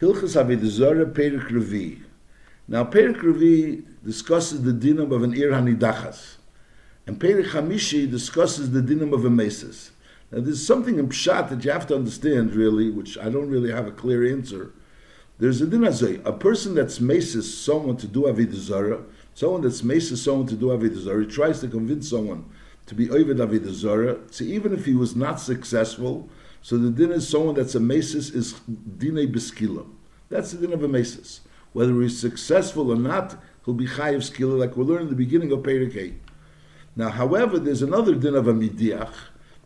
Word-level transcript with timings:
Hilchas 0.00 0.36
Avedazara 0.36 1.10
Perik 1.10 1.48
Revi. 1.48 2.02
Now, 2.68 2.84
Perik 2.84 3.22
Revi 3.22 3.84
discusses 4.04 4.62
the 4.62 4.72
dinam 4.72 5.10
of 5.10 5.22
an 5.22 5.32
Ir 5.32 5.52
Hanidachas. 5.52 6.36
And 7.06 7.18
Perik 7.18 7.50
Hamishi 7.50 8.10
discusses 8.10 8.72
the 8.72 8.80
dinam 8.80 9.14
of 9.14 9.24
a 9.24 9.30
Mesis. 9.30 9.90
Now, 10.30 10.40
there's 10.40 10.66
something 10.66 10.98
in 10.98 11.08
Pshat 11.08 11.48
that 11.48 11.64
you 11.64 11.70
have 11.70 11.86
to 11.86 11.94
understand, 11.94 12.54
really, 12.54 12.90
which 12.90 13.16
I 13.16 13.30
don't 13.30 13.48
really 13.48 13.70
have 13.70 13.86
a 13.86 13.92
clear 13.92 14.30
answer. 14.30 14.72
There's 15.38 15.60
a 15.60 15.66
din 15.66 15.84
a 15.84 16.32
person 16.32 16.74
that's 16.74 16.98
Mesis 16.98 17.44
someone 17.44 17.96
to 17.98 18.06
do 18.06 18.22
Avedazara, 18.22 19.04
someone 19.34 19.62
that's 19.62 19.82
Mesis 19.82 20.18
someone 20.18 20.46
to 20.48 20.56
do 20.56 20.66
Avedazara, 20.66 21.24
he 21.24 21.30
tries 21.30 21.60
to 21.60 21.68
convince 21.68 22.08
someone 22.10 22.44
to 22.86 22.94
be 22.94 23.10
Ovid 23.10 23.38
Avedazara, 23.38 24.32
so 24.32 24.44
even 24.44 24.72
if 24.72 24.84
he 24.84 24.94
was 24.94 25.14
not 25.14 25.40
successful, 25.40 26.28
so 26.66 26.76
the 26.76 26.90
din 26.90 27.12
is 27.12 27.28
someone 27.28 27.54
that's 27.54 27.76
a 27.76 27.78
mesis 27.78 28.34
is 28.34 28.54
dine 28.98 29.32
beskila. 29.32 29.86
That's 30.28 30.50
the 30.50 30.66
din 30.66 30.72
of 30.72 30.82
a 30.82 30.88
mesis. 30.88 31.38
Whether 31.72 32.02
he's 32.02 32.18
successful 32.18 32.90
or 32.90 32.96
not, 32.96 33.40
he'll 33.64 33.74
be 33.74 33.86
chayiv 33.86 34.28
skila, 34.28 34.58
like 34.58 34.76
we 34.76 34.82
learned 34.82 35.02
in 35.02 35.10
the 35.10 35.14
beginning 35.14 35.52
of 35.52 35.60
Perikei. 35.60 36.16
Now, 36.96 37.10
however, 37.10 37.60
there's 37.60 37.82
another 37.82 38.16
din 38.16 38.34
of 38.34 38.48
a 38.48 38.52
midiach, 38.52 39.14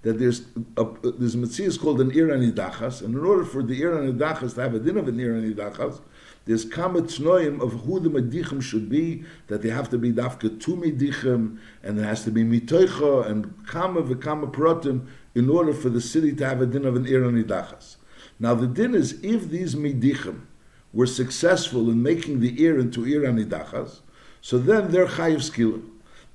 that 0.02 0.18
there's 0.18 0.42
a, 0.76 0.84
there's 1.02 1.36
a 1.36 1.38
mitzvah 1.38 1.78
called 1.78 2.02
an 2.02 2.10
iranidachas, 2.10 3.00
and 3.00 3.14
in 3.14 3.24
order 3.24 3.46
for 3.46 3.62
the 3.62 3.80
iranidachas 3.80 4.54
to 4.56 4.60
have 4.60 4.74
a 4.74 4.78
din 4.78 4.98
of 4.98 5.08
an 5.08 5.16
iranidachas, 5.16 6.02
there's 6.50 6.64
kama 6.64 7.02
tnoim 7.02 7.60
of 7.60 7.72
who 7.84 8.00
the 8.00 8.10
medichim 8.10 8.60
should 8.60 8.88
be, 8.88 9.24
that 9.46 9.62
they 9.62 9.70
have 9.70 9.88
to 9.90 9.98
be 9.98 10.12
dafka 10.12 10.60
two 10.60 10.76
medichim, 10.76 11.58
and 11.82 11.98
there 11.98 12.06
has 12.06 12.24
to 12.24 12.30
be 12.30 12.42
mitoicha, 12.42 13.26
and 13.26 13.66
kama 13.66 14.02
v'kama 14.02 14.52
protim, 14.52 15.06
in 15.34 15.48
order 15.48 15.72
for 15.72 15.88
the 15.88 16.00
city 16.00 16.32
to 16.34 16.46
have 16.46 16.60
a 16.60 16.66
din 16.66 16.84
of 16.84 16.96
an 16.96 17.06
Ir 17.06 17.22
Nidachas. 17.22 17.96
Now 18.38 18.54
the 18.54 18.66
din 18.66 18.94
is 18.94 19.12
if 19.22 19.48
these 19.48 19.74
Midichim 19.74 20.42
were 20.92 21.06
successful 21.06 21.88
in 21.90 22.02
making 22.02 22.40
the 22.40 22.60
Ir 22.64 22.78
into 22.78 23.06
Ir 23.06 23.22
Nidachas, 23.22 24.00
so 24.40 24.58
then 24.58 24.90
they're 24.90 25.06
Chayiv 25.06 25.38
Skila. 25.38 25.82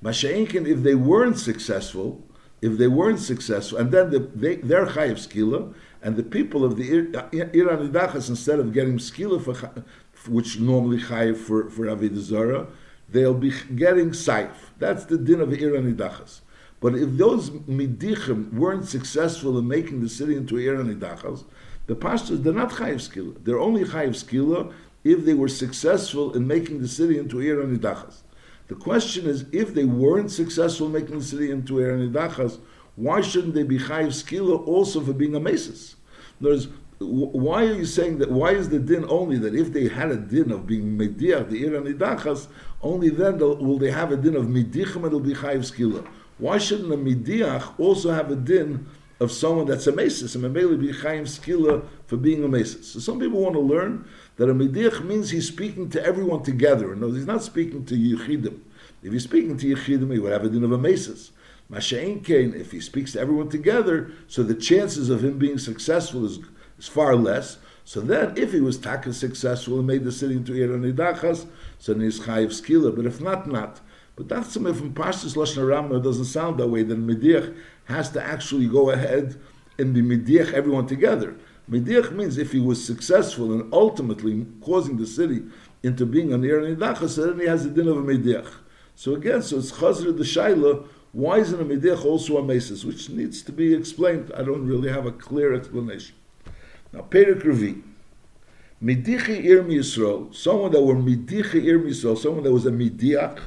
Masha'inkin, 0.02 0.66
if 0.66 0.82
they 0.82 0.94
weren't 0.94 1.38
successful, 1.38 2.22
if 2.62 2.78
they 2.78 2.88
weren't 2.88 3.20
successful, 3.20 3.78
and 3.78 3.90
then 3.92 4.10
the, 4.10 4.20
they, 4.20 4.56
they're 4.56 4.86
Chayiv 4.86 5.26
Skila, 5.28 5.74
and 6.02 6.16
the 6.16 6.22
people 6.22 6.64
of 6.64 6.76
the 6.76 6.90
Ir 6.90 7.04
Nidachas, 7.10 8.28
instead 8.28 8.58
of 8.60 8.72
getting 8.72 8.98
Skila, 8.98 9.42
for, 9.42 9.84
which 10.28 10.58
normally 10.58 10.98
Chayiv 10.98 11.36
for, 11.36 11.70
for 11.70 11.86
Avidazara, 11.86 12.68
they'll 13.08 13.34
be 13.34 13.52
getting 13.74 14.10
Saif. 14.10 14.50
That's 14.78 15.04
the 15.04 15.18
din 15.18 15.40
of 15.40 15.52
Ir 15.52 15.72
Nidachas. 15.72 16.40
But 16.80 16.94
if 16.94 17.16
those 17.16 17.50
midichim 17.50 18.52
weren't 18.52 18.86
successful 18.86 19.58
in 19.58 19.66
making 19.66 20.02
the 20.02 20.08
city 20.08 20.36
into 20.36 20.58
Ir 20.58 20.76
Nidachas, 20.76 21.44
the 21.86 21.94
pastors, 21.94 22.40
they're 22.40 22.52
not 22.52 22.70
chayiv 22.70 22.96
skila. 22.96 23.44
They're 23.44 23.60
only 23.60 23.84
chayiv 23.84 24.10
skila 24.10 24.72
if 25.04 25.24
they 25.24 25.34
were 25.34 25.48
successful 25.48 26.34
in 26.34 26.46
making 26.46 26.80
the 26.80 26.88
city 26.88 27.18
into 27.18 27.40
Ir 27.40 27.56
Nidachas. 27.64 28.22
The 28.68 28.74
question 28.74 29.26
is, 29.26 29.46
if 29.52 29.72
they 29.72 29.84
weren't 29.84 30.30
successful 30.30 30.86
in 30.86 30.92
making 30.92 31.18
the 31.18 31.24
city 31.24 31.50
into 31.50 31.80
Ir 31.80 31.96
Nidachas, 31.96 32.58
why 32.96 33.20
shouldn't 33.20 33.54
they 33.54 33.62
be 33.62 33.78
chayiv 33.78 34.08
skila 34.08 34.66
also 34.66 35.00
for 35.00 35.12
being 35.12 35.34
a 35.34 35.40
mesis? 35.40 35.94
Words, 36.40 36.68
why 36.98 37.64
are 37.64 37.74
you 37.74 37.84
saying 37.84 38.18
that? 38.18 38.30
Why 38.30 38.52
is 38.52 38.70
the 38.70 38.78
din 38.78 39.04
only 39.08 39.38
that 39.38 39.54
if 39.54 39.72
they 39.72 39.88
had 39.88 40.10
a 40.10 40.16
din 40.16 40.50
of 40.50 40.66
being 40.66 40.96
mediach 40.96 41.50
the 41.50 41.64
ir 41.64 41.80
nidachas, 41.80 42.46
only 42.82 43.10
then 43.10 43.38
will 43.38 43.78
they 43.78 43.90
have 43.90 44.12
a 44.12 44.16
din 44.16 44.34
of 44.34 44.46
midichim 44.46 45.06
it'll 45.06 45.20
be 45.20 45.34
chayiv 45.34 45.70
skila? 45.70 46.06
Why 46.38 46.58
shouldn't 46.58 46.92
a 46.92 46.96
midiach 46.96 47.78
also 47.78 48.12
have 48.12 48.30
a 48.30 48.36
din 48.36 48.86
of 49.20 49.30
someone 49.30 49.66
that's 49.66 49.86
a 49.86 49.92
mesis 49.92 50.34
and 50.34 50.52
maybe 50.52 50.76
be 50.76 50.92
chaim 50.92 51.24
skila 51.24 51.86
for 52.06 52.16
being 52.16 52.42
a 52.44 52.48
mesis? 52.48 52.84
So 52.84 52.98
some 53.00 53.20
people 53.20 53.40
want 53.40 53.54
to 53.54 53.60
learn 53.60 54.08
that 54.36 54.48
a 54.48 54.54
midiach 54.54 55.04
means 55.04 55.30
he's 55.30 55.48
speaking 55.48 55.90
to 55.90 56.02
everyone 56.02 56.42
together. 56.42 56.96
No, 56.96 57.10
he's 57.10 57.26
not 57.26 57.42
speaking 57.42 57.84
to 57.86 57.94
yichidim. 57.94 58.60
If 59.02 59.12
he's 59.12 59.24
speaking 59.24 59.58
to 59.58 59.66
yichidim, 59.74 60.12
he 60.12 60.18
would 60.18 60.32
have 60.32 60.44
a 60.44 60.48
din 60.48 60.64
of 60.64 60.72
a 60.72 60.78
mesis. 60.78 61.30
Masha'in 61.70 62.54
if 62.54 62.70
he 62.70 62.80
speaks 62.80 63.12
to 63.12 63.20
everyone 63.20 63.48
together, 63.48 64.12
so 64.28 64.42
the 64.42 64.54
chances 64.54 65.10
of 65.10 65.24
him 65.24 65.36
being 65.36 65.58
successful 65.58 66.24
is, 66.24 66.38
is 66.78 66.88
far 66.88 67.16
less. 67.16 67.58
So 67.84 68.00
then, 68.00 68.36
if 68.36 68.52
he 68.52 68.60
was 68.60 68.78
taka 68.78 69.12
successful 69.12 69.78
and 69.78 69.86
made 69.86 70.04
the 70.04 70.10
city 70.10 70.34
into 70.34 70.54
Ir 70.54 70.68
Nidachas, 70.68 71.46
so 71.78 71.92
then 71.92 72.02
he's 72.02 72.20
chayiv 72.20 72.48
skila. 72.48 72.94
But 72.94 73.06
if 73.06 73.20
not, 73.20 73.46
not. 73.46 73.80
But 74.16 74.28
that's 74.28 74.52
something 74.52 74.74
from 74.74 74.94
Pashtus 74.94 75.36
Lashon 75.36 75.62
Rambam 75.64 76.02
doesn't 76.02 76.24
sound 76.24 76.58
that 76.58 76.68
way. 76.68 76.82
Then 76.82 77.06
Mediach 77.06 77.54
has 77.84 78.10
to 78.10 78.22
actually 78.22 78.66
go 78.66 78.90
ahead 78.90 79.38
and 79.78 79.94
be 79.94 80.02
Mediach 80.02 80.52
everyone 80.52 80.86
together. 80.86 81.36
Mediach 81.70 82.12
means 82.12 82.38
if 82.38 82.52
he 82.52 82.60
was 82.60 82.84
successful 82.84 83.52
in 83.52 83.68
ultimately 83.72 84.46
causing 84.62 84.96
the 84.96 85.06
city 85.06 85.42
into 85.82 86.06
being 86.06 86.32
an 86.32 86.44
Ir 86.44 86.62
Nidacha, 86.62 87.08
so 87.08 87.26
then 87.26 87.40
he 87.40 87.46
has 87.46 87.64
the 87.64 87.70
din 87.70 87.88
of 87.88 87.98
a 87.98 88.02
Mediach. 88.02 88.50
So 88.94 89.14
again, 89.14 89.42
so 89.42 89.58
it's 89.58 89.72
Chazr 89.72 90.16
the 90.16 90.24
Shaila, 90.24 90.88
why 91.12 91.38
isn't 91.38 91.60
a 91.60 91.64
Mediach 91.64 92.04
also 92.04 92.38
a 92.38 92.42
Mesis? 92.42 92.84
Which 92.84 93.10
needs 93.10 93.42
to 93.42 93.52
be 93.52 93.74
explained. 93.74 94.32
I 94.34 94.42
don't 94.42 94.66
really 94.66 94.90
have 94.90 95.06
a 95.06 95.12
clear 95.12 95.54
explanation. 95.54 96.14
Now, 96.96 97.02
Perik 97.02 97.42
Revi. 97.42 97.82
Midichi 98.82 99.44
Irm 99.44 99.68
Yisrael, 99.68 100.34
someone 100.34 100.72
that 100.72 100.80
were 100.80 100.94
Midichi 100.94 101.62
Irm 101.64 101.84
Yisrael, 101.84 102.16
someone 102.16 102.42
that 102.42 102.52
was 102.52 102.64
a 102.64 102.70
Midiach, 102.70 103.38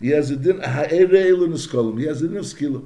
he 0.00 0.10
has 0.10 0.30
a 0.30 0.36
din 0.36 0.60
ha'erei 0.60 1.92
in 1.92 1.98
He 1.98 2.06
has 2.06 2.22
a 2.22 2.28
din 2.28 2.36
of 2.36 2.44
skila. 2.44 2.84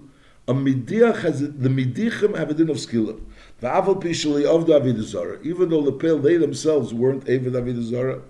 A 0.48 0.54
midiach 0.54 1.20
has 1.22 1.40
a, 1.42 1.48
the 1.48 1.70
midichim 1.70 2.36
have 2.36 2.50
a 2.50 2.54
din 2.54 2.68
of 2.68 2.76
skila. 2.76 3.18
Va'aval 3.62 4.02
pishali 4.02 4.44
of 4.44 4.66
the 4.66 4.78
avidazara. 4.78 5.42
Even 5.44 5.70
though 5.70 5.82
the 5.82 5.92
pale 5.92 6.18
they 6.18 6.36
themselves 6.36 6.92
weren't 6.92 7.22
avid 7.22 7.54
avidazara, 7.54 8.22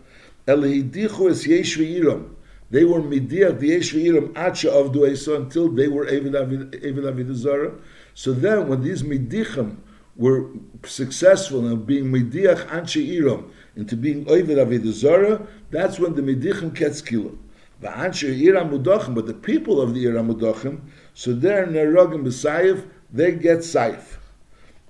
elihidichu 0.46 1.30
es 1.30 1.46
yeshvi 1.46 2.00
iram. 2.00 2.36
They 2.70 2.84
were 2.84 3.00
midiach 3.00 3.58
the 3.58 3.70
yeshvi 3.70 4.04
iram 4.06 4.32
acha 4.34 4.68
of 4.68 4.92
duesa 4.92 5.36
until 5.36 5.68
they 5.68 5.88
were 5.88 6.06
avid 6.06 6.32
avidazara. 6.32 7.76
So 8.14 8.32
then, 8.32 8.68
when 8.68 8.82
these 8.82 9.02
midichim 9.02 9.78
were 10.16 10.48
successful 10.84 11.66
in 11.66 11.84
being 11.84 12.04
midiach 12.06 12.72
anche 12.72 12.96
iram 12.96 13.50
into 13.76 13.96
being 13.96 14.28
ovid 14.28 14.58
avidazara, 14.58 15.46
that's 15.70 15.98
when 15.98 16.14
the 16.14 16.22
midichim 16.22 16.72
get 16.74 16.92
skila. 16.92 17.36
But 17.78 19.26
the 19.26 19.34
people 19.34 19.82
of 19.82 19.92
the 19.92 20.06
Ir 20.06 20.14
Amudachim, 20.14 20.80
so 21.12 21.34
they're 21.34 21.66
Nerogim 21.66 22.24
B'Sayiv, 22.24 22.88
they 23.12 23.32
get 23.32 23.58
Saif. 23.58 24.16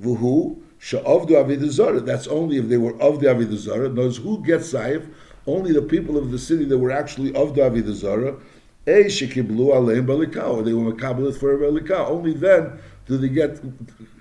Vuhu, 0.01 0.61
Sha'avdu 0.79 1.31
Avidazara. 1.31 2.07
That's 2.07 2.29
only 2.29 2.59
if 2.59 2.69
they 2.69 2.77
were 2.77 2.97
of 3.03 3.19
the 3.19 3.27
Avidazara. 3.27 3.93
Knows 3.93 4.19
who 4.19 4.41
gets 4.45 4.73
Saif? 4.73 5.13
Only 5.49 5.73
the 5.73 5.83
people 5.83 6.17
of 6.17 6.31
the 6.31 6.39
city 6.39 6.65
that 6.67 6.79
were 6.79 6.93
actually 6.93 7.35
of 7.35 7.57
the 7.57 7.63
Avidazara. 7.63 8.39
A 8.87 9.05
Shekiblu 9.07 9.73
Aleim 9.75 10.07
Balikah, 10.07 10.49
or 10.49 10.63
they 10.63 10.73
were 10.73 10.93
Makabalit 10.93 11.37
for 11.41 11.55
a 11.55 11.59
Balikah. 11.59 12.09
Only 12.09 12.35
then 12.35 12.79
do 13.07 13.17
they 13.17 13.29
get 13.29 13.51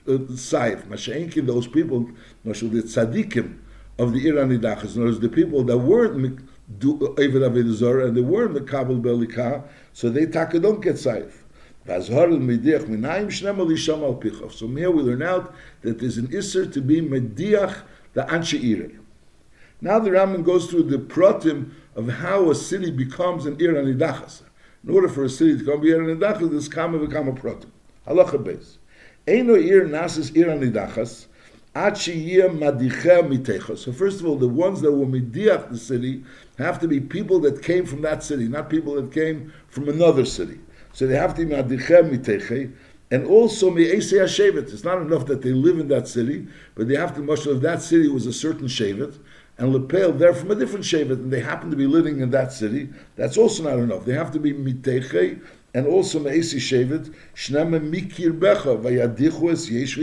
uh, 0.07 0.19
Saif. 0.33 0.83
Masha'inki, 0.83 1.45
those 1.45 1.67
people, 1.67 2.09
Masha'ul, 2.45 2.71
the 2.71 2.83
tzaddikim 2.83 3.57
of 3.97 4.13
the 4.13 4.25
Iranidachas. 4.25 4.95
In 4.95 5.01
other 5.01 5.11
words, 5.11 5.19
the 5.19 5.29
people 5.29 5.63
that 5.63 5.77
weren't 5.77 6.41
do 6.79 6.97
Eved 6.97 7.41
Avodah 7.41 8.07
and 8.07 8.17
they 8.17 8.21
were 8.21 8.47
Kabul 8.61 8.97
Belika, 8.97 9.63
so 9.93 10.09
they 10.09 10.25
taka 10.25 10.59
don't 10.59 10.81
get 10.81 10.95
saif. 10.95 11.31
So 11.87 12.11
here 14.67 14.91
we 14.91 15.03
learn 15.03 15.21
out 15.21 15.53
that 15.81 15.99
there's 15.99 16.17
an 16.17 16.27
isser 16.29 16.73
to 16.73 16.81
be 16.81 16.99
mediach 16.99 17.83
the 18.13 18.23
anshe 18.23 18.97
Now 19.81 19.99
the 19.99 20.09
Rambam 20.09 20.43
goes 20.43 20.65
through 20.65 20.83
the 20.83 20.97
pratim 20.97 21.73
of 21.95 22.09
how 22.09 22.49
a 22.49 22.55
city 22.55 22.89
becomes 22.89 23.45
an 23.45 23.61
ir 23.61 23.73
anidachas. 23.73 24.41
In 24.83 24.95
order 24.95 25.07
for 25.07 25.25
a 25.25 25.29
city 25.29 25.59
to 25.59 25.59
become 25.59 25.85
ir 25.85 25.99
anidachas, 25.99 26.49
there's 26.49 26.67
kama 26.67 26.97
v'kama 26.97 27.39
pratim. 27.39 27.69
Halacha 28.07 28.43
beis. 28.43 28.77
Eino 29.27 29.55
ir 29.55 29.85
nasis 29.85 30.35
ir 30.35 30.47
anidachas, 30.47 31.27
so 31.77 31.91
first 33.91 34.21
of 34.21 34.25
all, 34.25 34.37
the 34.37 34.47
ones 34.47 34.79
that 34.79 34.93
were 34.93 35.05
midiach 35.05 35.69
the 35.69 35.77
city 35.77 36.23
have 36.57 36.79
to 36.79 36.87
be 36.87 37.01
people 37.01 37.37
that 37.41 37.61
came 37.61 37.85
from 37.85 38.01
that 38.01 38.23
city, 38.23 38.47
not 38.47 38.69
people 38.69 38.95
that 38.95 39.11
came 39.11 39.51
from 39.67 39.89
another 39.89 40.23
city. 40.23 40.57
So 40.93 41.05
they 41.05 41.17
have 41.17 41.35
to 41.35 41.45
be 41.45 41.53
madichem 41.53 42.17
miteche, 42.17 42.71
and 43.11 43.27
also 43.27 43.69
me'esei 43.71 44.23
shevet. 44.23 44.71
It's 44.71 44.85
not 44.85 45.01
enough 45.01 45.25
that 45.25 45.41
they 45.41 45.51
live 45.51 45.77
in 45.77 45.89
that 45.89 46.07
city, 46.07 46.47
but 46.75 46.87
they 46.87 46.95
have 46.95 47.13
to 47.15 47.21
much 47.21 47.45
of 47.45 47.59
that 47.63 47.81
city 47.81 48.07
was 48.07 48.25
a 48.25 48.31
certain 48.31 48.67
shevet, 48.67 49.19
and 49.57 49.73
lepel 49.73 50.13
they're 50.13 50.33
from 50.33 50.51
a 50.51 50.55
different 50.55 50.85
shevet, 50.85 51.11
and 51.11 51.33
they 51.33 51.41
happen 51.41 51.69
to 51.71 51.75
be 51.75 51.87
living 51.87 52.21
in 52.21 52.29
that 52.29 52.53
city. 52.53 52.87
That's 53.17 53.35
also 53.37 53.63
not 53.63 53.79
enough. 53.79 54.05
They 54.05 54.13
have 54.13 54.31
to 54.31 54.39
be 54.39 54.53
miteche 54.53 55.41
and 55.75 55.85
also 55.85 56.19
me'esei 56.19 56.59
shevet 56.59 57.13
shnema 57.35 57.79
mikir 57.79 58.31
becha 58.31 58.75
vayadichu 58.81 59.51
es 59.51 59.69
yesh 59.69 59.99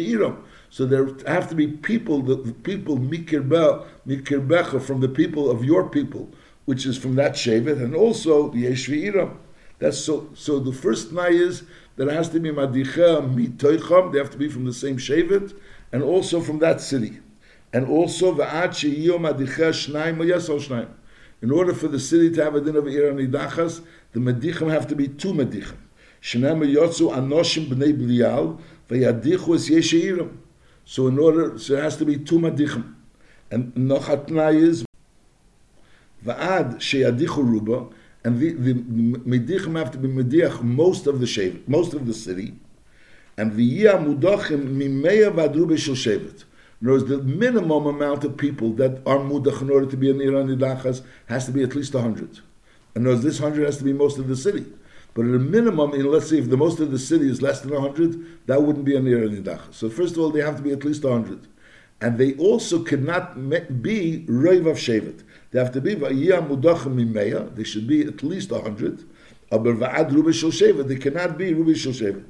so 0.72 0.86
there 0.86 1.06
have 1.26 1.50
to 1.50 1.54
be 1.54 1.66
people, 1.66 2.22
the 2.22 2.36
people 2.62 2.96
mikirbecha 2.96 4.80
from 4.80 5.00
the 5.02 5.08
people 5.08 5.50
of 5.50 5.62
your 5.62 5.90
people, 5.90 6.30
which 6.64 6.86
is 6.86 6.96
from 6.96 7.14
that 7.16 7.32
shevet, 7.32 7.76
and 7.76 7.94
also 7.94 8.48
the 8.48 8.64
yeshvi 8.64 9.36
That's 9.80 9.98
so. 9.98 10.30
So 10.32 10.58
the 10.60 10.72
first 10.72 11.12
night 11.12 11.34
is 11.34 11.64
that 11.96 12.08
it 12.08 12.14
has 12.14 12.30
to 12.30 12.40
be 12.40 12.48
madicha 12.48 13.20
mitoicham. 13.34 14.12
They 14.12 14.18
have 14.18 14.30
to 14.30 14.38
be 14.38 14.48
from 14.48 14.64
the 14.64 14.72
same 14.72 14.96
shevet, 14.96 15.54
and 15.92 16.02
also 16.02 16.40
from 16.40 16.58
that 16.60 16.80
city. 16.80 17.20
and 17.74 17.86
also 17.86 18.34
va'ad 18.34 18.70
sheyiyom 18.70 19.30
adicheh 19.30 19.72
shnaim 19.72 20.16
yesol 20.24 20.58
shnaim. 20.58 20.88
In 21.42 21.50
order 21.50 21.74
for 21.74 21.88
the 21.88 21.98
city 21.98 22.30
to 22.30 22.44
have 22.44 22.54
a 22.54 22.60
din 22.60 22.76
of 22.76 22.86
ir 22.86 23.12
nidachas, 23.12 23.84
the 24.12 24.20
medichim 24.20 24.70
have 24.70 24.86
to 24.86 24.94
be 24.94 25.08
two 25.08 25.32
medichim. 25.32 25.76
Shnaim 26.22 26.64
yotzu 26.72 27.12
anoshim 27.12 27.66
b'nei 27.66 27.92
blial 27.92 28.60
v'yadichu 28.88 29.56
es 29.56 29.68
yesheirim. 29.68 30.36
So 30.84 31.08
in 31.08 31.18
order, 31.18 31.58
so 31.58 31.74
it 31.74 31.82
has 31.82 31.96
to 31.96 32.04
be 32.04 32.16
two 32.16 32.38
medichim. 32.38 32.94
And 33.50 33.74
nochatnai 33.74 34.54
is 34.54 34.84
va'ad 36.24 36.76
sheyadichu 36.76 37.38
ruba, 37.38 37.88
and 38.22 38.38
the, 38.38 38.52
the 38.52 38.74
medichim 38.74 39.76
have 39.76 39.90
to 39.90 39.98
be 39.98 40.06
mediach 40.06 40.62
most 40.62 41.08
of 41.08 41.18
the 41.18 41.26
shevet, 41.26 41.66
most 41.66 41.92
of 41.92 42.06
the 42.06 42.14
city, 42.14 42.54
and 43.36 43.50
v'yia 43.50 43.98
mudachim 43.98 44.76
mimeya 44.76 45.32
v'adru 45.32 45.66
b'shel 45.66 45.96
shevet. 45.96 46.44
In 46.82 46.88
other 46.88 46.98
words, 46.98 47.08
the 47.08 47.22
minimum 47.22 47.86
amount 47.86 48.24
of 48.24 48.36
people 48.36 48.72
that 48.72 49.02
are 49.06 49.18
mudach 49.18 49.62
in 49.62 49.70
order 49.70 49.86
to 49.86 49.96
be 49.96 50.10
an 50.10 50.20
Iran 50.20 50.48
Nidachas 50.48 51.02
has 51.26 51.46
to 51.46 51.52
be 51.52 51.62
at 51.62 51.76
least 51.76 51.94
100. 51.94 52.40
In 52.96 53.06
other 53.06 53.14
words, 53.14 53.22
this 53.22 53.40
100 53.40 53.64
has 53.64 53.78
to 53.78 53.84
be 53.84 53.92
most 53.92 54.18
of 54.18 54.26
the 54.26 54.34
city. 54.34 54.66
But 55.14 55.26
at 55.26 55.34
a 55.34 55.38
minimum, 55.38 55.94
in, 55.94 56.10
let's 56.10 56.28
say 56.28 56.38
if 56.38 56.50
the 56.50 56.56
most 56.56 56.80
of 56.80 56.90
the 56.90 56.98
city 56.98 57.30
is 57.30 57.40
less 57.40 57.60
than 57.60 57.70
100, 57.70 58.46
that 58.46 58.60
wouldn't 58.60 58.84
be 58.84 58.96
an 58.96 59.06
Iran 59.06 59.30
Nidachas. 59.30 59.74
So 59.74 59.90
first 59.90 60.16
of 60.16 60.22
all, 60.22 60.30
they 60.30 60.40
have 60.40 60.56
to 60.56 60.62
be 60.62 60.72
at 60.72 60.82
least 60.82 61.04
100. 61.04 61.46
And 62.00 62.18
they 62.18 62.34
also 62.34 62.82
cannot 62.82 63.36
be 63.80 64.24
Reiv 64.28 64.68
of 64.68 64.76
Shevet. 64.76 65.22
They 65.52 65.60
have 65.60 65.70
to 65.72 65.80
be 65.80 65.94
Va'iyah 65.94 66.48
Mudachim 66.48 66.96
Mimeya. 66.96 67.54
They 67.54 67.62
should 67.62 67.86
be 67.86 68.02
at 68.02 68.24
least 68.24 68.50
100. 68.50 69.04
Aber 69.52 69.72
Va'ad 69.74 70.10
Rubi 70.10 70.32
Shel 70.32 70.50
Shevet. 70.50 70.88
They 70.88 70.96
cannot 70.96 71.38
be 71.38 71.54
Rubi 71.54 71.76
Shel 71.76 71.92
Shevet. 71.92 72.24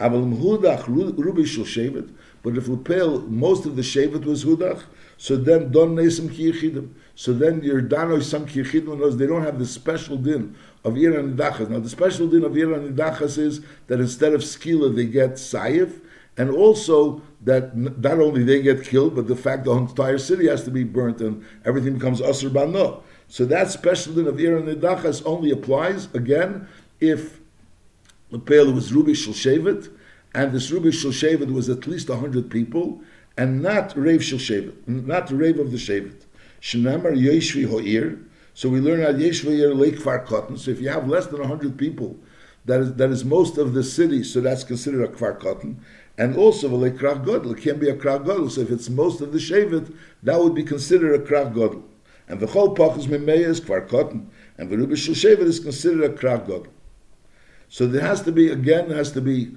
Aval 0.00 0.36
Mhudach 0.36 0.88
Rubi 0.88 1.44
Shel 1.44 1.64
Shevet. 1.64 2.10
But 2.42 2.56
if 2.56 2.68
Lepel, 2.68 3.20
most 3.22 3.66
of 3.66 3.76
the 3.76 3.82
Shevet 3.82 4.24
was 4.24 4.44
Hudach, 4.44 4.82
so 5.16 5.36
then 5.36 5.70
Don 5.70 5.94
Nesim 5.94 6.28
Kiyichidim. 6.28 6.94
So 7.14 7.32
then 7.32 7.62
your 7.62 7.80
Dano 7.80 8.18
Sam 8.20 8.46
Kiyichidim 8.46 8.98
knows 8.98 9.16
they 9.16 9.26
don't 9.26 9.44
have 9.44 9.58
the 9.58 9.66
special 9.66 10.16
din 10.16 10.56
of 10.84 10.96
Iran 10.96 11.36
Nidachas. 11.36 11.68
Now 11.68 11.78
the 11.78 11.88
special 11.88 12.26
din 12.26 12.44
of 12.44 12.56
Iran 12.56 12.92
Nidachas 12.92 13.38
is 13.38 13.60
that 13.86 14.00
instead 14.00 14.32
of 14.32 14.40
Skila 14.40 14.94
they 14.94 15.06
get 15.06 15.32
Sayif, 15.32 16.00
and 16.36 16.50
also 16.50 17.22
that 17.42 17.76
not 17.76 18.18
only 18.18 18.42
they 18.42 18.62
get 18.62 18.84
killed, 18.84 19.14
but 19.14 19.28
the 19.28 19.36
fact 19.36 19.64
the 19.64 19.72
entire 19.72 20.18
city 20.18 20.48
has 20.48 20.64
to 20.64 20.70
be 20.70 20.82
burnt 20.82 21.20
and 21.20 21.44
everything 21.64 21.94
becomes 21.94 22.20
Asr 22.20 22.52
Bano. 22.52 23.02
So 23.28 23.44
that 23.46 23.70
special 23.70 24.14
din 24.14 24.26
of 24.26 24.40
Iran 24.40 24.64
Nidachas 24.64 25.22
only 25.24 25.50
applies, 25.50 26.06
again, 26.14 26.66
if 27.00 27.40
Lepel 28.30 28.72
was 28.72 28.92
Rubi 28.92 29.14
Shul 29.14 29.34
Shevet, 29.34 29.90
and 30.34 30.52
this 30.52 30.66
Shul 30.66 30.80
Shevet 30.80 31.52
was 31.52 31.68
at 31.68 31.86
least 31.86 32.08
100 32.08 32.50
people, 32.50 33.00
and 33.36 33.62
not 33.62 33.96
Rev 33.96 34.20
Shevet, 34.20 34.86
not 34.86 35.30
Rev 35.30 35.58
of 35.58 35.70
the 35.70 35.78
Shevet. 35.78 36.24
Yeshvi 36.60 37.68
Ho'ir, 37.68 38.18
so 38.54 38.68
we 38.68 38.80
learn 38.80 39.00
at 39.00 39.16
Yeshvi 39.16 39.58
Ho'ir 39.58 39.74
Lake 39.74 39.98
Far 39.98 40.20
Cotton, 40.20 40.56
so 40.56 40.70
if 40.70 40.80
you 40.80 40.88
have 40.88 41.08
less 41.08 41.26
than 41.26 41.40
100 41.40 41.76
people, 41.76 42.16
that 42.64 42.80
is, 42.80 42.94
that 42.94 43.10
is 43.10 43.24
most 43.24 43.58
of 43.58 43.74
the 43.74 43.82
city, 43.82 44.22
so 44.22 44.40
that's 44.40 44.64
considered 44.64 45.02
a 45.02 45.08
Kfar 45.08 45.38
Cotton. 45.38 45.80
And 46.16 46.36
also, 46.36 46.68
a 46.84 46.90
Krach 46.90 47.24
Godel, 47.24 47.56
it 47.56 47.62
can 47.62 47.78
be 47.78 47.88
a 47.88 47.96
Krach 47.96 48.50
so 48.50 48.60
if 48.60 48.70
it's 48.70 48.88
most 48.88 49.20
of 49.20 49.32
the 49.32 49.38
Shevet, 49.38 49.94
that 50.22 50.38
would 50.38 50.54
be 50.54 50.62
considered 50.62 51.14
a 51.14 51.24
Krach 51.24 51.54
Godel. 51.54 51.82
And 52.28 52.38
the 52.38 52.46
whole 52.46 52.74
Pachas 52.74 53.06
Mimeya 53.06 53.48
is 53.48 53.60
Kfar 53.60 53.88
Cotton, 53.88 54.30
and 54.58 54.70
the 54.70 54.96
Shul 54.96 55.14
Shevet 55.14 55.40
is 55.40 55.58
considered 55.58 56.04
a 56.04 56.14
Krach 56.14 56.46
Godel. 56.46 56.68
So 57.68 57.86
there 57.86 58.02
has 58.02 58.22
to 58.22 58.32
be, 58.32 58.50
again, 58.50 58.88
there 58.88 58.98
has 58.98 59.12
to 59.12 59.20
be 59.20 59.56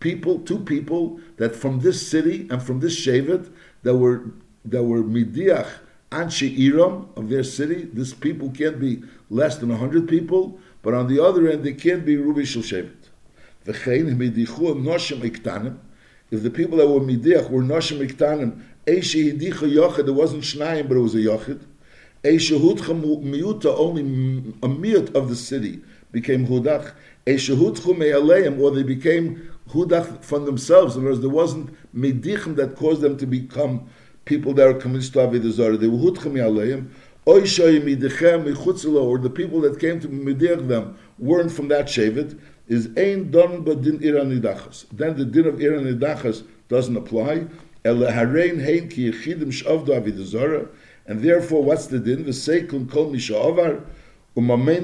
people, 0.00 0.40
two 0.40 0.58
people 0.58 1.20
that 1.36 1.54
from 1.54 1.80
this 1.80 2.06
city 2.06 2.46
and 2.50 2.62
from 2.62 2.80
this 2.80 2.98
Shevet 2.98 3.50
that 3.82 3.96
were 3.96 4.24
that 4.64 4.82
were 4.82 5.02
midiach 5.02 5.68
anshe 6.10 6.56
iram 6.58 7.08
of 7.16 7.28
their 7.28 7.44
city. 7.44 7.88
This 7.92 8.14
people 8.14 8.50
can't 8.50 8.80
be 8.80 9.02
less 9.30 9.56
than 9.58 9.70
hundred 9.70 10.08
people, 10.08 10.58
but 10.82 10.94
on 10.94 11.08
the 11.08 11.22
other 11.22 11.48
end 11.48 11.64
they 11.64 11.72
can't 11.72 12.04
be 12.04 12.16
rubi 12.16 12.44
shel 12.44 12.62
Shevet. 12.62 12.92
If 13.68 13.82
the 16.42 16.50
people 16.50 16.78
that 16.78 16.88
were 16.88 17.00
midiach 17.00 17.50
were 17.50 17.62
noshim 17.62 18.08
iktanim, 18.08 18.60
it 18.88 20.14
wasn't 20.14 20.44
shnayim, 20.44 20.88
but 20.88 20.96
it 20.96 21.00
was 21.00 21.14
a 21.14 21.18
yochid. 21.18 21.60
Eishi 22.22 22.58
hudcha 22.58 22.94
miuta, 22.94 23.74
only 23.76 24.02
a 24.62 24.68
miut 24.68 25.14
of 25.14 25.28
the 25.28 25.34
city 25.34 25.80
became 26.12 26.46
hudach. 26.46 26.92
Eishi 27.26 27.56
hudchu 27.56 27.96
me'aleim, 27.98 28.60
or 28.60 28.70
they 28.70 28.84
became 28.84 29.50
hudach 29.70 30.22
from 30.22 30.44
themselves. 30.44 30.96
In 30.96 31.02
other 31.02 31.10
words, 31.10 31.20
there 31.20 31.30
wasn't 31.30 31.74
medichim 31.94 32.56
that 32.56 32.76
caused 32.76 33.00
them 33.00 33.16
to 33.18 33.26
become 33.26 33.88
people 34.24 34.52
that 34.54 34.66
are 34.66 34.74
committed 34.74 35.12
to 35.12 35.18
Avodah 35.20 35.50
Zarah. 35.50 35.76
They 35.76 35.88
were 35.88 35.98
hudchim 35.98 36.34
yaleim. 36.34 36.90
Or 37.24 37.40
the 37.40 39.30
people 39.30 39.60
that 39.62 39.80
came 39.80 39.98
to 39.98 40.08
medich 40.08 40.68
them 40.68 40.96
weren't 41.18 41.50
from 41.50 41.68
that 41.68 41.86
shevet. 41.86 42.38
Is 42.68 42.88
ein 42.96 43.30
don 43.30 43.62
but 43.64 43.82
din 43.82 44.02
iran 44.02 44.30
nidachas. 44.30 44.86
Then 44.92 45.16
the 45.16 45.24
din 45.24 45.46
of 45.46 45.60
iran 45.60 45.84
nidachas 45.84 46.44
doesn't 46.68 46.96
apply. 46.96 47.46
El 47.84 47.96
harein 47.96 48.60
hein 48.64 48.88
ki 48.88 49.10
shavdu 49.10 49.88
Avodah 49.88 50.24
Zarah. 50.24 50.68
And 51.06 51.20
therefore, 51.22 51.62
what's 51.64 51.86
the 51.86 51.98
din? 51.98 52.24
So 54.36 54.42
again, 54.42 54.82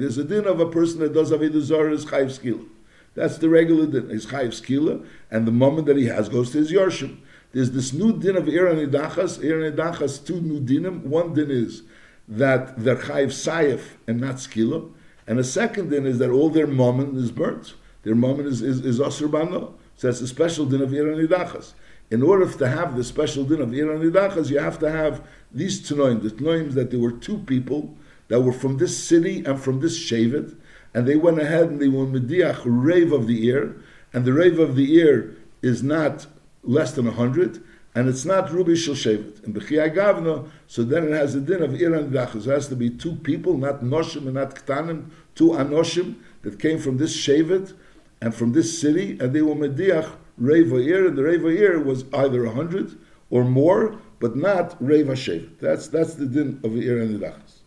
there's 0.00 0.18
a 0.18 0.24
din 0.24 0.46
of 0.46 0.58
a 0.58 0.68
person 0.68 0.98
that 0.98 1.14
does 1.14 1.30
Avodah 1.30 1.60
Zarah 1.60 1.92
is 1.92 2.04
Chayiv 2.06 2.40
Skila. 2.40 2.66
That's 3.14 3.38
the 3.38 3.48
regular 3.48 3.86
din. 3.86 4.10
He's 4.10 4.26
Chayiv 4.26 4.48
Skila, 4.48 5.06
and 5.30 5.46
the 5.46 5.52
moment 5.52 5.86
that 5.86 5.96
he 5.96 6.06
has 6.06 6.28
goes 6.28 6.50
to 6.50 6.58
his 6.58 6.72
Yorshim. 6.72 7.18
There's 7.52 7.70
this 7.70 7.92
new 7.92 8.18
din 8.18 8.36
of 8.36 8.48
Iran 8.48 8.78
Idachas. 8.78 9.40
Iran 9.44 9.72
Idachas, 9.72 10.26
two 10.26 10.40
new 10.40 10.60
dinim. 10.60 11.02
One 11.02 11.34
din 11.34 11.52
is 11.52 11.84
that 12.26 12.82
they're 12.82 12.96
Chayiv 12.96 13.28
Sayef 13.28 13.90
and 14.08 14.20
not 14.20 14.34
Skila. 14.36 14.90
And 15.28 15.38
the 15.38 15.44
second 15.44 15.90
din 15.90 16.06
is 16.06 16.18
that 16.18 16.30
all 16.30 16.50
their 16.50 16.66
moment 16.66 17.16
is 17.16 17.30
burnt. 17.30 17.74
Their 18.02 18.16
moment 18.16 18.48
is, 18.48 18.60
is, 18.60 18.84
is 18.84 18.98
Bano. 18.98 19.76
So 19.94 20.08
that's 20.08 20.20
a 20.20 20.26
special 20.26 20.66
din 20.66 20.82
of 20.82 20.92
Iran 20.92 21.24
Idachas. 21.24 21.74
In 22.10 22.22
order 22.22 22.52
to 22.52 22.68
have 22.68 22.96
the 22.96 23.04
special 23.04 23.44
din 23.44 23.60
of 23.60 23.72
Iran 23.72 24.02
Idachas, 24.02 24.50
you 24.50 24.58
have 24.58 24.80
to 24.80 24.90
have 24.90 25.24
these 25.54 25.80
Tanoim, 25.80 26.22
the 26.22 26.30
Tanoim 26.30 26.72
that 26.74 26.90
there 26.90 27.00
were 27.00 27.12
two 27.12 27.38
people 27.38 27.96
that 28.28 28.40
were 28.40 28.52
from 28.52 28.78
this 28.78 29.02
city 29.02 29.44
and 29.44 29.60
from 29.60 29.80
this 29.80 29.98
Shevet, 29.98 30.56
and 30.92 31.06
they 31.06 31.16
went 31.16 31.40
ahead 31.40 31.68
and 31.68 31.80
they 31.80 31.88
were 31.88 32.06
Mediach, 32.06 32.62
rave 32.64 33.12
of 33.12 33.26
the 33.26 33.46
ear, 33.46 33.76
and 34.12 34.24
the 34.24 34.32
rave 34.32 34.58
of 34.58 34.76
the 34.76 34.94
ear 34.94 35.36
is 35.62 35.82
not 35.82 36.26
less 36.62 36.92
than 36.92 37.06
a 37.06 37.12
hundred, 37.12 37.62
and 37.94 38.08
it's 38.08 38.24
not 38.24 38.52
Rubi 38.52 38.74
Shel 38.74 38.94
Shevet. 38.94 39.44
And 39.44 39.54
Bechiyah 39.54 39.94
Gavna, 39.94 40.48
so 40.66 40.82
then 40.82 41.04
it 41.04 41.12
has 41.12 41.34
a 41.34 41.40
din 41.40 41.62
of 41.62 41.80
Iran 41.80 42.10
Dachas. 42.10 42.46
It 42.46 42.50
has 42.50 42.68
to 42.68 42.76
be 42.76 42.90
two 42.90 43.14
people, 43.16 43.56
not 43.56 43.82
Noshim 43.82 44.26
and 44.26 44.34
not 44.34 44.54
Ktanim, 44.54 45.10
two 45.34 45.50
Anoshim 45.50 46.16
that 46.42 46.58
came 46.58 46.78
from 46.78 46.98
this 46.98 47.16
Shevet 47.16 47.74
and 48.20 48.34
from 48.34 48.52
this 48.52 48.80
city, 48.80 49.18
and 49.20 49.32
they 49.32 49.42
were 49.42 49.54
Mediach, 49.54 50.10
Rave 50.36 50.72
ear, 50.72 51.06
and 51.06 51.16
the 51.16 51.22
Rave 51.22 51.44
ear 51.44 51.78
was 51.78 52.04
either 52.12 52.44
a 52.44 52.50
hundred 52.50 52.98
or 53.30 53.44
more, 53.44 54.00
but 54.20 54.36
not 54.36 54.80
Reiv 54.82 55.06
HaShevet. 55.06 55.58
That's, 55.60 55.88
that's 55.88 56.14
the 56.14 56.26
din 56.26 56.60
of 56.64 56.76
Ir 56.76 56.98
Anidachas. 56.98 57.60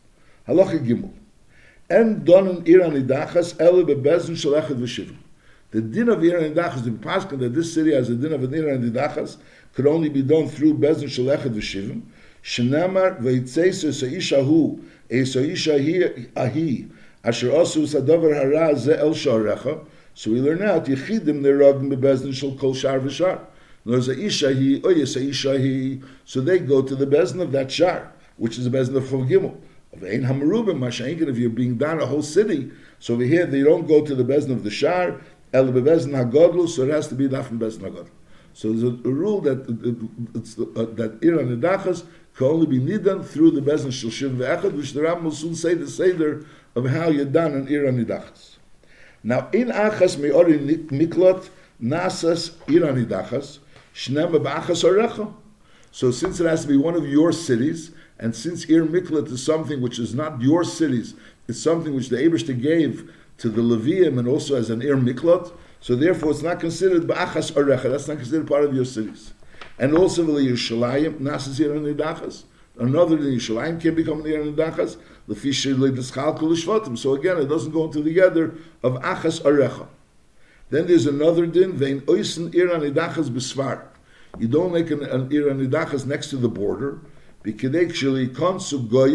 Halacha 0.47 0.79
Gimel. 0.85 1.11
En 1.89 2.21
donen 2.21 2.67
Ir 2.67 2.79
Anidachas 2.79 3.59
ele 3.59 3.83
bebezin 3.83 4.35
shalachet 4.35 4.77
v'shivim. 4.77 5.17
The 5.71 5.81
din 5.81 6.09
of 6.09 6.23
Ir 6.23 6.39
Anidachas, 6.39 6.83
the 6.83 6.91
paskin 6.91 7.39
that 7.39 7.53
this 7.53 7.73
city 7.73 7.93
has 7.93 8.09
a 8.09 8.15
din 8.15 8.33
of 8.33 8.43
an 8.43 8.53
Ir 8.53 8.63
Anidachas, 8.63 9.37
could 9.73 9.87
only 9.87 10.09
be 10.09 10.21
done 10.21 10.47
through 10.47 10.75
bezin 10.75 11.09
shalachet 11.09 11.53
v'shivim. 11.53 12.01
Shenamar 12.43 13.21
v'yitzeisu 13.21 13.93
sa'isha 13.93 14.43
hu, 14.43 14.79
e 15.09 15.25
sa'isha 15.25 15.77
hi 15.77 16.27
ahi, 16.35 16.87
asher 17.23 17.49
osu 17.49 17.85
sadavar 17.85 18.33
hara 18.33 18.75
ze 18.75 18.93
el 18.93 19.11
sharecha, 19.11 19.85
so 20.13 20.31
we 20.31 20.39
learn 20.39 20.61
out, 20.61 20.85
yichidim 20.85 21.41
neragim 21.41 21.93
bebezin 21.93 22.33
shal 22.33 22.55
kol 22.57 22.73
shar 22.73 22.99
v'shar. 22.99 23.39
There's 23.87 24.09
a 24.09 24.15
ishahi, 24.15 24.81
oh 24.83 24.89
yes, 24.89 25.15
a 25.15 25.19
ishahi. 25.21 26.03
So 26.25 26.41
they 26.41 26.59
go 26.59 26.81
to 26.81 26.93
the 26.93 27.07
bezin 27.07 27.41
of 27.41 27.53
that 27.53 27.71
shar, 27.71 28.11
which 28.35 28.57
is 28.57 28.69
the 28.69 28.77
bezin 28.77 28.97
of 28.97 29.03
Chol 29.05 29.25
Gimel. 29.25 29.55
Of 29.93 30.03
Ein 30.03 30.23
Hamarubim, 30.23 30.77
Mashainkin, 30.77 31.29
if 31.29 31.37
you're 31.37 31.49
being 31.49 31.77
down 31.77 32.01
a 32.01 32.05
whole 32.05 32.21
city, 32.21 32.69
so 32.99 33.13
over 33.13 33.23
here 33.23 33.45
they 33.45 33.63
don't 33.63 33.87
go 33.87 34.05
to 34.05 34.13
the 34.13 34.25
bezin 34.25 34.51
of 34.51 34.65
the 34.65 34.69
shar, 34.69 35.21
el 35.53 35.67
bezin 35.67 36.11
hagodlu, 36.11 36.67
so 36.67 36.83
it 36.83 36.89
has 36.89 37.07
to 37.07 37.15
be 37.15 37.29
from 37.29 37.59
bezin 37.59 37.79
hagodlu. 37.79 38.09
So 38.51 38.73
there's 38.73 38.83
a, 38.83 39.09
rule 39.09 39.39
that 39.41 39.59
it's, 40.35 40.59
uh, 40.59 40.93
that 40.95 41.19
Iran 41.21 41.55
Nedachas 41.55 42.05
can 42.35 42.47
only 42.47 42.65
be 42.65 42.79
nidan 42.79 43.25
through 43.25 43.51
the 43.51 43.61
bezin 43.61 43.87
shilshim 43.87 44.35
ve'echad, 44.35 44.73
which 44.73 44.91
the 44.91 45.03
Ram 45.03 45.23
will 45.23 45.31
soon 45.31 45.55
say 45.55 45.75
the 45.75 45.87
seder 45.87 46.45
of 46.75 46.85
how 46.87 47.07
you're 47.07 47.23
done 47.23 47.53
in 47.53 47.69
Iran 47.69 48.03
Nedachas. 48.03 48.57
Now, 49.23 49.47
in 49.53 49.69
Achas 49.69 50.17
Me'ori 50.19 50.57
Miklot, 50.59 51.49
Nasas 51.81 52.51
Iran 52.67 53.05
Nedachas, 53.05 53.59
so 55.91 56.11
since 56.11 56.39
it 56.39 56.45
has 56.45 56.61
to 56.61 56.67
be 56.67 56.77
one 56.77 56.93
of 56.93 57.07
your 57.07 57.31
cities, 57.31 57.91
and 58.19 58.35
since 58.35 58.65
Ir 58.65 58.85
Miklat 58.85 59.27
is 59.31 59.43
something 59.43 59.81
which 59.81 59.97
is 59.97 60.13
not 60.13 60.39
your 60.39 60.63
cities, 60.63 61.15
it's 61.47 61.59
something 61.59 61.95
which 61.95 62.09
the 62.09 62.17
Abishta 62.17 62.59
gave 62.61 63.11
to 63.39 63.49
the 63.49 63.61
Levium 63.61 64.19
and 64.19 64.27
also 64.27 64.55
as 64.55 64.69
an 64.69 64.83
Ir 64.83 64.97
Miklat, 64.97 65.51
so 65.81 65.95
therefore 65.95 66.29
it's 66.29 66.43
not 66.43 66.59
considered 66.59 67.07
Ba'achas 67.07 67.53
Arecha, 67.53 67.89
that's 67.89 68.07
not 68.07 68.17
considered 68.17 68.47
part 68.47 68.65
of 68.65 68.75
your 68.75 68.85
cities. 68.85 69.33
And 69.79 69.97
also 69.97 70.23
the 70.23 70.33
Yerushalayim 70.33 71.19
Nasas 71.19 71.59
Ir 71.59 71.69
Nidachas. 71.69 72.43
Another 72.77 73.15
than 73.15 73.25
Yerushalayim 73.25 73.81
can 73.81 73.95
become 73.95 74.21
an 74.21 74.27
Ir 74.27 74.43
Nidachas. 74.43 74.97
The 75.27 75.35
fish 75.35 75.65
Shvatim. 75.65 76.97
So 76.97 77.15
again, 77.15 77.37
it 77.37 77.45
doesn't 77.45 77.71
go 77.71 77.85
into 77.85 78.01
the 78.01 78.11
together 78.11 78.53
of 78.83 78.93
Achas 79.01 79.41
Arecha. 79.41 79.87
Then 80.69 80.87
there's 80.87 81.05
another 81.05 81.45
din, 81.45 81.73
Vein 81.73 82.01
Oisen 82.01 82.53
Ir 82.53 82.67
Nidachas 82.67 83.29
Besvar. 83.29 83.83
You 84.37 84.47
don't 84.47 84.73
make 84.73 84.91
an, 84.91 85.03
an 85.03 85.31
Ir 85.31 85.45
Nidachas 85.45 86.05
next 86.05 86.29
to 86.31 86.37
the 86.37 86.49
border. 86.49 86.99
Because 87.43 87.75
actually, 87.75 88.25
because 88.25 88.67
since 88.67 88.83
Ir 88.89 89.07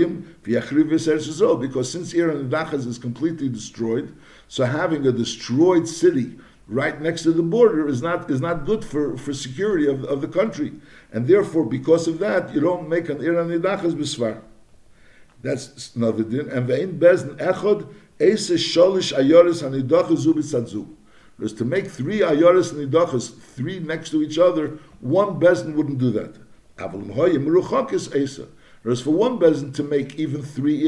Nidachas 2.32 2.86
is 2.86 2.98
completely 2.98 3.48
destroyed, 3.50 4.14
so 4.48 4.64
having 4.64 5.06
a 5.06 5.12
destroyed 5.12 5.86
city 5.86 6.38
right 6.66 7.00
next 7.02 7.24
to 7.24 7.32
the 7.32 7.42
border 7.42 7.86
is 7.88 8.00
not 8.00 8.30
is 8.30 8.40
not 8.40 8.64
good 8.64 8.84
for, 8.84 9.18
for 9.18 9.34
security 9.34 9.86
of, 9.86 10.04
of 10.04 10.22
the 10.22 10.28
country. 10.28 10.72
And 11.12 11.26
therefore, 11.26 11.66
because 11.66 12.08
of 12.08 12.18
that, 12.20 12.54
you 12.54 12.60
don't 12.60 12.88
make 12.88 13.10
an 13.10 13.20
Ir 13.22 13.34
Nidachas 13.34 13.94
Besvar. 13.94 14.40
That's 15.42 15.94
another 15.96 16.22
din. 16.22 16.48
And 16.48 16.68
ve'in 16.68 16.98
bezn 16.98 17.36
echod 17.36 17.92
eise 18.18 18.56
sholish 18.56 19.12
ayoris 19.12 19.62
hanidachas 19.62 20.26
ubitzadzu. 20.26 20.86
Because 21.42 21.58
to 21.58 21.64
make 21.64 21.90
three 21.90 22.20
ayoris 22.20 22.72
hanidachas, 22.72 23.36
three 23.36 23.80
next 23.80 24.10
to 24.10 24.22
each 24.22 24.38
other, 24.38 24.78
one 25.00 25.40
bezin 25.40 25.74
wouldn't 25.74 25.98
do 25.98 26.12
that. 26.12 26.36
Whereas 28.84 29.00
for 29.00 29.10
one 29.10 29.40
bezin 29.40 29.74
to 29.74 29.82
make 29.82 30.14
even 30.20 30.40
three 30.40 30.84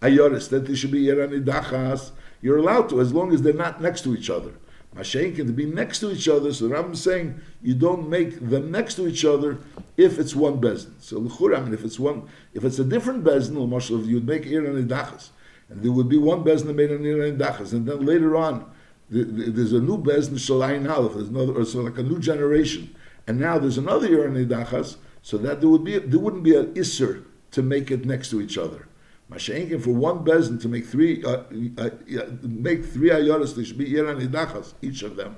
ayoris, 0.00 0.48
that 0.48 0.64
they 0.66 0.74
should 0.74 0.90
be 0.90 1.04
iranidachas, 1.08 2.12
you're 2.40 2.56
allowed 2.56 2.88
to, 2.88 3.00
as 3.02 3.12
long 3.12 3.34
as 3.34 3.42
they're 3.42 3.52
not 3.52 3.82
next 3.82 4.04
to 4.04 4.16
each 4.16 4.30
other. 4.30 4.52
Mashenkin 4.96 5.46
to 5.48 5.52
be 5.52 5.66
next 5.66 6.00
to 6.00 6.10
each 6.10 6.28
other. 6.28 6.54
So 6.54 6.72
is 6.72 7.02
saying 7.02 7.38
you 7.60 7.74
don't 7.74 8.08
make 8.08 8.40
them 8.40 8.70
next 8.70 8.94
to 8.94 9.06
each 9.06 9.26
other 9.26 9.58
if 9.98 10.18
it's 10.18 10.34
one 10.34 10.62
bezin. 10.62 10.92
So 10.98 11.18
l'chura, 11.18 11.58
I 11.58 11.60
mean, 11.60 11.74
if 11.74 11.84
it's 11.84 12.00
one, 12.00 12.26
if 12.54 12.64
it's 12.64 12.78
a 12.78 12.84
different 12.84 13.22
bezin, 13.22 13.58
l'mashal, 13.58 14.06
you'd 14.06 14.26
make 14.26 14.46
ir 14.46 14.64
and 14.64 14.90
and 14.90 15.82
there 15.82 15.92
would 15.92 16.08
be 16.08 16.16
one 16.16 16.42
bezin 16.42 16.68
that 16.68 16.74
made 16.74 16.90
an 16.90 17.04
ir 17.04 17.20
and 17.20 17.42
and 17.42 17.86
then 17.86 18.06
later 18.06 18.34
on 18.34 18.64
there's 19.10 19.72
a 19.72 19.80
new 19.80 19.98
bezin 19.98 20.34
shalayin 20.34 20.86
halaf. 20.86 21.14
There's 21.14 21.28
another, 21.28 21.52
or 21.60 21.64
so 21.64 21.80
like 21.80 21.98
a 21.98 22.02
new 22.02 22.18
generation, 22.18 22.94
and 23.26 23.38
now 23.38 23.58
there's 23.58 23.78
another 23.78 24.08
ir 24.08 24.26
and 24.26 24.36
idachas. 24.36 24.96
So 25.22 25.38
that 25.38 25.60
there 25.60 25.70
would 25.70 25.84
be 25.84 25.98
there 25.98 26.20
wouldn't 26.20 26.42
be 26.42 26.56
an 26.56 26.74
isser 26.74 27.24
to 27.52 27.62
make 27.62 27.90
it 27.90 28.04
next 28.04 28.30
to 28.30 28.40
each 28.40 28.58
other. 28.58 28.88
Mashenkin 29.30 29.82
for 29.82 29.90
one 29.90 30.24
bezin 30.24 30.60
to 30.60 30.68
make 30.68 30.86
three 30.86 31.22
uh, 31.24 31.42
uh, 31.78 31.90
make 32.42 32.84
three 32.84 33.10
ayoras, 33.10 33.56
they 33.56 33.64
should 33.64 33.78
be 33.78 33.90
yeran 33.90 34.26
idachas, 34.26 34.74
each 34.82 35.02
of 35.02 35.16
them 35.16 35.36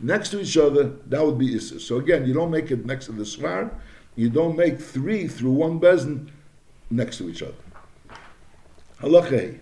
next 0.00 0.30
to 0.30 0.40
each 0.40 0.56
other. 0.56 0.84
That 1.06 1.24
would 1.24 1.38
be 1.38 1.54
issa. 1.54 1.80
So 1.80 1.96
again, 1.96 2.26
you 2.26 2.34
don't 2.34 2.50
make 2.50 2.70
it 2.70 2.84
next 2.86 3.06
to 3.06 3.12
the 3.12 3.24
svar. 3.24 3.70
You 4.16 4.30
don't 4.30 4.56
make 4.56 4.80
three 4.80 5.28
through 5.28 5.52
one 5.52 5.80
bezin 5.80 6.30
next 6.90 7.18
to 7.18 7.28
each 7.28 7.42
other. 7.42 7.54
Halachei. 9.00 9.60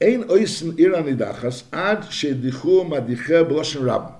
Ein 0.00 0.24
oisen 0.28 0.78
iran 0.78 1.06
idachas 1.06 1.64
ad 1.72 2.02
shedichu 2.04 2.86
madiche 2.88 3.44
b'loshen 3.48 3.84
rab. 3.84 4.14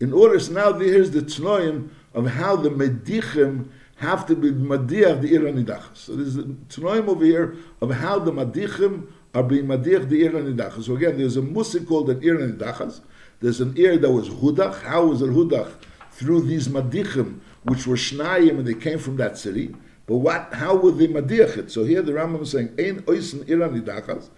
In 0.00 0.12
order, 0.12 0.40
so 0.40 0.52
now 0.52 0.72
here's 0.72 1.10
the 1.10 1.20
tnoim 1.20 1.90
of 2.14 2.26
how 2.26 2.56
the 2.56 2.70
medichim 2.70 3.68
have 3.96 4.26
to 4.26 4.34
be 4.34 4.50
madiach 4.50 5.20
the 5.20 5.32
iranidachas. 5.32 5.96
So 5.96 6.16
there's 6.16 6.36
a 6.36 6.42
tanoim 6.42 7.06
over 7.08 7.24
here 7.24 7.54
of 7.82 7.90
how 7.90 8.18
the 8.18 8.32
madichim 8.32 9.08
are 9.34 9.42
being 9.42 9.66
madiach 9.66 10.08
the 10.08 10.22
iranidachas. 10.22 10.84
So 10.84 10.96
again, 10.96 11.18
there's 11.18 11.36
a 11.36 11.42
musik 11.42 11.86
called 11.86 12.08
an 12.08 12.20
iranidachas. 12.20 13.00
There's 13.40 13.60
an 13.60 13.74
ear 13.76 13.98
that 13.98 14.10
was 14.10 14.30
hudach. 14.30 14.82
How 14.82 15.06
was 15.06 15.20
it 15.20 15.30
hudach? 15.30 15.70
Through 16.12 16.42
these 16.42 16.68
madichim, 16.68 17.40
which 17.64 17.86
were 17.86 17.96
shnayim, 17.96 18.58
and 18.58 18.66
they 18.66 18.74
came 18.74 18.98
from 18.98 19.16
that 19.16 19.36
city. 19.36 19.74
But 20.06 20.16
what? 20.16 20.54
How 20.54 20.74
would 20.76 20.98
they 20.98 21.08
madiach 21.08 21.56
it? 21.56 21.70
So 21.70 21.84
here 21.84 22.02
the 22.02 22.12
Rambam 22.12 22.42
is 22.42 22.50
saying, 22.50 22.70
"Ein 22.78 23.02
oisen 23.02 23.44
iranidachas, 23.44 24.28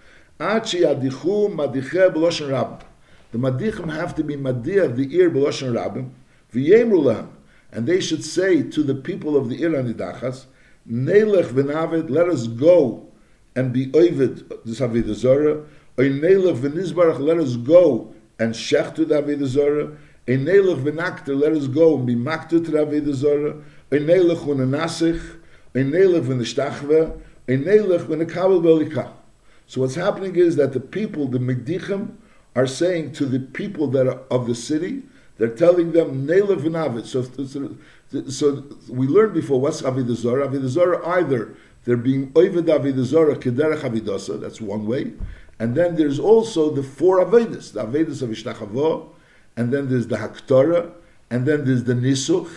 achi 0.41 0.81
adichu 0.81 1.55
madiche 1.55 2.13
b'loshen 2.13 2.51
rab." 2.51 2.85
The 3.33 3.39
madichim 3.39 3.93
have 3.93 4.15
to 4.17 4.25
be 4.25 4.37
madiach 4.37 4.97
the 4.97 5.15
ear 5.17 5.31
b'loshen 5.31 5.73
rabim. 5.73 6.11
V'yemru 6.53 7.03
lahem 7.03 7.29
and 7.73 7.87
they 7.87 8.01
should 8.01 8.25
say 8.25 8.63
to 8.63 8.83
the 8.83 8.95
people 8.95 9.37
of 9.37 9.51
the 9.51 9.59
Iranidachas, 9.59 10.47
Nelech 10.91 11.49
v'navid, 11.49 12.09
let 12.09 12.29
us 12.29 12.47
go 12.47 13.07
and 13.55 13.73
be 13.73 13.89
oivid 13.89 14.51
this 14.65 14.81
Avodah 14.81 15.15
Zorah, 15.15 15.65
or 15.99 16.05
Nelech 16.05 16.57
v'nizbarach, 16.59 17.19
let 17.19 17.39
us 17.39 17.57
go 17.57 18.15
and 18.39 18.55
shechtu 18.55 19.07
the 19.07 19.21
Avodah 19.21 19.47
Zorah, 19.47 19.89
or 19.89 20.35
Nelech 20.35 20.83
v'nakter, 20.83 21.39
let 21.39 21.53
us 21.53 21.67
go 21.67 21.97
and 21.97 22.07
be 22.07 22.15
makter 22.15 22.65
to 22.65 22.71
the 22.71 22.79
Avodah 22.79 23.13
Zorah, 23.13 23.57
or 23.93 23.99
Nelech 23.99 24.39
v'nanasich, 24.39 25.37
or 25.75 25.81
Nelech 25.81 26.23
v'nishtachve, 26.23 27.11
or 27.11 27.21
Nelech 27.47 28.07
v'nekabel 28.07 28.63
belika. 28.63 29.11
So 29.67 29.81
what's 29.81 29.97
happening 29.97 30.37
is 30.37 30.57
that 30.57 30.73
the 30.73 30.81
people, 30.81 31.27
the 31.27 31.39
Megdichim, 31.39 32.17
are 32.55 32.67
saying 32.67 33.13
to 33.13 33.27
the 33.27 33.41
people 33.41 33.89
that 33.89 34.07
are 34.07 34.21
of 34.31 34.47
the 34.47 34.55
city, 34.55 35.03
they're 35.39 35.49
telling 35.49 35.93
them 35.93 36.27
Nelev 36.27 36.61
v'navid. 36.61 37.05
So, 37.07 37.23
so, 37.23 38.31
so 38.31 38.65
we 38.89 39.07
learned 39.07 39.35
before 39.35 39.61
what's 39.61 39.83
Avodah 39.83 40.15
Zarah. 40.15 40.49
Avodah 40.49 40.69
Zarah 40.69 41.07
either 41.09 41.55
they're 41.85 41.97
being 41.97 42.33
Oived 42.33 42.65
Avodah 42.65 43.05
Zarah 43.05 43.37
Kederech 43.37 43.81
Avidasa, 43.81 44.41
that's 44.41 44.61
one 44.61 44.87
way. 44.87 45.13
And 45.59 45.75
then 45.75 45.97
there's 45.97 46.19
also 46.19 46.71
the 46.71 46.83
four 46.83 47.25
Avedis, 47.25 47.73
the 47.73 47.85
Avedis 47.85 48.23
of 48.23 48.31
Ishtachavo, 48.31 49.11
and 49.57 49.73
then 49.73 49.89
there's 49.89 50.09
the 50.09 50.17
Haktorah, 50.17 50.93
and 51.31 51.47
then 51.47 51.65
there's 51.65 51.85
the 51.85 51.95
Nisuch, 51.95 52.51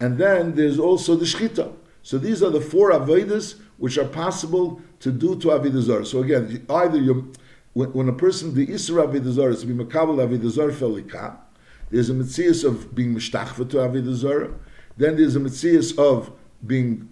and 0.00 0.18
then 0.18 0.54
there's 0.54 0.78
also 0.78 1.16
the 1.16 1.24
Shchita. 1.24 1.72
So 2.08 2.16
these 2.16 2.42
are 2.42 2.48
the 2.48 2.62
four 2.62 2.90
Avedis 2.92 3.60
which 3.76 3.98
are 3.98 4.06
possible 4.06 4.80
to 5.00 5.12
do 5.12 5.38
to 5.40 5.48
Avodah 5.48 5.82
Zarah. 5.82 6.06
So 6.06 6.22
again, 6.22 6.64
either 6.70 6.96
you 6.96 7.30
when, 7.74 7.92
when 7.92 8.08
a 8.08 8.14
person, 8.14 8.54
the 8.54 8.66
Isra 8.66 9.06
Avodah 9.06 9.30
Zarah 9.30 9.52
is 9.52 9.60
to 9.60 9.66
be 9.66 9.74
Makabal 9.74 10.16
Avodah 10.16 10.48
Zarah 10.48 10.72
Felikah, 10.72 11.36
there's 11.90 12.08
a 12.08 12.14
mitzvah 12.14 12.66
of 12.66 12.94
being 12.94 13.14
mishtachva 13.14 13.68
to 13.68 13.76
Avodah 13.76 14.14
Zarah. 14.14 14.54
Then 14.96 15.16
there's 15.16 15.36
a 15.36 15.40
mitzvah 15.40 16.02
of 16.02 16.32
being 16.66 17.10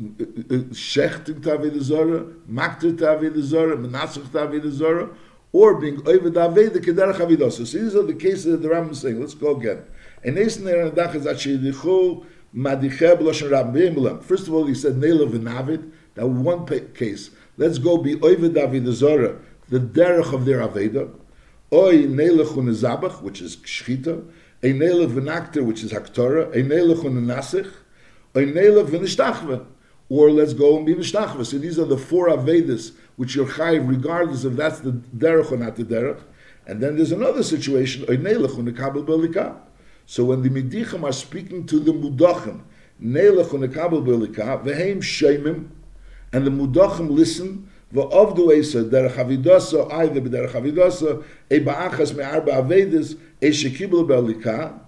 uh, 0.00 0.04
uh, 0.04 0.56
shechting 0.70 1.42
to 1.42 1.58
Avodah 1.58 1.80
Zarah, 1.80 2.26
makter 2.48 2.96
to 2.96 3.04
Avodah 3.06 3.42
Zarah, 3.42 3.76
menasach 3.76 4.30
to 4.30 4.38
Avodah 4.38 4.70
Zarah, 4.70 5.10
or 5.50 5.80
being 5.80 5.96
over 6.06 6.30
the 6.30 6.48
Aveda 6.48 6.76
kederach 6.76 7.52
So 7.52 7.64
these 7.64 7.96
are 7.96 8.04
the 8.04 8.14
cases 8.14 8.44
that 8.44 8.62
the 8.62 8.68
Rambam 8.68 8.92
is 8.92 9.00
saying. 9.00 9.18
Let's 9.18 9.34
go 9.34 9.56
again. 9.56 9.82
And 10.22 10.38
Eisen 10.38 10.68
er 10.68 10.90
Nadach 10.92 11.16
is 11.16 11.26
B'Loshen 11.26 11.72
Rabbim 11.72 12.24
First 12.52 14.48
of 14.48 14.54
all, 14.54 14.66
he 14.66 14.74
said 14.74 14.96
Nela 14.96 15.30
v'Navid. 15.30 15.92
That 16.14 16.26
one 16.26 16.66
case. 16.94 17.30
Let's 17.56 17.78
go 17.78 17.98
be 17.98 18.14
the 18.14 18.20
Avodah 18.20 19.40
the 19.68 19.78
derech 19.78 20.32
of 20.32 20.44
their 20.44 20.58
Aveda. 20.58 21.08
Oy 21.72 21.98
nelech 22.06 22.58
un 22.58 22.66
zabach, 22.66 23.22
which 23.22 23.40
is 23.40 23.58
shchita, 23.58 24.28
a 24.62 24.72
nelech 24.72 25.12
v'nakter, 25.12 25.64
which 25.64 25.84
is 25.84 25.92
haktora, 25.92 26.52
a 26.52 26.62
nelech 26.64 27.04
un 27.04 27.24
nasich, 27.24 27.72
a 28.34 28.38
nelech 28.40 28.88
v'nishtachve, 28.88 29.64
or 30.08 30.30
let's 30.32 30.52
go 30.52 30.76
and 30.78 30.86
be. 30.86 31.00
So 31.04 31.58
these 31.58 31.78
are 31.78 31.84
the 31.84 31.96
four 31.96 32.26
Avedis, 32.28 32.90
which 33.14 33.36
you're 33.36 33.46
chayiv, 33.46 33.88
regardless 33.88 34.44
if 34.44 34.54
that's 34.54 34.80
the 34.80 34.90
derech 35.16 35.52
or 35.52 35.56
not 35.58 35.76
the 35.76 35.84
derech. 35.84 36.20
And 36.66 36.82
then 36.82 36.96
there's 36.96 37.12
another 37.12 37.44
situation, 37.44 38.02
a 38.04 38.16
nelech 38.16 38.58
un 38.58 38.74
kabel 38.74 39.04
belika. 39.04 39.56
So 40.10 40.24
when 40.24 40.42
the 40.42 40.50
midichim 40.50 41.04
are 41.04 41.12
speaking 41.12 41.66
to 41.66 41.78
the 41.78 41.92
mudachim, 41.92 42.62
nelech 43.00 43.54
un 43.54 43.72
kabel 43.72 44.02
belika, 44.02 44.60
veheim 44.60 44.96
shemim, 44.96 45.68
and 46.32 46.44
the 46.44 46.50
mudachim 46.50 47.08
listen, 47.08 47.70
V'ovdu 47.94 48.58
esa 48.58 48.82
derech 48.82 49.12
avidasa, 49.12 49.88
either 49.92 50.20
b'derech 50.20 50.50
avidasa, 50.50 51.24
e 51.48 51.60
ba'achas 51.60 52.16
me'arba 52.16 52.54
avedis, 52.60 53.20
e 53.40 53.50
shekibel 53.50 54.04
be'alika. 54.04 54.80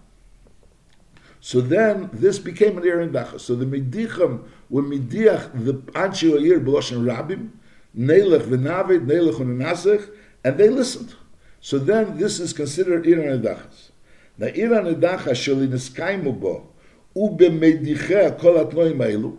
So 1.39 1.61
then, 1.61 2.11
this 2.13 2.41
became 2.41 2.77
an 2.79 2.85
Aaron 2.85 3.13
Dacha. 3.13 3.39
So 3.39 3.55
the 3.55 3.65
Midicham 3.65 4.43
were 4.71 4.83
Midiach, 4.83 5.65
the 5.65 5.75
Anshi 5.93 6.33
Oyer, 6.33 6.59
B'loshen 6.59 7.05
Rabim, 7.05 7.51
Neilech 7.97 8.43
v'navid, 8.43 9.07
Neilech 9.07 9.37
v'nasech, 9.37 10.11
and 10.43 10.59
they 10.59 10.69
listened. 10.69 11.15
So 11.61 11.79
then, 11.79 12.19
this 12.19 12.41
is 12.41 12.53
considered 12.53 13.07
Aaron 13.07 13.41
Dachas. 13.41 13.92
Sheli 14.41 15.69
neskaimu 15.69 16.41
bo, 16.41 16.69
ube 17.15 17.51
medicheh 17.51 18.39
kol 18.39 18.55
atnoim 18.65 18.99
ailu, 18.99 19.37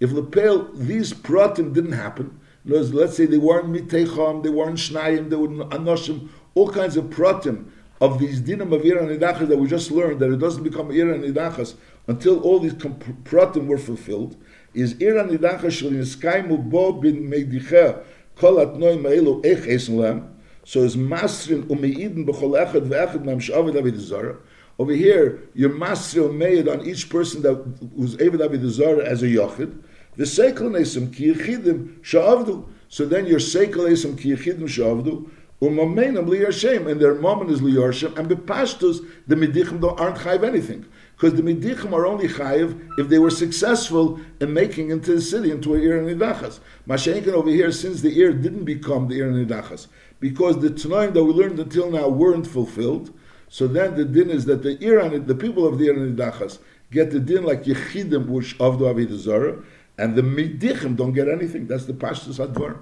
if 0.00 0.10
Lepel, 0.12 0.72
these 0.74 1.12
pratim 1.12 1.72
didn't 1.72 1.92
happen, 1.92 2.40
let's 2.64 3.16
say 3.16 3.26
they 3.26 3.38
weren't 3.38 3.66
miteicham, 3.66 4.42
they 4.42 4.48
weren't 4.48 4.78
shnayim, 4.78 5.30
they 5.30 5.36
were 5.36 5.48
anoshim, 5.48 6.28
all 6.54 6.70
kinds 6.70 6.96
of 6.96 7.04
pratim 7.06 7.66
of 8.00 8.18
these 8.18 8.40
dinam 8.40 8.72
of 8.74 8.82
Nidachas 8.82 9.46
that 9.46 9.56
we 9.56 9.68
just 9.68 9.92
learned 9.92 10.18
that 10.18 10.32
it 10.32 10.38
doesn't 10.38 10.64
become 10.64 10.90
Iran 10.90 11.22
Nidachas 11.22 11.74
until 12.08 12.40
all 12.40 12.58
these 12.58 12.74
pratim 12.74 13.66
were 13.66 13.78
fulfilled, 13.78 14.36
is 14.74 14.94
Iran 14.94 15.28
Nidachas 15.28 15.70
shel 15.70 15.90
yiskaimu 15.90 16.68
bo 16.68 16.92
bin 16.92 17.30
meidicha 17.30 18.02
kol 18.34 18.56
ma'elu 18.56 19.44
ech 19.46 19.64
esenlam, 19.68 20.30
so 20.64 20.80
is 20.80 20.96
masrin 20.96 21.64
umeiden 21.64 22.26
b'chol 22.26 22.54
echad 22.64 22.88
ve'echad 22.88 23.24
ma'am 23.24 23.40
sh'avid 23.40 23.76
avid 23.76 23.98
zara, 23.98 24.36
Over 24.78 24.92
here, 24.92 25.40
you're 25.54 25.70
masril 25.70 26.34
made 26.34 26.68
on 26.68 26.86
each 26.86 27.08
person 27.08 27.42
that 27.42 27.54
was 27.96 28.16
to 28.16 28.48
be 28.48 28.58
as 29.04 29.22
a 29.22 29.26
yochid. 29.26 29.82
The 30.16 30.24
seikel 30.24 30.70
nesim 30.70 31.14
ki 31.14 31.34
yechidim 31.34 32.00
sha'avdu. 32.02 32.68
So 32.88 33.06
then 33.06 33.26
your 33.26 33.38
seikel 33.38 33.88
nesim 33.88 34.18
ki 34.18 34.36
yechidim 34.36 34.68
sha'avdu. 34.68 35.30
Umamenam 35.60 36.26
li 36.26 36.38
Hashem, 36.38 36.88
and 36.88 37.00
their 37.00 37.14
moment 37.14 37.50
is 37.50 37.62
li 37.62 37.80
Hashem, 37.80 38.16
and 38.18 38.28
bepashtus 38.28 39.08
the 39.28 39.36
midichim 39.36 39.82
aren't 40.00 40.16
chayv 40.18 40.42
anything 40.42 40.84
because 41.22 41.40
the 41.40 41.42
midichim 41.42 41.92
are 41.92 42.04
only 42.04 42.26
chayiv 42.26 42.98
if 42.98 43.08
they 43.08 43.20
were 43.20 43.30
successful 43.30 44.18
in 44.40 44.52
making 44.52 44.90
into 44.90 45.14
the 45.14 45.20
city 45.20 45.52
into 45.52 45.74
a 45.74 45.78
ir 45.78 46.02
nidachas. 46.02 46.58
Mashenkin 46.88 47.28
over 47.28 47.48
here, 47.48 47.70
since 47.70 48.02
the 48.02 48.20
ir 48.20 48.32
didn't 48.32 48.64
become 48.64 49.06
the 49.06 49.20
ir 49.20 49.30
nidachas, 49.30 49.86
because 50.22 50.60
the 50.60 50.70
tanoim 50.70 51.12
that 51.12 51.24
we 51.24 51.32
learned 51.32 51.58
until 51.58 51.90
now 51.90 52.08
weren't 52.08 52.46
fulfilled, 52.46 53.12
so 53.48 53.66
then 53.66 53.96
the 53.96 54.04
din 54.04 54.30
is 54.30 54.44
that 54.44 54.62
the 54.62 54.80
ir 54.80 55.18
the 55.18 55.34
people 55.34 55.66
of 55.66 55.78
the 55.78 55.88
ir 55.88 55.94
nidachas 55.94 56.60
get 56.92 57.10
the 57.10 57.18
din 57.18 57.42
like 57.42 57.64
yechidim 57.64 58.28
which 58.28 58.58
of 58.60 58.78
the 58.78 58.84
avidah 58.84 59.64
and 59.98 60.14
the 60.14 60.22
midichim 60.22 60.96
don't 60.96 61.12
get 61.12 61.28
anything. 61.28 61.66
That's 61.66 61.86
the 61.86 61.92
pashtus 61.92 62.38
advar. 62.38 62.78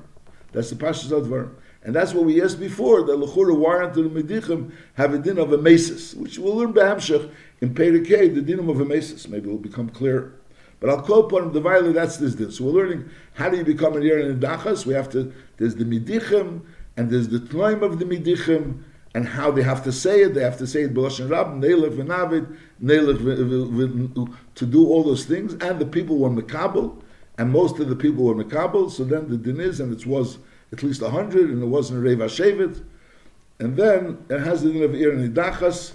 That's 0.52 0.68
the 0.68 0.76
pashtus 0.76 1.10
advar. 1.10 1.50
And 1.82 1.96
that's 1.96 2.12
what 2.12 2.26
we 2.26 2.42
asked 2.42 2.60
before, 2.60 3.04
that 3.04 3.16
Lechura 3.18 3.56
warrant 3.56 3.94
to 3.94 4.06
the 4.06 4.22
Medichim 4.22 4.70
have 4.94 5.14
a 5.14 5.18
din 5.18 5.38
of 5.38 5.50
a 5.50 5.56
mesis, 5.56 6.14
which 6.14 6.38
we'll 6.38 6.56
learn 6.56 6.74
Behamshech 6.74 7.30
in 7.62 7.72
Perikei, 7.72 8.34
the 8.34 8.42
din 8.42 8.58
of 8.58 8.68
a 8.68 8.84
mesis. 8.84 9.26
Maybe 9.28 9.48
it 9.48 9.52
will 9.52 9.58
become 9.58 9.88
clear. 9.88 10.34
But 10.78 10.90
I'll 10.90 11.00
call 11.00 11.20
upon 11.26 11.54
the 11.54 11.60
Violet, 11.60 11.94
that's 11.94 12.18
this 12.18 12.34
din. 12.34 12.50
So 12.50 12.64
we're 12.64 12.72
learning 12.72 13.08
how 13.32 13.48
do 13.48 13.56
you 13.56 13.64
become 13.64 13.96
an 13.96 14.02
in 14.02 14.40
Dachas. 14.40 14.84
We 14.84 14.92
have 14.92 15.08
to, 15.10 15.32
there's 15.56 15.74
the 15.74 15.84
Medichim, 15.84 16.60
and 16.96 17.10
there's 17.10 17.28
the 17.28 17.38
Tnoim 17.38 17.82
of 17.82 17.98
the 17.98 18.04
Medichim, 18.04 18.82
and 19.14 19.26
how 19.26 19.50
they 19.50 19.62
have 19.62 19.82
to 19.84 19.92
say 19.92 20.22
it. 20.22 20.34
They 20.34 20.42
have 20.42 20.58
to 20.58 20.66
say 20.66 20.82
it 20.82 20.94
B'Lashon 20.94 21.30
Rab, 21.30 21.48
Neilach 21.48 21.96
v'Navid, 21.96 22.56
Neilach 22.82 24.36
to 24.54 24.66
do 24.66 24.86
all 24.86 25.02
those 25.02 25.24
things. 25.24 25.54
And 25.54 25.78
the 25.80 25.86
people 25.86 26.18
were 26.18 26.30
Mekabel, 26.30 27.02
and 27.38 27.50
most 27.50 27.80
of 27.80 27.88
the 27.88 27.96
people 27.96 28.24
were 28.24 28.34
Mekabel. 28.34 28.90
So 28.90 29.04
then 29.04 29.28
the 29.28 29.36
din 29.36 29.60
is, 29.60 29.80
and 29.80 29.92
it 29.92 30.06
was 30.06 30.38
at 30.72 30.82
least 30.82 31.02
hundred, 31.02 31.50
and 31.50 31.62
it 31.62 31.66
wasn't 31.66 32.02
Reva 32.02 32.26
Shevet. 32.26 32.84
And 33.58 33.76
then 33.76 34.24
it 34.28 34.40
has 34.40 34.62
the 34.62 34.72
din 34.72 34.82
of 34.84 34.94
Ir 34.94 35.12
Nidachas, 35.12 35.94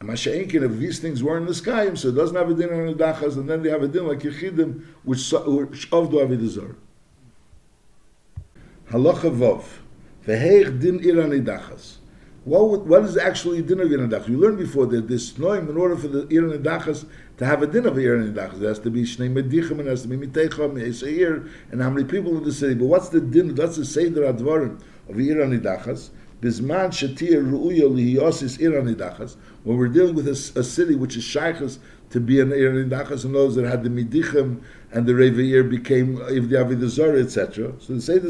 and 0.00 0.10
Masha'inkin, 0.10 0.62
if 0.62 0.78
these 0.78 0.98
things 0.98 1.22
were 1.22 1.38
in 1.38 1.46
the 1.46 1.54
sky, 1.54 1.94
so 1.94 2.08
it 2.08 2.14
doesn't 2.14 2.36
have 2.36 2.50
a 2.50 2.54
din 2.54 2.68
of 2.68 2.96
Nidachas, 2.96 3.36
and 3.36 3.48
then 3.48 3.62
they 3.62 3.70
have 3.70 3.82
a 3.82 3.88
din 3.88 4.06
like 4.06 4.18
Yechidim, 4.18 4.84
which, 5.04 5.20
Avdu 5.20 5.86
Avidazar. 5.90 6.74
Halacha 8.90 9.30
Vov, 9.34 9.64
Veheich 10.26 10.80
din 10.80 11.00
Ir 11.00 11.14
Nidachas. 11.14 11.96
What, 12.44 12.86
what 12.86 13.04
is 13.04 13.16
actually 13.16 13.62
din 13.62 13.80
of 13.80 13.90
Ir 13.90 13.98
Nidachas? 13.98 14.28
We 14.28 14.36
learned 14.36 14.58
before 14.58 14.86
that 14.86 15.08
this 15.08 15.32
noim, 15.32 15.68
in 15.68 15.76
order 15.76 15.96
for 15.96 16.08
the 16.08 16.28
Ir 16.28 16.42
Nidachas 16.42 17.06
to 17.38 17.46
have 17.46 17.62
a 17.62 17.66
din 17.66 17.86
of 17.86 17.98
Ir 17.98 18.18
Nidachas, 18.18 18.60
there 18.60 18.68
has 18.68 18.78
to 18.80 18.90
be 18.90 19.02
Shnei 19.02 19.32
Medichim, 19.32 19.80
and 19.80 19.88
has 19.88 20.02
to 20.02 20.08
be 20.08 20.16
Miteicham, 20.16 20.74
Yeseir, 20.74 21.50
and 21.72 21.82
how 21.82 21.90
many 21.90 22.06
people 22.06 22.36
in 22.36 22.44
the 22.44 22.52
city. 22.52 22.74
But 22.74 22.86
what's 22.86 23.08
the 23.08 23.20
din, 23.20 23.54
that's 23.56 23.76
the 23.76 23.84
Seder 23.84 24.32
Advarim 24.32 24.80
of 25.08 25.18
Ir 25.18 25.36
Nidachas? 25.36 26.10
Bisman 26.40 26.90
Shatir 26.90 27.48
Ru'uya 27.48 27.90
Liyosis 27.90 28.60
Ir 28.60 28.80
Nidachas, 28.80 29.36
when 29.64 29.76
we're 29.76 29.88
dealing 29.88 30.14
with 30.14 30.28
a, 30.28 30.58
a 30.58 30.62
city 30.62 30.94
which 30.94 31.16
is 31.16 31.24
Shaykhas 31.24 31.78
to 32.10 32.20
be 32.20 32.40
an 32.40 32.52
Ir 32.52 32.72
Nidachas, 32.72 33.24
and 33.24 33.34
those 33.34 33.56
that 33.56 33.64
had 33.64 33.82
the 33.82 33.90
Midichim, 33.90 34.60
and 34.92 35.06
the 35.06 35.14
Reveir 35.16 35.64
became, 35.64 36.18
if 36.28 36.48
the 36.48 36.56
Avidazar, 36.56 37.20
etc. 37.20 37.72
So 37.80 37.94
the 37.94 38.00
Seder 38.00 38.28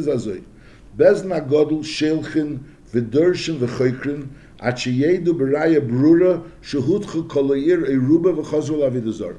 Zazoi. 0.96 0.98
Bezna 0.98 1.48
Godel 1.48 1.82
Shelchin 1.82 2.60
v'dershin 2.92 3.58
v'choykrin 3.58 4.28
at 4.60 4.76
sheyedu 4.76 5.28
beraya 5.28 5.80
brura 5.80 6.42
shehutchu 6.62 7.26
kolayir 7.28 7.88
eruba 7.88 8.34
v'chazru 8.34 8.78
lavidazar. 8.78 9.36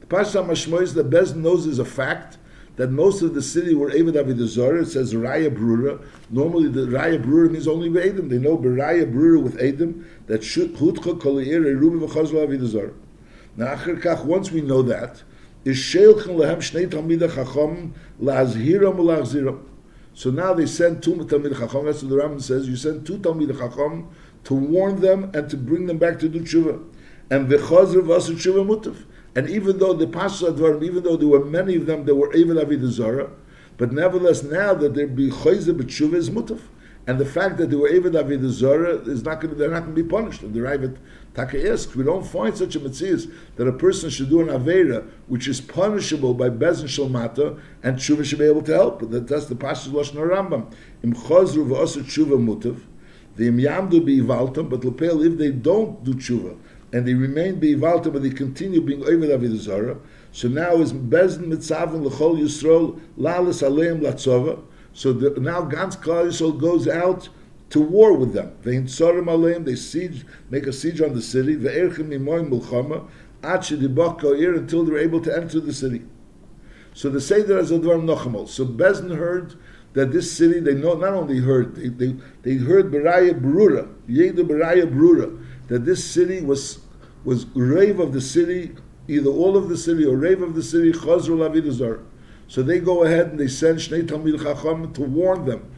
The 0.00 0.06
Pasha 0.06 0.38
Mashmoy 0.38 0.82
is 0.82 0.94
the 0.94 1.04
best 1.04 1.36
knows 1.36 1.66
is 1.66 1.78
a 1.78 1.84
fact 1.84 2.38
that 2.76 2.90
most 2.90 3.20
of 3.20 3.34
the 3.34 3.42
city 3.42 3.74
were 3.74 3.90
Eved 3.90 4.14
Avidazar. 4.14 4.80
It 4.80 4.86
says 4.86 5.12
Raya 5.12 5.54
Brura. 5.54 6.00
Normally 6.30 6.68
the 6.68 6.86
Raya 6.86 7.22
Brura 7.22 7.50
means 7.50 7.68
only 7.68 7.88
Edom. 8.00 8.28
They 8.28 8.38
know 8.38 8.56
Beraya 8.56 9.12
Brura 9.12 9.42
with 9.42 9.60
Edom 9.60 10.06
that 10.28 10.40
Hutcha 10.40 11.18
Kolayir 11.18 11.64
Eruba 11.64 12.08
v'chazru 12.08 12.46
lavidazar. 12.46 12.92
Now, 13.56 13.74
kach, 13.74 14.24
once 14.24 14.50
we 14.52 14.60
know 14.60 14.82
that, 14.82 15.22
is 15.64 15.76
Sheilchen 15.76 16.36
lehem 16.36 16.58
shnei 16.58 16.88
talmidei 16.88 17.34
chacham 17.34 17.92
la'azhiram 18.22 18.96
u'la'azhiram. 18.96 19.60
So 20.20 20.30
now 20.30 20.52
they 20.52 20.66
send 20.66 21.02
two 21.02 21.14
Talmid 21.14 21.58
Chacham. 21.58 21.86
That's 21.86 22.02
what 22.02 22.10
the 22.10 22.16
Rambam 22.16 22.42
says. 22.42 22.68
You 22.68 22.76
send 22.76 23.06
two 23.06 23.16
Talmid 23.16 23.58
Chacham 23.58 24.10
to 24.44 24.52
warn 24.52 25.00
them 25.00 25.30
and 25.32 25.48
to 25.48 25.56
bring 25.56 25.86
them 25.86 25.96
back 25.96 26.18
to 26.18 26.28
do 26.28 26.40
tshuva. 26.40 26.84
And 27.30 27.48
the 27.48 27.56
v'chazir 27.56 28.02
v'asur 28.02 28.34
tshuva 28.34 28.66
mutav. 28.66 29.06
And 29.34 29.48
even 29.48 29.78
though 29.78 29.94
the 29.94 30.06
Pasha 30.06 30.52
Advarim, 30.52 30.84
even 30.84 31.04
though 31.04 31.16
there 31.16 31.26
were 31.26 31.42
many 31.42 31.74
of 31.74 31.86
them 31.86 32.04
that 32.04 32.14
were 32.14 32.30
Evil 32.34 32.56
Avidah 32.56 33.30
but 33.78 33.92
nevertheless 33.92 34.42
now 34.42 34.74
that 34.74 34.92
there 34.92 35.06
be 35.06 35.30
chayzer 35.30 35.72
b'tshuva 35.72 36.16
is 36.16 36.28
mutav. 36.28 36.60
And 37.06 37.18
the 37.18 37.24
fact 37.24 37.56
that 37.56 37.70
they 37.70 37.76
were 37.76 37.88
Evil 37.88 38.10
Avidah 38.10 39.08
is 39.08 39.24
not 39.24 39.40
going 39.40 39.54
to, 39.54 39.58
they're 39.58 39.70
not 39.70 39.84
going 39.84 39.96
to 39.96 40.02
be 40.02 40.06
punished. 40.06 40.42
And 40.42 40.52
the 40.52 40.60
Ravid 40.60 40.98
Taka 41.34 41.70
asks, 41.70 41.94
we 41.94 42.02
don't 42.02 42.26
find 42.26 42.56
such 42.56 42.74
a 42.74 42.80
mitzvah 42.80 43.32
that 43.56 43.68
a 43.68 43.72
person 43.72 44.10
should 44.10 44.28
do 44.28 44.40
an 44.40 44.48
Avera 44.48 45.08
which 45.28 45.46
is 45.46 45.60
punishable 45.60 46.34
by 46.34 46.48
Bezin 46.50 46.88
Shalmata 46.88 47.60
and 47.82 47.96
Tshuva 47.98 48.24
should 48.24 48.40
be 48.40 48.46
able 48.46 48.62
to 48.62 48.72
help. 48.72 49.08
That, 49.10 49.28
that's 49.28 49.46
the 49.46 49.54
Pashas 49.54 49.88
Lashon 49.88 50.16
Rambam. 50.16 50.72
Im 51.04 51.14
Chazru 51.14 51.66
v'osur 51.66 52.02
Tshuva 52.02 52.36
mutav, 52.36 52.80
the 53.36 53.46
Im 53.46 53.58
Yamdu 53.58 54.04
be'ivaltam, 54.04 54.68
but 54.68 54.84
Lepel, 54.84 55.22
if 55.22 55.38
they 55.38 55.52
don't 55.52 56.02
do 56.02 56.14
Tshuva, 56.14 56.58
and 56.92 57.06
they 57.06 57.14
remain 57.14 57.60
be'ivaltam, 57.60 58.12
but 58.12 58.22
they 58.22 58.30
continue 58.30 58.80
being 58.80 59.04
over 59.04 59.26
Avidah 59.26 60.00
so 60.32 60.48
now 60.48 60.74
is 60.76 60.92
Bezin 60.92 61.46
Mitzavim 61.46 62.04
L'chol 62.04 62.40
Yisrael 62.40 63.00
Lalas 63.18 63.62
Aleim 63.62 64.00
Latzova, 64.00 64.60
so 64.92 65.12
the, 65.12 65.38
now 65.40 65.62
Gans 65.62 65.96
Klal 65.96 66.26
Yisrael 66.26 66.58
goes 66.58 66.88
out 66.88 67.28
to 67.70 67.80
war 67.80 68.12
with 68.12 68.32
them. 68.32 68.52
They 68.62 68.84
siege, 69.76 70.26
make 70.50 70.66
a 70.66 70.72
siege 70.72 71.00
on 71.00 71.14
the 71.14 71.22
city. 71.22 71.54
Until 73.42 74.84
they're 74.84 74.98
able 74.98 75.20
to 75.20 75.36
enter 75.36 75.60
the 75.60 75.72
city. 75.72 76.02
So 76.92 77.08
the 77.08 77.20
Seder 77.20 77.58
as 77.58 77.70
Advar 77.70 78.02
Nochamol. 78.02 78.48
So 78.48 78.66
Bezin 78.66 79.16
heard 79.16 79.54
that 79.92 80.12
this 80.12 80.30
city, 80.30 80.60
they 80.60 80.74
know, 80.74 80.94
not 80.94 81.14
only 81.14 81.38
heard, 81.38 81.76
they, 81.76 81.88
they, 81.88 82.16
they 82.42 82.54
heard 82.54 82.90
Beraya 82.90 83.40
Brura, 83.40 83.88
Yedu 84.08 84.46
Beraya 84.46 84.92
Brura, 84.92 85.42
that 85.68 85.84
this 85.84 86.04
city 86.04 86.40
was 86.40 86.80
was 87.22 87.44
rave 87.54 88.00
of 88.00 88.12
the 88.14 88.20
city, 88.20 88.74
either 89.06 89.28
all 89.28 89.56
of 89.56 89.68
the 89.68 89.76
city 89.76 90.06
or 90.06 90.16
rave 90.16 90.40
of 90.40 90.54
the 90.54 90.62
city, 90.62 90.90
Chazru 90.90 91.36
Lavidazar. 91.36 92.02
So 92.48 92.62
they 92.62 92.80
go 92.80 93.04
ahead 93.04 93.26
and 93.26 93.38
they 93.38 93.46
send 93.46 93.78
Shnei 93.78 94.06
Talmid 94.06 94.42
Chacham 94.42 94.92
to 94.94 95.02
warn 95.02 95.44
them 95.44 95.70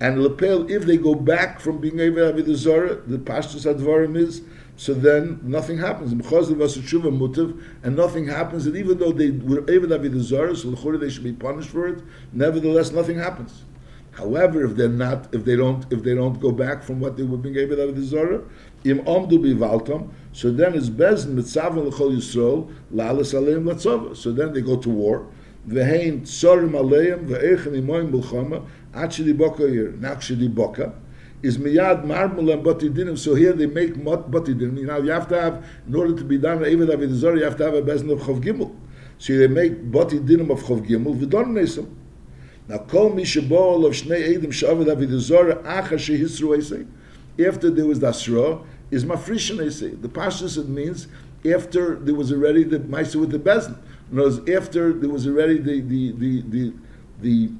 and 0.00 0.22
lepel, 0.22 0.70
if 0.70 0.84
they 0.84 0.96
go 0.96 1.14
back 1.14 1.60
from 1.60 1.78
being 1.78 2.00
able 2.00 2.32
to 2.32 2.42
the 2.42 2.56
Zara, 2.56 2.96
the 2.96 3.18
pashtus 3.18 3.64
advarim 3.72 4.16
is, 4.16 4.42
so 4.76 4.92
then 4.92 5.38
nothing 5.42 5.78
happens. 5.78 6.10
And 6.10 7.96
nothing 7.96 8.26
happens, 8.26 8.66
and 8.66 8.76
even 8.76 8.98
though 8.98 9.12
they 9.12 9.30
were 9.30 9.64
able 9.70 9.88
to 9.88 9.98
the 9.98 10.20
Zara, 10.20 10.56
so 10.56 10.70
they 10.70 11.10
should 11.10 11.22
be 11.22 11.32
punished 11.32 11.70
for 11.70 11.86
it, 11.86 12.02
nevertheless 12.32 12.90
nothing 12.90 13.18
happens. 13.18 13.62
However, 14.12 14.64
if 14.64 14.76
they're 14.76 14.88
not, 14.88 15.32
if 15.34 15.44
they 15.44 15.56
don't, 15.56 15.84
if 15.92 16.02
they 16.02 16.14
don't 16.14 16.40
go 16.40 16.52
back 16.52 16.82
from 16.82 17.00
what 17.00 17.16
they 17.16 17.24
were 17.24 17.36
being 17.36 17.56
able 17.56 17.76
to 17.76 17.92
the 17.92 18.02
Zara, 18.02 18.42
im 18.84 19.00
omdu 19.00 19.38
bivaltam, 19.38 20.10
so 20.32 20.50
then 20.50 20.74
it's 20.74 20.88
bezin 20.88 21.34
mitzav 21.34 21.76
l'chol 21.76 22.16
yisrael 22.16 22.72
la'alas 22.92 23.34
aleim 23.34 23.64
latzava. 23.64 24.16
So 24.16 24.32
then 24.32 24.52
they 24.52 24.60
go 24.60 24.76
to 24.76 24.88
war. 24.88 25.26
V'hein 25.68 26.22
tsorim 26.22 26.72
aleim 26.72 27.26
v'eichem 27.26 27.80
imoim 27.80 28.10
b'lchama 28.10 28.64
Actually, 28.94 29.34
boka 29.34 29.68
here, 29.68 29.92
nakshidi 29.92 30.48
boka, 30.48 30.92
is 31.42 31.58
miyad 31.58 32.04
marmul 32.04 32.52
and 32.52 32.64
batidinim. 32.64 33.18
So 33.18 33.34
here 33.34 33.52
they 33.52 33.66
make 33.66 33.96
mot 33.96 34.30
batidinim. 34.30 34.78
You 34.78 34.86
know, 34.86 34.98
you 34.98 35.10
have 35.10 35.28
to 35.28 35.40
have, 35.40 35.66
in 35.88 35.94
order 35.94 36.14
to 36.16 36.24
be 36.24 36.38
done 36.38 36.64
even 36.64 36.86
avidzor, 36.86 37.36
you 37.36 37.44
have 37.44 37.56
to 37.56 37.64
have 37.64 37.74
a 37.74 37.82
bezin 37.82 38.12
of 38.12 38.20
chav 38.20 38.40
gimel. 38.42 38.74
So 39.18 39.36
they 39.36 39.48
make 39.48 39.90
batidinim 39.90 40.50
of 40.50 40.62
chav 40.62 40.86
gimel 40.86 41.18
v'don 41.18 41.46
nesim. 41.48 41.92
Now, 42.68 42.78
kol 42.78 43.10
mi 43.12 43.24
shebol 43.24 43.84
of 43.84 43.92
shnei 43.94 44.36
edim 44.38 44.52
shavad 44.52 44.86
avidzor 44.86 45.60
acha 45.64 45.94
shehisru 45.94 46.56
esei. 46.56 46.86
After 47.44 47.68
there 47.68 47.86
was 47.86 47.98
the 47.98 48.08
asra, 48.08 48.60
is 48.92 49.04
mafrishin 49.04 49.56
esei. 49.56 50.00
The 50.00 50.08
pashtus 50.08 50.56
it 50.56 50.68
means 50.68 51.08
after 51.44 51.96
there 51.96 52.14
was 52.14 52.32
already 52.32 52.62
the 52.62 52.78
ma'aser 52.78 53.16
with 53.16 53.30
the 53.30 53.40
bezin. 53.40 53.76
Words, 54.14 54.48
after 54.48 54.92
there 54.92 55.10
was 55.10 55.26
already 55.26 55.58
the 55.58 55.80
the 55.80 56.12
the 56.12 56.42
the, 56.42 56.72
the 57.20 57.50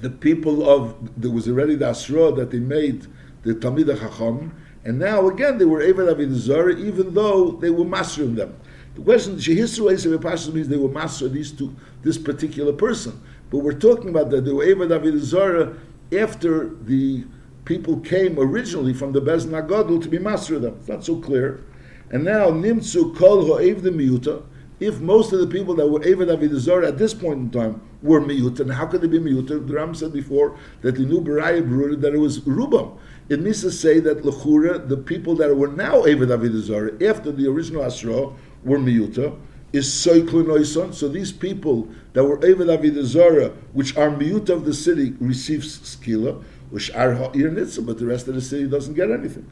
the 0.00 0.10
people 0.10 0.68
of 0.68 0.94
there 1.20 1.30
was 1.30 1.48
already 1.48 1.74
the 1.74 1.88
asra 1.88 2.32
that 2.32 2.50
they 2.50 2.60
made 2.60 3.06
the 3.42 3.54
Talmid 3.54 3.86
Chacham, 3.98 4.54
and 4.84 4.98
now 4.98 5.28
again 5.28 5.58
they 5.58 5.64
were 5.64 5.82
able 5.82 6.06
to 6.06 6.26
the 6.26 6.34
Zara, 6.34 6.74
even 6.76 7.14
though 7.14 7.52
they 7.52 7.70
were 7.70 7.84
mastering 7.84 8.34
them. 8.34 8.56
The 8.94 9.02
question 9.02 9.36
Shehisru 9.36 9.92
Esav 9.92 10.54
means 10.54 10.68
they 10.68 10.76
were 10.76 10.88
master 10.88 11.28
these 11.28 11.52
two 11.52 11.74
this 12.02 12.16
particular 12.16 12.72
person, 12.72 13.20
but 13.50 13.58
we're 13.58 13.72
talking 13.72 14.08
about 14.08 14.30
that 14.30 14.44
they 14.44 14.52
were 14.52 14.64
able 14.64 14.88
to 14.88 14.98
the 14.98 15.18
Zara 15.18 15.76
after 16.12 16.68
the 16.68 17.24
people 17.64 18.00
came 18.00 18.38
originally 18.38 18.94
from 18.94 19.12
the 19.12 19.20
Bezin 19.20 19.50
Agadol 19.50 20.02
to 20.02 20.08
be 20.08 20.18
master 20.18 20.56
of 20.56 20.62
them. 20.62 20.76
It's 20.80 20.88
not 20.88 21.04
so 21.04 21.16
clear. 21.20 21.62
And 22.10 22.24
now 22.24 22.48
nimtzu 22.48 23.14
kol 23.16 23.44
ho'ev 23.44 23.82
the 23.82 23.90
miyuta. 23.90 24.42
If 24.80 25.00
most 25.00 25.32
of 25.32 25.40
the 25.40 25.46
people 25.48 25.74
that 25.74 25.88
were 25.88 25.98
Eved 26.00 26.28
Avidazar 26.28 26.86
at 26.86 26.98
this 26.98 27.12
point 27.12 27.38
in 27.40 27.50
time 27.50 27.80
were 28.00 28.20
miyuta, 28.20 28.60
and 28.60 28.72
how 28.72 28.86
could 28.86 29.00
they 29.00 29.08
be 29.08 29.18
miyuta? 29.18 29.66
The 29.66 29.74
Ram 29.74 29.92
said 29.92 30.12
before 30.12 30.56
that 30.82 30.94
the 30.94 31.04
new 31.04 31.20
Baraya 31.20 31.68
Brura 31.68 32.00
that 32.00 32.14
it 32.14 32.18
was 32.18 32.40
rubam. 32.40 32.96
It 33.28 33.40
means 33.40 33.60
to 33.62 33.72
say 33.72 33.98
that 34.00 34.22
lechura, 34.22 34.88
the 34.88 34.96
people 34.96 35.34
that 35.36 35.56
were 35.56 35.68
now 35.68 36.02
Eved 36.02 36.28
Avidazar 36.28 37.02
after 37.02 37.32
the 37.32 37.48
original 37.48 37.84
Asra 37.84 38.30
were 38.62 38.78
miyuta, 38.78 39.36
is 39.72 39.86
Soiklin 39.86 40.94
So 40.94 41.08
these 41.08 41.32
people 41.32 41.88
that 42.12 42.24
were 42.24 42.38
Eved 42.38 42.78
Avidazara, 42.78 43.54
which 43.72 43.96
are 43.96 44.10
miyuta 44.10 44.50
of 44.50 44.64
the 44.64 44.72
city, 44.72 45.14
receive 45.20 45.60
skila, 45.60 46.42
which 46.70 46.90
are 46.92 47.14
ha'ir 47.14 47.50
nitzah, 47.50 47.84
but 47.84 47.98
the 47.98 48.06
rest 48.06 48.28
of 48.28 48.34
the 48.34 48.40
city 48.40 48.68
doesn't 48.68 48.94
get 48.94 49.10
anything. 49.10 49.50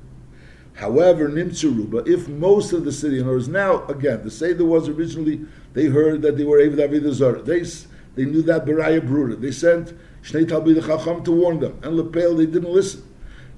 However, 0.76 1.28
Nimtzuruba, 1.28 2.06
if 2.06 2.28
most 2.28 2.72
of 2.74 2.84
the 2.84 2.92
city, 2.92 3.16
in 3.18 3.24
other 3.24 3.32
words, 3.32 3.48
now, 3.48 3.86
again, 3.86 4.22
the 4.22 4.30
Seder 4.30 4.64
was 4.64 4.88
originally, 4.88 5.40
they 5.72 5.86
heard 5.86 6.20
that 6.20 6.36
they 6.36 6.44
were 6.44 6.58
Eved 6.58 6.76
Avidazara. 6.76 7.42
They, 7.44 7.62
they 8.14 8.30
knew 8.30 8.42
that 8.42 8.66
Baraya 8.66 9.00
Brura. 9.00 9.40
They 9.40 9.52
sent 9.52 9.94
Shnei 10.22 10.44
Talbid 10.44 10.86
Chacham 10.86 11.24
to 11.24 11.32
warn 11.32 11.60
them. 11.60 11.80
And 11.82 11.96
Lepel, 11.96 12.36
they 12.36 12.44
didn't 12.44 12.70
listen. 12.70 13.02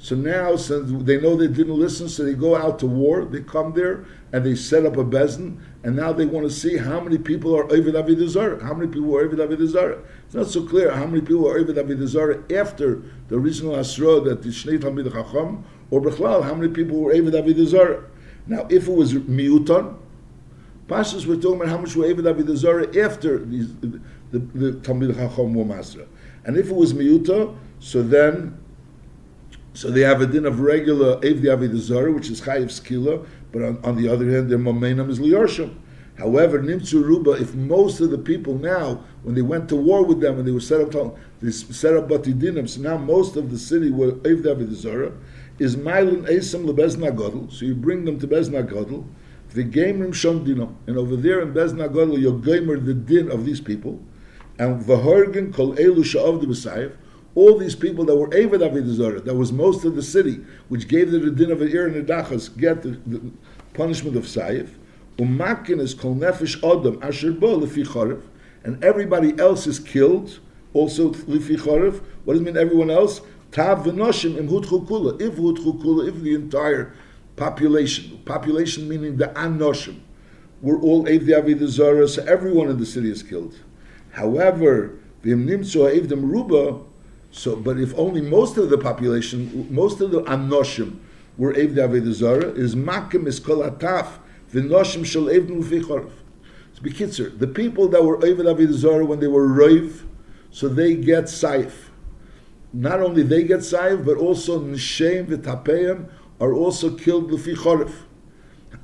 So 0.00 0.14
now, 0.14 0.54
since 0.54 0.92
they 1.04 1.20
know 1.20 1.34
they 1.34 1.48
didn't 1.48 1.76
listen, 1.76 2.08
so 2.08 2.24
they 2.24 2.34
go 2.34 2.54
out 2.56 2.78
to 2.80 2.86
war. 2.86 3.24
They 3.24 3.40
come 3.40 3.72
there 3.72 4.04
and 4.32 4.46
they 4.46 4.54
set 4.54 4.86
up 4.86 4.96
a 4.96 5.04
bezin, 5.04 5.58
and 5.82 5.96
now 5.96 6.12
they 6.12 6.26
want 6.26 6.46
to 6.46 6.52
see 6.52 6.76
how 6.76 7.00
many 7.00 7.18
people 7.18 7.56
are 7.56 7.64
Ovid 7.64 7.94
Avidazara. 7.94 8.62
How 8.62 8.74
many 8.74 8.92
people 8.92 9.16
are 9.16 9.22
Ovid 9.22 9.40
Avidazara? 9.40 10.04
It's 10.26 10.34
not 10.34 10.46
so 10.46 10.64
clear 10.64 10.92
how 10.92 11.06
many 11.06 11.20
people 11.20 11.48
are 11.48 11.58
Ovid 11.58 11.76
Avidazara 11.76 12.52
after 12.52 13.02
the 13.26 13.36
original 13.36 13.74
Asra 13.74 14.20
that 14.20 14.42
the 14.42 14.50
Shnei 14.50 14.78
Talmid 14.78 15.12
Chacham, 15.12 15.64
or 15.90 16.00
Bechlal, 16.00 16.44
how 16.44 16.54
many 16.54 16.72
people 16.72 17.00
were 17.00 17.12
Ovid 17.12 17.34
Avidazara. 17.34 18.04
Now, 18.46 18.66
if 18.70 18.88
it 18.88 18.92
was 18.92 19.14
Miutan, 19.14 19.96
Pashas 20.86 21.26
we're 21.26 21.36
talking 21.36 21.56
about 21.56 21.68
how 21.68 21.78
much 21.78 21.94
were 21.94 22.06
Ovid 22.06 22.24
Avidazara 22.24 22.96
after 22.96 23.44
these, 23.44 23.74
the, 23.76 24.00
the, 24.32 24.38
the 24.38 24.72
Talmid 24.80 25.14
Chacham 25.14 25.54
were 25.54 25.64
Masra. 25.64 26.06
And 26.44 26.56
if 26.56 26.70
it 26.70 26.74
was 26.74 26.94
Miuta, 26.94 27.54
so 27.78 28.02
then 28.02 28.58
so 29.74 29.90
they 29.90 30.00
have 30.00 30.20
a 30.20 30.26
din 30.26 30.44
of 30.44 30.58
regular 30.58 31.20
Evdi 31.20 31.44
Avidazara, 31.44 32.12
which 32.12 32.30
is 32.30 32.40
Chayiv 32.40 32.64
Skila, 32.64 33.24
but 33.52 33.62
on, 33.62 33.78
on, 33.84 33.96
the 33.96 34.08
other 34.08 34.28
hand, 34.28 34.50
their 34.50 34.58
Momenam 34.58 35.08
is 35.08 35.20
Liyorshim. 35.20 35.72
However, 36.16 36.58
Nimtzu 36.58 37.04
Ruba, 37.04 37.32
if 37.40 37.54
most 37.54 38.00
of 38.00 38.10
the 38.10 38.18
people 38.18 38.54
now, 38.54 39.04
when 39.22 39.36
they 39.36 39.42
went 39.42 39.68
to 39.68 39.76
war 39.76 40.04
with 40.04 40.20
them 40.20 40.36
and 40.36 40.48
they 40.48 40.50
were 40.50 40.58
set 40.58 40.80
up, 40.96 41.16
they 41.40 41.52
set 41.52 41.96
up 41.96 42.08
Batidinim, 42.08 42.68
so 42.68 42.80
now 42.80 42.96
most 42.96 43.36
of 43.36 43.52
the 43.52 43.58
city 43.58 43.92
were 43.92 44.12
Evdi 44.12 44.46
Avidazara, 44.46 45.16
is 45.58 45.76
Mailin 45.76 46.22
Esam 46.26 46.64
Lebezna 46.66 47.14
Godel, 47.14 47.52
so 47.52 47.64
you 47.64 47.74
bring 47.74 48.04
them 48.04 48.18
to 48.20 48.28
Bezna 48.28 48.66
Godel, 48.66 49.04
the 49.54 49.64
Gamerim 49.64 50.14
Shon 50.14 50.44
Dinam, 50.44 50.74
and 50.86 50.96
over 50.96 51.16
there 51.16 51.40
in 51.40 51.52
Bezna 51.52 51.88
Godel, 51.88 52.18
you 52.18 52.40
gamer 52.40 52.78
the 52.78 52.94
din 52.94 53.30
of 53.30 53.44
these 53.44 53.60
people, 53.60 54.00
and 54.58 54.82
Vahorgan 54.82 55.52
Kol 55.52 55.74
Elu 55.74 56.40
the 56.40 56.46
Messiah, 56.46 56.90
all 57.34 57.58
these 57.58 57.74
people 57.74 58.04
that 58.04 58.16
were 58.16 58.28
Eved 58.28 58.60
Avidazara, 58.60 59.24
that 59.24 59.34
was 59.34 59.52
most 59.52 59.84
of 59.84 59.94
the 59.94 60.02
city, 60.02 60.40
which 60.68 60.88
gave 60.88 61.10
the 61.10 61.30
din 61.30 61.50
of 61.50 61.62
Ir 61.62 61.86
and 61.86 62.06
Adachas, 62.06 62.56
get 62.56 62.82
the, 62.82 62.90
the, 63.06 63.20
punishment 63.74 64.16
of 64.16 64.24
Saif. 64.24 64.70
Umakin 65.18 65.80
is 65.80 65.94
kol 65.94 66.16
nefesh 66.16 66.58
adam 66.64 67.00
asher 67.00 67.30
bo 67.32 67.60
lefi 67.60 67.86
chorev, 67.86 68.20
and 68.64 68.82
everybody 68.82 69.38
else 69.38 69.68
is 69.68 69.78
killed, 69.78 70.40
also 70.74 71.10
lefi 71.10 71.56
chorev. 71.56 72.02
What 72.24 72.34
does 72.34 72.40
it 72.40 72.44
mean 72.44 72.56
everyone 72.56 72.90
else? 72.90 73.20
Tav 73.50 73.84
v'noshim 73.84 74.36
im 74.36 74.48
hutchu. 74.48 75.20
If 75.20 75.34
hutchu 75.36 76.08
if 76.08 76.22
the 76.22 76.34
entire 76.34 76.94
population, 77.36 78.20
population 78.24 78.88
meaning 78.88 79.16
the 79.16 79.28
anoshim, 79.28 80.00
were 80.60 80.78
all 80.80 81.04
Eved 81.06 81.28
Avidazara, 81.28 82.08
so 82.08 82.24
everyone 82.24 82.68
in 82.68 82.78
the 82.78 82.86
city 82.86 83.10
is 83.10 83.22
killed. 83.22 83.54
However, 84.10 84.98
v'im 85.24 85.46
nimtzu 85.46 85.88
ha'evdim 85.88 86.22
ruba, 86.22 86.80
so, 87.30 87.56
but 87.56 87.78
if 87.78 87.96
only 87.98 88.20
most 88.22 88.56
of 88.56 88.70
the 88.70 88.78
population, 88.78 89.68
most 89.70 90.00
of 90.00 90.10
the 90.10 90.22
anoshim 90.22 90.98
were 91.36 91.52
Eved 91.54 91.74
Avedazara, 91.74 92.56
is 92.56 92.74
makim 92.74 93.26
is 93.26 93.38
kol 93.38 93.58
ataf, 93.58 94.18
v'noshim 94.52 95.04
shel 95.04 95.24
Eved 95.24 95.48
Mufichorov. 95.48 96.10
So, 97.12 97.24
the 97.28 97.46
people 97.46 97.88
that 97.88 98.04
were 98.04 98.18
Eved 98.18 98.44
Avedazara 98.44 99.06
when 99.06 99.20
they 99.20 99.26
were 99.26 99.46
Roiv, 99.46 100.02
so 100.50 100.68
they 100.68 100.94
get 100.94 101.24
saif. 101.24 101.87
Not 102.72 103.00
only 103.00 103.22
they 103.22 103.44
get 103.44 103.60
saif, 103.60 104.04
but 104.04 104.16
also 104.16 104.60
Nishem 104.60 105.26
v'tapeim 105.26 106.08
are 106.40 106.52
also 106.52 106.94
killed 106.96 107.30
Lufi 107.30 107.90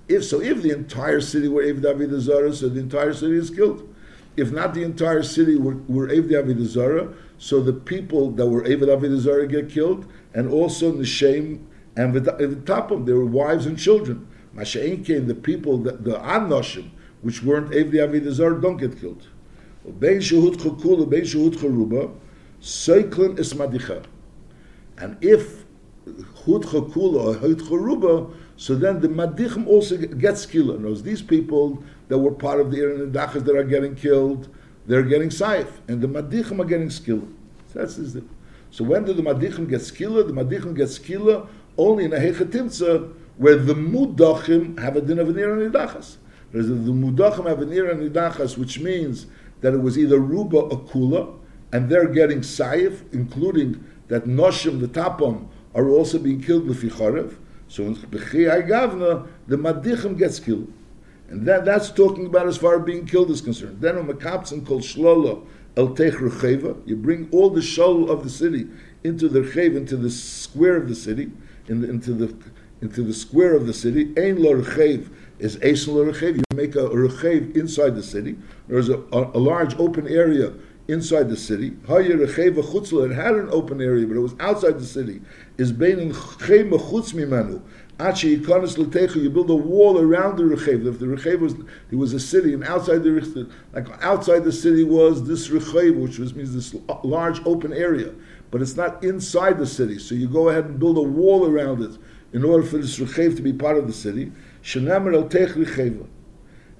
If 0.08 0.24
so, 0.24 0.40
if 0.40 0.62
the 0.62 0.70
entire 0.70 1.20
city 1.20 1.48
were 1.48 1.62
Eved 1.62 1.82
Avedazara, 1.82 2.54
so 2.54 2.68
the 2.68 2.80
entire 2.80 3.12
city 3.12 3.36
is 3.36 3.50
killed. 3.50 3.88
If 4.36 4.50
not 4.50 4.74
the 4.74 4.82
entire 4.82 5.22
city 5.22 5.56
were, 5.56 5.76
were 5.86 6.08
Eved 6.08 6.30
Avedazara, 6.30 7.14
so 7.38 7.60
the 7.60 7.72
people 7.72 8.30
that 8.32 8.46
were 8.46 8.62
Eved 8.62 8.88
Avidazara 8.88 9.48
get 9.48 9.68
killed, 9.68 10.06
and 10.32 10.50
also 10.50 10.92
Nishem 10.92 11.64
and 11.96 12.14
Vitapim, 12.14 13.06
their 13.06 13.20
wives 13.20 13.66
and 13.66 13.78
children. 13.78 14.26
Masha'in 14.56 15.04
came, 15.04 15.26
the 15.26 15.34
people, 15.34 15.78
the, 15.78 15.92
the 15.92 16.18
Anoshim, 16.18 16.90
which 17.22 17.42
weren't 17.42 17.70
Eved 17.70 17.92
Avidazara, 17.92 18.60
don't 18.60 18.78
get 18.78 18.98
killed. 18.98 19.28
Bein 19.98 20.18
Shehut 20.18 20.56
Chukula, 20.56 21.08
Bein 21.08 21.22
Shehut 21.22 21.54
Charuba, 21.54 22.12
Seiklin 22.64 23.36
Ismadicha. 23.36 24.04
And 24.96 25.22
if 25.22 25.64
Hut 26.06 26.62
Chakula 26.62 27.26
or 27.26 27.34
Hut 27.34 27.58
Charuba, 27.58 28.34
so 28.56 28.74
then 28.74 29.00
the 29.00 29.08
Madichim 29.08 29.66
also 29.66 29.98
gets 29.98 30.46
killed. 30.46 30.80
Knows 30.80 31.02
these 31.02 31.20
people 31.20 31.82
that 32.08 32.16
were 32.18 32.30
part 32.30 32.60
of 32.60 32.70
the 32.70 32.82
Iran 32.82 33.12
Dachas 33.12 33.44
that 33.44 33.54
are 33.54 33.64
getting 33.64 33.94
killed, 33.94 34.48
they're 34.86 35.02
getting 35.02 35.28
saif, 35.28 35.66
and 35.88 36.00
the 36.00 36.06
madichim 36.06 36.60
are 36.60 36.64
getting 36.64 36.88
skilla. 36.88 37.26
So 37.72 37.78
that's 37.78 37.96
the 37.96 38.22
So 38.70 38.84
when 38.84 39.04
do 39.04 39.12
the 39.12 39.22
madichim 39.22 39.68
get 39.68 39.80
skilla? 39.80 40.26
The 40.26 40.32
madichim 40.32 40.74
get 40.76 40.88
skilla 40.88 41.48
only 41.76 42.04
in 42.04 42.12
a 42.12 42.18
hechatimtza 42.18 43.12
where 43.36 43.56
the 43.56 43.74
mudachim 43.74 44.78
have 44.78 44.96
a 44.96 45.00
din 45.00 45.18
of 45.18 45.28
an 45.28 45.34
nidachas. 45.34 46.16
Whereas 46.50 46.68
the 46.68 46.74
mudachim 46.74 47.46
have 47.46 47.62
an 47.62 47.72
and 47.72 48.10
nidachas, 48.10 48.56
which 48.56 48.78
means 48.78 49.26
that 49.60 49.74
it 49.74 49.80
was 49.80 49.98
either 49.98 50.18
ruba 50.18 50.58
or 50.58 50.80
kula, 50.84 51.34
and 51.74 51.88
they're 51.88 52.06
getting 52.06 52.40
saif, 52.40 53.02
including 53.12 53.84
that 54.06 54.26
noshim, 54.26 54.80
the 54.80 54.86
tapam, 54.86 55.48
are 55.74 55.88
also 55.88 56.20
being 56.20 56.40
killed 56.40 56.68
with 56.68 56.80
charev. 56.80 57.34
So 57.66 57.82
in 57.82 57.96
Bechiyai 57.96 58.68
Gavna, 58.68 59.26
the 59.48 59.56
madichim 59.56 60.16
gets 60.16 60.38
killed. 60.38 60.72
And 61.28 61.44
that, 61.46 61.64
that's 61.64 61.90
talking 61.90 62.26
about 62.26 62.46
as 62.46 62.56
far 62.56 62.78
as 62.78 62.84
being 62.84 63.06
killed 63.06 63.28
is 63.30 63.40
concerned. 63.40 63.80
Then 63.80 63.98
on 63.98 64.06
Makapsin 64.06 64.64
called 64.64 64.82
Shlola 64.82 65.44
El 65.76 65.88
Tech 65.96 66.14
you 66.86 66.96
bring 66.96 67.28
all 67.32 67.50
the 67.50 67.60
shol 67.60 68.08
of 68.08 68.22
the 68.22 68.30
city 68.30 68.68
into 69.02 69.28
the 69.28 69.40
Rechev, 69.40 69.76
into 69.76 69.96
the 69.96 70.10
square 70.10 70.76
of 70.76 70.88
the 70.88 70.94
city, 70.94 71.32
in 71.66 71.80
the, 71.80 71.90
into 71.90 72.12
the 72.12 72.36
into 72.82 73.02
the 73.02 73.14
square 73.14 73.56
of 73.56 73.66
the 73.66 73.72
city. 73.72 74.12
Ein 74.16 74.40
lo 74.40 74.54
Rechev 74.54 75.08
is 75.40 75.56
Eisen 75.56 75.94
lo 75.94 76.04
Rechev. 76.04 76.36
You 76.36 76.44
make 76.54 76.76
a 76.76 76.88
Rechev 76.88 77.56
inside 77.56 77.96
the 77.96 78.02
city. 78.04 78.36
There's 78.68 78.88
a, 78.88 78.98
a, 79.12 79.32
a 79.34 79.40
large 79.40 79.76
open 79.80 80.06
area 80.06 80.52
inside 80.88 81.28
the 81.28 81.36
city. 81.36 81.76
It 81.88 83.14
had 83.14 83.34
an 83.34 83.48
open 83.50 83.80
area, 83.80 84.06
but 84.06 84.16
it 84.16 84.20
was 84.20 84.34
outside 84.40 84.78
the 84.78 84.84
city. 84.84 85.20
Is 85.56 85.70
you 85.70 85.76
build 89.30 89.50
a 89.50 89.54
wall 89.54 89.98
around 89.98 90.36
the 90.36 90.42
Rechev. 90.42 90.86
If 90.86 90.98
the 90.98 91.06
Rechev 91.06 91.40
was, 91.40 91.54
it 91.90 91.96
was 91.96 92.12
a 92.12 92.20
city, 92.20 92.52
and 92.52 92.64
outside 92.64 93.02
the 93.02 93.48
like 93.72 93.86
outside 94.02 94.40
the 94.40 94.52
city 94.52 94.84
was 94.84 95.26
this 95.26 95.48
Rechev, 95.48 96.00
which 96.00 96.18
was, 96.18 96.34
means 96.34 96.54
this 96.54 96.74
large 97.04 97.40
open 97.46 97.72
area, 97.72 98.12
but 98.50 98.60
it's 98.60 98.76
not 98.76 99.02
inside 99.04 99.58
the 99.58 99.66
city. 99.66 99.98
So 99.98 100.14
you 100.14 100.28
go 100.28 100.48
ahead 100.48 100.66
and 100.66 100.78
build 100.78 100.98
a 100.98 101.02
wall 101.02 101.46
around 101.46 101.82
it 101.82 101.98
in 102.32 102.44
order 102.44 102.66
for 102.66 102.78
this 102.78 102.98
Rechev 102.98 103.36
to 103.36 103.42
be 103.42 103.52
part 103.52 103.78
of 103.78 103.86
the 103.86 103.92
city. 103.92 104.32
Shenamer 104.62 105.14
El 105.14 105.28
Tech 105.28 105.50
Rechev. 105.50 106.06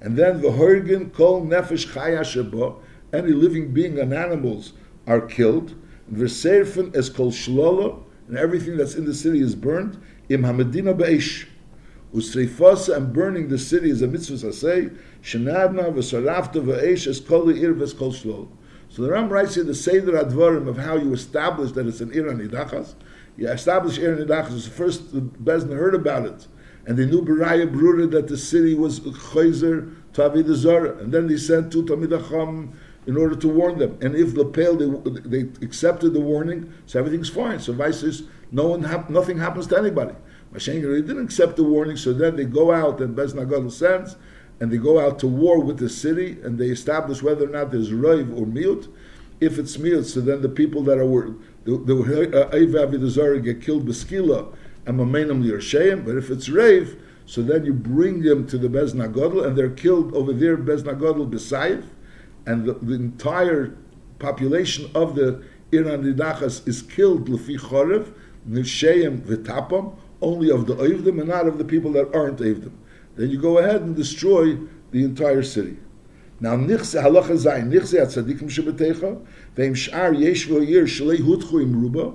And 0.01 0.17
then 0.17 0.41
the 0.41 0.51
Horgan 0.51 1.11
Kol 1.11 1.45
Nefesh 1.45 1.93
Chaya 1.93 2.23
Sheba, 2.23 2.75
any 3.15 3.31
living 3.31 3.73
being 3.73 3.99
and 3.99 4.13
animals 4.13 4.73
are 5.07 5.21
killed. 5.21 5.75
Verserfen 6.11 6.95
es 6.95 7.09
Kol 7.09 7.31
Shlola, 7.31 8.03
and 8.27 8.37
everything 8.37 8.77
that's 8.77 8.95
in 8.95 9.05
the 9.05 9.13
city 9.13 9.39
is 9.39 9.55
burned 9.55 10.01
im 10.29 10.43
hamedina 10.43 10.97
beish 10.97 11.47
usreifasa 12.13 12.95
and 12.95 13.13
burning 13.13 13.49
the 13.49 13.57
city 13.57 13.89
is 13.89 14.01
a 14.01 14.07
mitzvah 14.07 14.51
say 14.51 14.89
shenadna 15.21 15.93
v'sarafta 15.93 16.55
v'eish 16.55 17.07
es 17.07 17.19
kol 17.19 17.49
ir 17.49 17.73
v'es 17.73 17.95
kol 17.97 18.11
shlo 18.11 18.47
so 18.89 19.01
the 19.01 19.11
Ram 19.11 19.27
writes 19.29 19.55
here 19.55 19.63
the 19.65 19.75
Seder 19.75 20.13
Advarim 20.13 20.69
of 20.69 20.77
how 20.77 20.95
you 20.95 21.13
establish 21.13 21.73
that 21.73 21.85
it's 21.85 21.99
an 21.99 22.13
Ir 22.13 22.31
Nidachas. 22.31 22.93
You 23.35 23.49
establish 23.49 23.97
Ir 23.97 24.15
Nidachas. 24.15 24.69
First 24.69 25.11
the 25.11 25.19
Bezna 25.19 25.75
heard 25.75 25.95
about 25.95 26.25
it. 26.25 26.47
And 26.85 26.97
they 26.97 27.05
knew 27.05 27.21
Beraya 27.21 27.69
Brura 27.69 28.09
that 28.11 28.27
the 28.29 28.37
city 28.37 28.73
was 28.73 29.01
Chayzer 29.01 29.93
to 30.13 30.55
Zara. 30.55 30.97
And 30.99 31.11
then 31.11 31.27
they 31.27 31.35
sent 31.35 31.73
two 31.73 31.83
Talmid 31.83 32.17
Acham 32.17 32.73
in 33.07 33.17
order 33.17 33.35
to 33.35 33.47
warn 33.47 33.77
them. 33.77 33.97
And 34.01 34.15
if 34.15 34.33
the 34.33 34.45
pale 34.45 34.75
they, 34.75 35.19
they 35.21 35.65
accepted 35.65 36.13
the 36.13 36.19
warning, 36.19 36.73
so 36.85 36.99
everything's 36.99 37.29
fine. 37.29 37.59
So 37.59 37.73
vice 37.73 38.03
is 38.03 38.23
no 38.51 38.67
one 38.67 38.83
hap- 38.83 39.09
nothing 39.09 39.37
happens 39.37 39.67
to 39.67 39.77
anybody. 39.77 40.15
Mashenga, 40.53 40.93
they 40.93 41.01
didn't 41.01 41.23
accept 41.23 41.57
the 41.57 41.63
warning, 41.63 41.97
so 41.97 42.13
then 42.13 42.35
they 42.35 42.45
go 42.45 42.71
out, 42.71 43.01
and 43.01 43.15
Bez 43.15 43.33
sends, 43.75 44.15
and 44.59 44.71
they 44.71 44.77
go 44.77 44.99
out 44.99 45.19
to 45.19 45.27
war 45.27 45.59
with 45.59 45.77
the 45.77 45.89
city, 45.89 46.37
and 46.43 46.57
they 46.57 46.67
establish 46.67 47.21
whether 47.21 47.45
or 47.45 47.49
not 47.49 47.71
there's 47.71 47.91
Raiv 47.91 48.35
or 48.37 48.45
Miut. 48.45 48.87
If 49.41 49.59
it's 49.59 49.75
Miut, 49.75 50.05
so 50.05 50.21
then 50.21 50.41
the 50.41 50.49
people 50.49 50.81
that 50.83 50.97
are 50.97 51.35
the, 51.65 51.77
the 51.77 52.45
uh, 52.45 52.51
Eiv 52.51 53.43
get 53.43 53.61
killed 53.61 53.85
Beskila, 53.85 54.55
and 54.85 54.99
Mamenam 54.99 55.43
Lirsheim, 55.43 56.05
but 56.05 56.15
if 56.15 56.29
it's 56.29 56.47
Raiv, 56.47 56.99
so 57.25 57.41
then 57.41 57.65
you 57.65 57.73
bring 57.73 58.21
them 58.21 58.45
to 58.47 58.57
the 58.57 58.69
Bez 58.69 58.93
and 58.93 59.57
they're 59.57 59.69
killed 59.69 60.13
over 60.13 60.31
there, 60.31 60.55
Bez 60.57 60.83
Nagadol 60.83 61.29
and 62.45 62.65
the, 62.65 62.73
the 62.73 62.93
entire 62.93 63.75
population 64.19 64.89
of 64.95 65.15
the 65.15 65.43
Iran 65.71 66.03
Nidachas 66.03 66.67
is 66.67 66.81
killed 66.81 67.27
Lefi 67.27 67.59
Chorev, 67.59 68.13
Nishayim 68.49 69.21
Vitapam, 69.21 69.95
only 70.21 70.49
of 70.49 70.67
the 70.67 70.75
Oivdim 70.75 71.19
and 71.19 71.27
not 71.27 71.47
of 71.47 71.57
the 71.57 71.65
people 71.65 71.91
that 71.93 72.13
aren't 72.15 72.39
Oivdim. 72.39 72.71
Then 73.15 73.29
you 73.29 73.39
go 73.39 73.57
ahead 73.57 73.81
and 73.81 73.95
destroy 73.95 74.57
the 74.91 75.03
entire 75.03 75.43
city. 75.43 75.77
Now, 76.39 76.55
Nichse 76.55 77.01
Halacha 77.01 77.31
Zayin, 77.31 77.71
Nichse 77.71 78.01
At 78.01 78.09
Tzadikim 78.09 78.49
Shebetecha, 78.49 79.25
Veim 79.55 79.73
Sh'ar 79.73 80.17
Yesh 80.17 80.47
V'Yir 80.47 80.83
Shalei 80.83 81.17
Hutchu 81.17 81.61
Im 81.61 81.81
Ruba, 81.81 82.13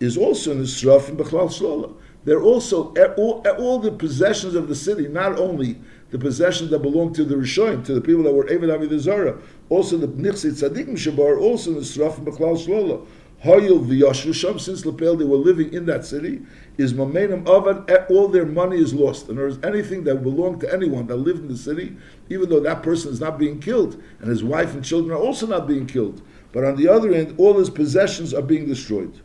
is 0.00 0.16
also 0.16 0.52
in 0.52 0.58
the 0.58 0.64
Sraf 0.64 1.08
and 1.08 1.18
Bechlal 1.18 1.48
Shlola. 1.48 1.92
They're 2.24 2.42
also 2.42 2.94
all, 3.16 3.44
all 3.58 3.78
the 3.78 3.90
possessions 3.90 4.54
of 4.54 4.68
the 4.68 4.74
city, 4.74 5.08
not 5.08 5.38
only 5.38 5.78
the 6.10 6.18
possessions 6.18 6.70
that 6.70 6.80
belong 6.80 7.12
to 7.14 7.24
the 7.24 7.34
Rishoim, 7.34 7.84
to 7.86 7.94
the 7.94 8.00
people 8.00 8.22
that 8.24 8.32
were 8.32 8.44
Eved 8.44 8.88
the 8.88 8.98
Zara, 8.98 9.38
also 9.68 9.96
the 9.96 10.08
Nichse 10.08 10.50
Tzadikim 10.52 10.96
Shebar, 10.96 11.40
also 11.40 11.72
the 11.74 11.80
Sraf 11.80 12.16
Bechlal 12.24 12.56
Shlola. 12.56 13.06
Hoyil 13.44 13.86
v'yashvusham, 13.86 14.58
since 14.58 14.84
Lepel 14.84 15.16
they 15.16 15.24
were 15.24 15.36
living 15.36 15.72
in 15.72 15.86
that 15.86 16.04
city, 16.04 16.42
is 16.76 16.92
momentum 16.92 17.46
of 17.46 17.68
it, 17.68 18.06
all 18.10 18.26
their 18.26 18.44
money 18.44 18.78
is 18.78 18.92
lost. 18.92 19.28
And 19.28 19.38
there 19.38 19.46
is 19.46 19.58
anything 19.62 20.02
that 20.04 20.24
belonged 20.24 20.60
to 20.62 20.72
anyone 20.72 21.06
that 21.06 21.16
lived 21.16 21.42
in 21.42 21.48
the 21.48 21.56
city, 21.56 21.96
even 22.28 22.48
though 22.48 22.58
that 22.60 22.82
person 22.82 23.12
is 23.12 23.20
not 23.20 23.38
being 23.38 23.60
killed, 23.60 24.02
and 24.18 24.28
his 24.28 24.42
wife 24.42 24.74
and 24.74 24.84
children 24.84 25.12
are 25.16 25.20
also 25.20 25.46
not 25.46 25.68
being 25.68 25.86
killed. 25.86 26.20
But 26.50 26.64
on 26.64 26.74
the 26.76 26.88
other 26.88 27.12
end, 27.12 27.36
all 27.38 27.56
his 27.58 27.70
possessions 27.70 28.34
are 28.34 28.42
being 28.42 28.66
destroyed. 28.66 29.20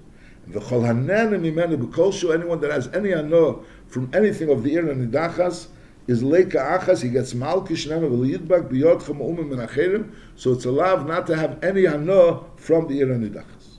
Anyone 0.45 1.07
that 1.07 2.69
has 2.71 2.87
any 2.89 3.13
anah 3.13 3.55
from 3.87 4.11
anything 4.13 4.49
of 4.49 4.61
the 4.61 4.75
Ir 4.75 4.83
Nidachas 4.83 5.67
is 6.07 6.21
leika 6.21 6.79
achas, 6.79 7.01
he 7.01 7.09
gets 7.09 7.33
malkish 7.33 7.87
nema 7.87 8.09
v'liyidbak 8.09 8.69
biyotchem 8.69 9.19
umim 9.19 9.49
menacherim, 9.49 10.13
so 10.35 10.51
it's 10.51 10.65
allowed 10.65 11.07
not 11.07 11.25
to 11.27 11.35
have 11.35 11.63
any 11.63 11.87
anah 11.87 12.41
from 12.57 12.87
the 12.87 12.99
Ir 12.99 13.11
and 13.11 13.29
Nidachas. 13.29 13.77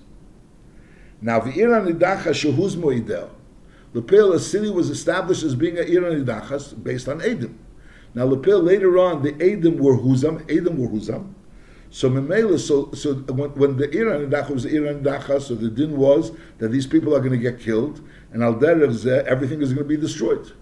Now, 1.20 1.40
the 1.40 1.58
Iran 1.60 1.87
Nidachas 1.87 2.52
shehuz 2.52 2.76
moidel. 2.76 3.30
Lepil, 3.94 4.34
a 4.34 4.38
city 4.38 4.70
was 4.70 4.90
established 4.90 5.42
as 5.42 5.54
being 5.54 5.78
an 5.78 5.87
Iran 5.87 6.24
Nidachas 6.24 6.82
based 6.82 7.08
on 7.08 7.22
Edom. 7.22 7.58
Now, 8.14 8.26
the 8.26 8.37
Lepil, 8.37 8.62
later 8.62 8.98
on, 8.98 9.22
the 9.22 9.34
Edom 9.40 9.78
were 9.78 9.96
Huzam, 9.96 10.42
Edom 10.50 10.78
were 10.78 10.88
Huzam. 10.88 11.32
So 11.90 12.10
so 12.56 12.90
so 12.92 13.14
when, 13.14 13.50
when 13.54 13.76
the 13.76 13.88
Iran 13.96 14.28
Nidachas 14.28 14.50
was 14.50 14.62
the 14.64 14.76
Iran 14.76 15.40
so 15.40 15.54
the 15.54 15.70
din 15.70 15.96
was 15.96 16.32
that 16.58 16.72
these 16.72 16.88
people 16.88 17.14
are 17.14 17.20
going 17.20 17.30
to 17.30 17.38
get 17.38 17.60
killed, 17.60 18.00
and 18.32 18.42
al 18.42 18.62
everything 18.64 19.62
is 19.62 19.72
going 19.72 19.84
to 19.84 19.88
be 19.88 19.96
destroyed. 19.96 20.52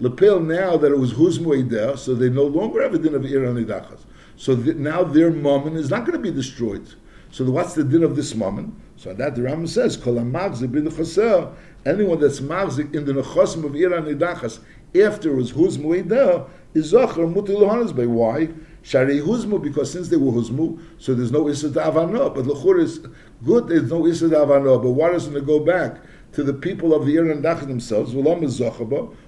Lepil, 0.00 0.44
now 0.44 0.76
that 0.76 0.90
it 0.90 0.98
was 0.98 1.14
Huzmoideh, 1.14 1.96
so 1.98 2.14
they 2.14 2.28
no 2.28 2.44
longer 2.44 2.82
have 2.82 2.94
a 2.94 2.98
din 2.98 3.14
of 3.14 3.24
Iran 3.24 3.56
Nidachas. 3.56 4.00
So 4.36 4.54
the, 4.54 4.74
now 4.74 5.04
their 5.04 5.30
moment 5.30 5.76
is 5.76 5.90
not 5.90 6.00
going 6.00 6.12
to 6.12 6.18
be 6.18 6.32
destroyed. 6.32 6.94
So 7.30 7.44
what's 7.50 7.74
the 7.74 7.84
din 7.84 8.02
of 8.02 8.16
this 8.16 8.34
moment? 8.34 8.74
So 8.96 9.14
that 9.14 9.36
the 9.36 9.42
Rambam 9.42 9.68
says, 9.68 9.96
Kol 9.96 10.14
bin 10.14 10.90
chaser, 10.90 11.52
anyone 11.86 12.20
that's 12.20 12.40
magzik 12.40 12.94
in 12.94 13.04
the 13.04 13.12
nechosim 13.12 13.64
of 13.64 13.76
Iran 13.76 14.04
Nidachas, 14.04 14.60
after 15.00 15.32
it 15.32 15.36
was 15.36 15.52
huzmu 15.52 15.98
eder, 15.98 16.46
is 16.74 16.92
zocher 16.92 17.32
mutil 17.32 17.58
lohanas 17.58 17.92
Why? 18.06 18.48
Shari 18.82 19.20
huzmu, 19.20 19.62
because 19.62 19.92
since 19.92 20.08
they 20.08 20.16
were 20.16 20.32
huzmu, 20.32 20.80
so 20.98 21.14
there's 21.14 21.32
no 21.32 21.48
issa 21.48 21.72
to 21.72 21.80
avano. 21.80 22.34
But 22.34 22.44
lechur 22.44 22.80
is 22.80 23.00
good, 23.44 23.68
there's 23.68 23.90
no 23.90 24.06
issa 24.06 24.28
to 24.28 24.36
avano. 24.36 24.82
But 24.82 24.90
why 24.90 25.12
doesn't 25.12 25.36
it 25.36 25.46
go 25.46 25.60
back 25.60 25.98
to 26.34 26.42
the 26.42 26.52
people 26.52 26.94
of 26.94 27.06
the 27.06 27.16
Iran 27.16 27.42
Nidachas 27.42 27.66
themselves? 27.66 28.14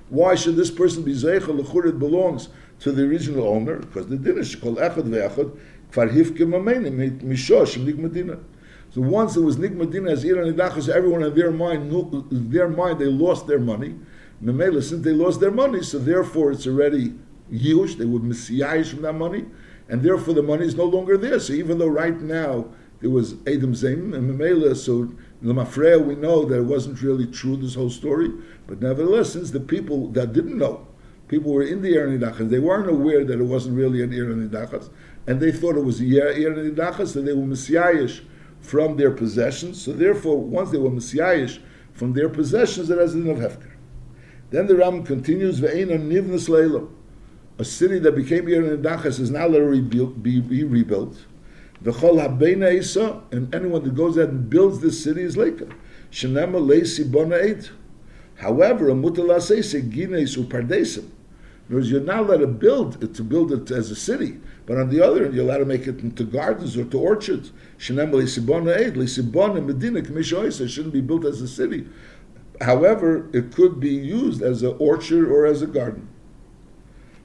Why 0.09 0.35
should 0.35 0.57
this 0.57 0.71
person 0.71 1.03
be 1.03 1.14
zeicher? 1.14 1.59
Lechur 1.59 1.87
it 1.87 1.99
belongs 1.99 2.49
to 2.81 2.92
the 2.92 3.03
original 3.05 3.49
owner, 3.49 3.79
because 3.79 4.07
the 4.09 4.16
din 4.16 4.38
is 4.38 4.55
called 4.55 4.79
echad 4.79 5.05
ve'echad, 5.05 5.51
mishosh. 7.23 8.40
So 8.90 9.01
once 9.01 9.37
it 9.37 9.40
was 9.40 9.57
Nigmadina 9.57 10.11
as 10.11 10.25
Iran 10.25 10.53
Nidachas, 10.53 10.88
everyone 10.88 11.23
in 11.23 11.35
their 11.35 11.51
mind, 11.51 11.90
their 12.31 12.69
mind, 12.69 12.99
they 12.99 13.07
lost 13.07 13.47
their 13.47 13.59
money. 13.59 13.95
Memela, 14.42 14.83
since 14.83 15.03
they 15.05 15.12
lost 15.12 15.40
their 15.40 15.51
money, 15.51 15.83
so 15.83 15.99
therefore 15.99 16.53
it's 16.53 16.66
already 16.66 17.14
huge. 17.51 17.97
They 17.97 18.05
would 18.05 18.23
messiahish 18.23 18.90
from 18.90 19.03
that 19.03 19.14
money, 19.14 19.47
and 19.88 20.03
therefore 20.03 20.35
the 20.35 20.42
money 20.42 20.66
is 20.66 20.75
no 20.77 20.85
longer 20.85 21.16
there. 21.16 21.40
So 21.40 21.55
even 21.55 21.79
though 21.79 21.88
right 21.88 22.21
now 22.21 22.66
there 23.01 23.11
was 23.11 23.35
Adam 23.47 23.73
Zaim 23.73 24.14
and 24.14 24.31
Memela, 24.31 24.77
so 24.77 25.09
Lamafreya, 25.42 26.05
we 26.05 26.14
know 26.14 26.44
that 26.44 26.59
it 26.59 26.64
wasn't 26.64 27.01
really 27.03 27.27
true, 27.27 27.57
this 27.57 27.75
whole 27.75 27.90
story, 27.90 28.31
but 28.66 28.81
nevertheless, 28.81 29.33
since 29.33 29.51
the 29.51 29.61
people 29.61 30.09
that 30.09 30.33
didn't 30.33 30.57
know, 30.57 30.87
people 31.29 31.53
were 31.53 31.62
in 31.62 31.83
the 31.83 31.94
Iran 31.96 32.18
Nidachas, 32.18 32.49
they 32.49 32.59
weren't 32.59 32.88
aware 32.88 33.25
that 33.25 33.38
it 33.38 33.44
wasn't 33.44 33.77
really 33.77 34.03
an 34.03 34.12
Iran 34.12 34.49
Nidachas, 34.49 34.88
and 35.27 35.40
they 35.40 35.53
thought 35.53 35.77
it 35.77 35.85
was 35.85 36.01
Iran 36.01 36.75
Nidachas, 36.75 37.16
and 37.16 37.29
they 37.29 37.35
were 37.35 37.42
messiahish 37.42 38.22
from 38.61 38.96
their 38.96 39.11
possessions. 39.11 39.81
So 39.81 39.92
therefore, 39.92 40.40
once 40.40 40.70
they 40.70 40.79
were 40.79 40.90
messiahish 40.90 41.61
from 41.92 42.12
their 42.14 42.29
possessions, 42.29 42.90
it 42.90 42.99
has 42.99 43.14
a 43.14 43.20
din 43.20 43.31
of 43.31 43.38
hefker. 43.38 43.72
Then 44.51 44.66
the 44.66 44.77
Ram 44.77 45.03
continues, 45.03 45.61
Ve'ena 45.61 45.99
nivnus 45.99 46.49
leilam. 46.49 46.90
A 47.59 47.64
city 47.64 47.99
that 48.01 48.12
became 48.14 48.46
Yerin 48.46 48.83
Dachas 48.83 49.18
is 49.18 49.31
now 49.31 49.46
literally 49.46 49.81
be, 49.81 50.40
be 50.40 50.64
rebuilt. 50.64 51.16
V'chol 51.87 52.18
habeina 52.20 52.75
isa, 52.75 53.22
and 53.31 53.55
anyone 53.55 53.85
that 53.85 53.94
goes 53.94 54.18
out 54.18 54.31
and 54.31 54.51
builds 54.51 54.81
this 54.81 55.05
city 55.05 55.22
is 55.22 55.37
leika. 55.37 55.72
Shenema 56.11 56.61
leisi 56.61 57.09
bona 57.09 57.37
eit. 57.37 57.70
However, 58.35 58.90
a 58.90 58.92
mutalasese 58.92 59.88
gines 59.88 60.37
upardesim. 60.37 61.05
In 61.68 61.75
other 61.75 61.77
words, 61.77 61.90
you're 61.90 62.01
not 62.01 62.18
allowed 62.18 62.38
to 62.38 62.46
build 62.49 63.03
it 63.05 63.14
to 63.14 63.22
build 63.22 63.53
it 63.53 63.70
as 63.70 63.92
a 63.92 63.96
city, 63.96 64.40
but 64.66 64.79
on 64.79 64.88
the 64.88 65.01
other 65.01 65.22
hand, 65.22 65.35
you're 65.35 65.44
allowed 65.44 65.59
to 65.59 65.64
make 65.64 65.87
it 65.87 66.01
into 66.01 66.25
gardens 66.25 66.77
or 66.77 66.85
to 66.87 66.99
orchards. 66.99 67.53
Shenem 67.79 68.11
leisibona 68.11 68.77
eid, 68.77 68.94
leisibona 68.94 69.64
medina 69.64 70.01
kmishoisa 70.01 70.68
shouldn't 70.68 70.92
be 70.92 71.01
built 71.01 71.25
as 71.25 71.40
a 71.40 71.49
city. 71.49 71.87
However, 72.61 73.29
it 73.33 73.55
could 73.55 73.79
be 73.79 73.90
used 73.90 74.42
as 74.42 74.62
an 74.64 74.75
orchard 74.81 75.31
or 75.31 75.46
as 75.46 75.62
a 75.62 75.66
garden. 75.68 76.09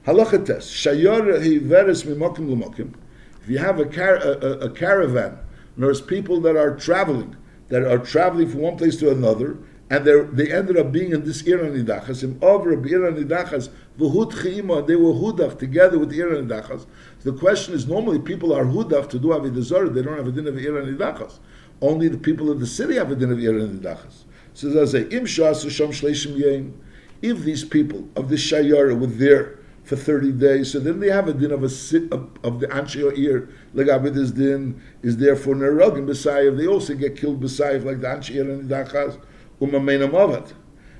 Halacha 0.06 0.44
test. 0.44 0.72
Shayar 0.72 1.40
hiveres 1.40 2.04
mimokim 2.04 2.48
l'mokim. 2.48 2.94
If 3.42 3.50
you 3.50 3.58
have 3.58 3.80
a, 3.80 3.86
car, 3.86 4.16
a, 4.16 4.66
a, 4.66 4.70
caravan, 4.70 5.38
there's 5.76 6.00
people 6.00 6.40
that 6.42 6.56
are 6.56 6.76
traveling, 6.76 7.36
that 7.68 7.82
are 7.82 7.98
traveling 7.98 8.48
from 8.48 8.60
one 8.60 8.76
place 8.76 8.96
to 8.98 9.10
another, 9.10 9.58
and 9.90 10.06
they 10.06 10.50
ended 10.50 10.78
up 10.78 10.92
being 10.92 11.12
in 11.12 11.24
this 11.24 11.42
Iran 11.42 11.72
Nidachas, 11.72 12.22
in 12.22 12.38
over 12.40 12.72
Iran 12.72 13.16
Nidachas, 13.16 13.68
they 13.98 14.96
were 14.96 15.12
Hudach 15.12 15.58
together 15.58 15.98
with 15.98 16.12
Iran 16.12 16.48
Nidachas. 16.48 16.86
The 17.24 17.32
question 17.32 17.74
is, 17.74 17.86
normally 17.86 18.20
people 18.20 18.54
are 18.54 18.64
Hudach 18.64 19.10
to 19.10 19.18
do 19.18 19.28
Avidazar, 19.28 19.92
they 19.92 20.02
don't 20.02 20.16
have 20.16 20.28
a 20.28 20.32
din 20.32 20.46
of 20.46 20.56
Iran 20.56 20.96
Nidachas. 20.96 21.40
Only 21.80 22.08
the 22.08 22.18
people 22.18 22.50
of 22.50 22.60
the 22.60 22.66
city 22.66 22.94
have 22.94 23.10
a 23.10 23.16
din 23.16 23.32
of 23.32 23.40
Iran 23.40 23.80
Nidachas. 23.80 24.22
So 24.54 24.68
as 24.68 24.94
I 24.94 25.00
say, 25.00 25.08
Im 25.08 25.26
Sham 25.26 25.52
Shleishim 25.52 26.40
Yain, 26.40 26.72
if 27.20 27.40
these 27.40 27.64
people 27.64 28.08
of 28.16 28.28
the 28.28 28.36
Shayara 28.36 28.98
were 28.98 29.06
there 29.06 29.58
for 29.84 29.96
30 29.96 30.32
days, 30.32 30.72
so 30.72 30.78
then 30.78 31.00
they 31.00 31.10
have 31.10 31.28
a 31.28 31.32
din 31.32 31.50
of 31.50 31.62
a 31.64 31.68
sit 31.68 32.12
of, 32.12 32.30
of 32.44 32.60
the 32.60 32.68
Anshe 32.68 33.18
ear, 33.18 33.48
Legabit 33.74 34.16
is 34.16 34.32
din, 34.32 34.80
is 35.02 35.16
there 35.16 35.34
for 35.34 35.54
Nerag 35.54 35.98
and 35.98 36.08
Besayev, 36.08 36.56
they 36.56 36.66
also 36.66 36.94
get 36.94 37.16
killed 37.16 37.40
Besayev 37.40 37.84
like 37.84 38.00
the 38.00 38.06
Anshe 38.06 38.40
and 38.40 38.68
Nidachas. 38.68 39.20
Umameinam 39.60 40.10
Avat. 40.10 40.52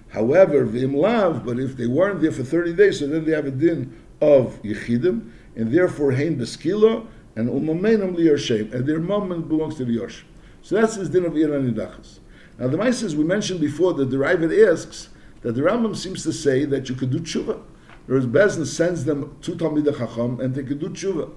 However, 0.08 0.66
v'im 0.66 0.94
lav, 0.94 1.44
but 1.44 1.58
if 1.58 1.76
they 1.76 1.86
weren't 1.86 2.20
there 2.20 2.32
for 2.32 2.42
30 2.42 2.74
days, 2.74 2.98
so 2.98 3.06
then 3.06 3.24
they 3.24 3.32
have 3.32 3.46
a 3.46 3.50
din 3.50 3.96
of 4.20 4.60
yichidim, 4.62 5.30
and 5.56 5.72
therefore 5.72 6.12
hein 6.12 6.36
beskila, 6.36 7.06
and 7.34 7.48
umamenam 7.48 8.16
liyarshem, 8.16 8.72
and 8.74 8.86
their 8.86 8.98
moment 8.98 9.48
belongs 9.48 9.76
to 9.76 9.84
the 9.84 9.96
yarsh. 9.96 10.22
So 10.60 10.80
that's 10.80 10.96
his 10.96 11.08
din 11.08 11.24
of 11.24 11.36
Iran 11.36 11.72
Nidachas. 11.72 12.18
Now 12.58 12.68
the 12.68 12.76
Mises 12.76 13.16
we 13.16 13.24
mentioned 13.24 13.60
before 13.60 13.94
that 13.94 14.10
the 14.10 14.16
Ravid 14.16 14.70
asks 14.70 15.08
that 15.40 15.52
the 15.52 15.62
Rambam 15.62 15.96
seems 15.96 16.22
to 16.22 16.32
say 16.32 16.64
that 16.66 16.88
you 16.88 16.94
could 16.94 17.10
do 17.10 17.18
tshuva. 17.18 17.60
Whereas 18.06 18.26
Bezin 18.26 18.66
sends 18.66 19.04
them 19.04 19.36
to 19.42 19.52
Talmid 19.52 19.96
Chacham 19.96 20.40
and 20.40 20.54
they 20.54 20.62
could 20.62 20.80
do 20.80 20.88
tshuva. 20.88 21.32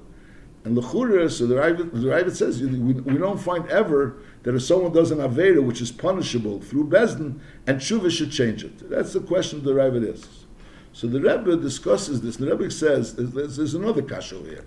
And 0.66 0.76
Lechura, 0.76 1.30
so 1.30 1.46
the 1.46 1.56
Ravid 1.56 2.36
says, 2.36 2.60
we, 2.60 2.68
we 2.70 3.18
don't 3.20 3.40
find 3.40 3.70
ever 3.70 4.18
that 4.42 4.56
if 4.56 4.64
someone 4.64 4.92
does 4.92 5.12
an 5.12 5.20
Avera 5.20 5.64
which 5.64 5.80
is 5.80 5.92
punishable 5.92 6.60
through 6.60 6.90
Bezdin, 6.90 7.40
and 7.68 7.80
Tshuva 7.80 8.10
should 8.10 8.32
change 8.32 8.64
it. 8.64 8.90
That's 8.90 9.14
the 9.14 9.20
question 9.20 9.64
the 9.64 9.76
Rebbe 9.76 10.12
asks. 10.12 10.46
So 10.92 11.06
the 11.06 11.22
Rebbe 11.22 11.58
discusses 11.58 12.22
this. 12.22 12.38
The 12.38 12.50
Rebbe 12.50 12.72
says, 12.72 13.14
there's, 13.14 13.58
there's 13.58 13.76
another 13.76 14.02
kasha 14.02 14.40
here. 14.40 14.66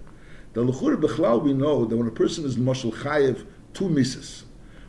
The 0.53 0.63
Lechur 0.63 0.97
Bechlal, 1.01 1.43
we 1.43 1.53
know 1.53 1.85
that 1.85 1.97
when 1.97 2.07
a 2.07 2.13
person 2.13 2.45
is 2.45 2.57
Mashal 2.57 2.93
Chayev, 2.93 3.45
two 3.75 3.89
misas, 3.89 4.45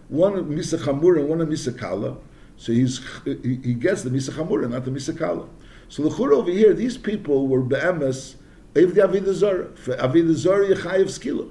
one 0.10 0.34
misa 0.46 0.78
chamur 0.78 1.18
and 1.18 1.28
one 1.28 1.40
misa 1.40 1.76
kala, 1.76 2.18
So 2.58 2.72
he's 2.72 3.02
he, 3.26 3.60
he 3.64 3.74
gets 3.74 4.04
the 4.04 4.10
Misa 4.10 4.32
Chamura, 4.32 4.70
not 4.70 4.84
the 4.84 4.92
Misa 4.92 5.18
Kala. 5.18 5.48
So 5.90 6.04
the 6.04 6.16
Chur 6.16 6.34
over 6.34 6.52
here, 6.52 6.74
these 6.74 6.98
people 6.98 7.48
were 7.48 7.62
Be'emes, 7.62 8.36
Ev 8.76 8.94
the 8.94 9.34
Zara. 9.34 9.76
For 9.76 9.96
Avidah 9.98 10.34
Zara, 10.34 10.68
Yechayev 10.68 11.06
Skila. 11.06 11.50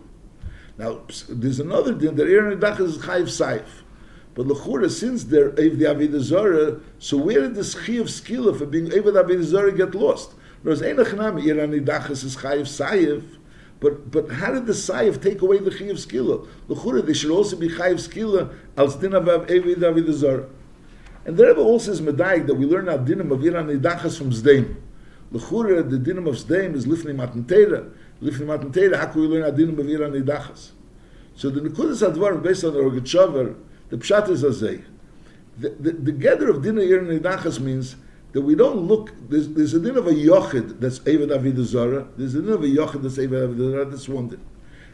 Now, 0.78 1.00
there's 1.28 1.58
another 1.58 1.92
din 1.92 2.14
that 2.14 2.28
Aaron 2.28 2.52
is 2.52 2.98
Chayev 2.98 3.24
Saif. 3.24 3.66
But 4.34 4.46
the 4.46 4.54
Lechura, 4.54 4.88
since 4.88 5.24
they're 5.24 5.50
Ev 5.50 5.78
the 5.78 5.86
Avidah 5.86 6.20
Zara, 6.20 6.80
so 7.00 7.16
where 7.16 7.40
did 7.40 7.56
this 7.56 7.74
Chayev 7.74 8.04
Skila 8.04 8.56
for 8.56 8.66
being 8.66 8.92
Ev 8.92 9.04
the 9.04 9.42
Zara 9.42 9.72
get 9.72 9.96
lost? 9.96 10.34
There's 10.62 10.82
Einachnam, 10.82 11.44
Aaron 11.44 11.84
Dachas 11.84 12.22
is 12.22 12.36
Chayev 12.36 12.62
Saif. 12.62 13.24
But 13.80 14.12
but 14.12 14.30
how 14.30 14.52
did 14.52 14.66
the 14.66 14.72
Saif 14.72 15.20
take 15.20 15.42
away 15.42 15.58
the 15.58 15.70
Chayev 15.70 15.94
Skila? 15.94 16.46
Lechura, 16.68 17.04
they 17.04 17.14
should 17.14 17.32
also 17.32 17.56
be 17.56 17.68
Chayev 17.68 17.94
Skila 17.94 18.54
als 18.76 18.94
din 18.94 19.10
the 19.10 19.18
Avidah 19.20 20.12
Zara. 20.12 20.46
And 21.28 21.36
the 21.36 21.46
Rebbe 21.46 21.60
also 21.60 21.92
says 21.92 22.00
Medayik 22.00 22.46
that 22.46 22.54
we 22.54 22.64
learn 22.64 22.88
our 22.88 22.96
dinim 22.96 23.30
of 23.30 23.44
Iran 23.44 23.66
Nidachas 23.66 24.16
from 24.16 24.30
Zdeim. 24.30 24.76
L'chura, 25.30 25.86
the 25.86 25.98
dinim 25.98 26.26
of 26.26 26.36
Zdeim 26.36 26.74
is 26.74 26.86
Lifnei 26.86 27.14
Matan 27.14 27.44
Teira. 27.44 27.92
Lifnei 28.22 28.46
Matan 28.46 28.72
Teira, 28.72 28.96
how 28.96 29.08
can 29.08 29.20
we 29.20 29.26
learn 29.26 29.42
our 29.42 29.50
dinim 29.50 29.78
of 29.78 29.86
Iran 29.86 30.12
Nidachas? 30.12 30.70
So 31.36 31.50
the 31.50 31.60
Nekudas 31.60 32.10
Advar, 32.10 32.42
based 32.42 32.64
on 32.64 32.72
the 32.72 32.78
Rogachover, 32.78 33.56
the 33.90 33.98
Pshat 33.98 34.30
is 34.30 34.42
Azay. 34.42 34.82
The, 35.58 35.68
the, 35.68 35.92
the 35.92 36.12
gather 36.12 36.48
of 36.48 36.62
dinim 36.62 36.90
Iran 36.90 37.08
Nidachas 37.08 37.60
means 37.60 37.96
that 38.32 38.40
we 38.40 38.54
don't 38.54 38.78
look, 38.78 39.12
there's, 39.28 39.50
there's 39.50 39.74
a 39.74 39.80
din 39.80 39.98
of 39.98 40.06
a 40.06 40.12
yochid 40.12 40.80
that's 40.80 41.00
Eved 41.00 41.28
Avidah 41.28 41.62
Zara, 41.62 42.08
there's 42.16 42.36
a 42.36 42.40
din 42.40 42.54
of 42.54 42.62
a 42.62 42.66
yochid 42.66 43.02
that's 43.02 43.18
Eved 43.18 43.32
Avidah 43.32 43.70
Zara, 43.72 43.84
that's 43.84 44.08
one 44.08 44.28
din. 44.28 44.40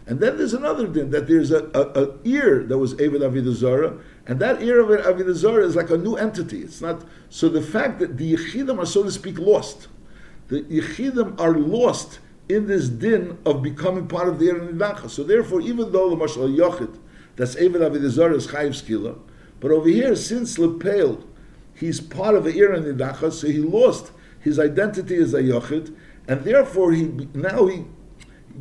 And 0.08 0.18
then 0.18 0.36
there's 0.36 0.52
another 0.52 0.88
din, 0.88 1.10
that 1.10 1.28
there's 1.28 1.52
a, 1.52 1.70
a, 1.74 2.06
a 2.06 2.18
ear 2.24 2.64
that 2.64 2.76
was 2.76 2.94
Eved 2.94 3.20
Avidah 3.20 3.52
Zara, 3.52 3.96
and 4.26 4.40
that 4.40 4.62
ear 4.62 4.80
of 4.80 4.88
Avodah 4.88 5.34
Zarah 5.34 5.64
is 5.64 5.76
like 5.76 5.90
a 5.90 5.98
new 5.98 6.16
entity. 6.16 6.62
It's 6.62 6.80
not 6.80 7.04
so. 7.28 7.48
The 7.48 7.60
fact 7.60 7.98
that 7.98 8.16
the 8.16 8.34
Yechidim 8.34 8.78
are, 8.78 8.86
so 8.86 9.02
to 9.02 9.10
speak, 9.10 9.38
lost, 9.38 9.88
the 10.48 10.62
Yechidim 10.62 11.38
are 11.38 11.52
lost 11.52 12.20
in 12.48 12.66
this 12.66 12.88
din 12.88 13.38
of 13.44 13.62
becoming 13.62 14.06
part 14.06 14.28
of 14.28 14.38
the 14.38 14.48
Aaron 14.48 14.78
Nidacha. 14.78 15.10
So 15.10 15.24
therefore, 15.24 15.60
even 15.60 15.92
though 15.92 16.10
the 16.10 16.16
Mashal 16.16 16.56
Yochid, 16.56 16.98
that's 17.36 17.54
Eved 17.56 17.76
Avodah 17.76 18.08
Zarah 18.08 18.36
is 18.36 18.46
Chayiv 18.46 18.70
Skila, 18.70 19.18
but 19.60 19.70
over 19.70 19.88
here, 19.88 20.16
since 20.16 20.58
Lepel, 20.58 21.22
he's 21.74 22.00
part 22.00 22.34
of 22.34 22.44
the 22.44 22.58
Aaron 22.58 22.84
Nidacha, 22.84 23.30
so 23.32 23.46
he 23.46 23.58
lost 23.58 24.12
his 24.40 24.58
identity 24.58 25.16
as 25.16 25.34
a 25.34 25.42
Yochid, 25.42 25.94
and 26.28 26.44
therefore 26.44 26.92
he 26.92 27.04
now 27.34 27.66
he 27.66 27.84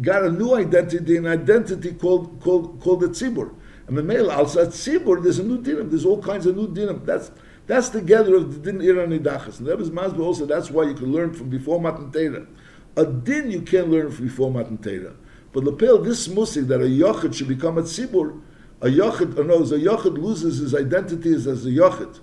got 0.02 0.23
a 0.23 0.32
new 0.32 0.56
identity, 0.56 1.15
an 1.15 1.28
identity 1.28 1.93
called 1.93 2.41
called 2.41 2.82
called 2.82 2.99
the 2.99 3.08
Tzibur. 3.08 3.54
And 3.88 3.98
the 3.98 4.04
male 4.04 4.32
also 4.32 4.63
at 4.63 4.69
Sibur, 4.69 5.22
there's 5.22 5.39
a 5.39 5.43
new 5.43 5.62
dinim. 5.62 5.89
There's 5.89 6.06
all 6.06 6.22
kinds 6.22 6.46
of 6.46 6.56
new 6.56 6.67
dinim. 6.67 7.06
That's 7.06 7.32
that's 7.65 7.89
the 7.89 8.02
gather 8.02 8.36
of 8.36 8.54
the 8.54 8.72
din 8.72 8.82
iran 8.82 9.10
nidachas. 9.10 9.60
And 9.60 9.67
Rebbe's 9.67 9.89
Masber 9.89 10.19
also. 10.19 10.46
That's 10.46 10.69
why 10.69 10.84
you 10.84 10.93
can 10.93 11.12
learn 11.12 11.34
from 11.34 11.50
before 11.50 11.80
Matan 11.82 12.12
Torah. 12.12 12.46
A 12.96 13.06
din 13.06 13.52
you 13.52 13.62
can't 13.62 13.89
learn 13.89 14.12
from 14.12 14.28
before 14.28 14.52
Matan 14.52 14.78
Torah. 14.78 15.13
But 15.52 15.63
lapel 15.63 16.00
this 16.00 16.28
musik 16.28 16.67
that 16.67 16.82
a 16.82 16.86
yochid 16.86 17.36
should 17.36 17.48
become 17.48 17.78
a 17.78 17.84
tzibur. 17.84 18.41
A 18.82 18.88
yochid, 18.88 19.38
or 19.38 19.43
no, 19.46 19.56
a 19.56 19.80
yochid 19.80 20.17
loses 20.17 20.58
his 20.58 20.76
identity 20.76 21.34
as, 21.34 21.48
a 21.48 21.69
yochid, 21.69 22.19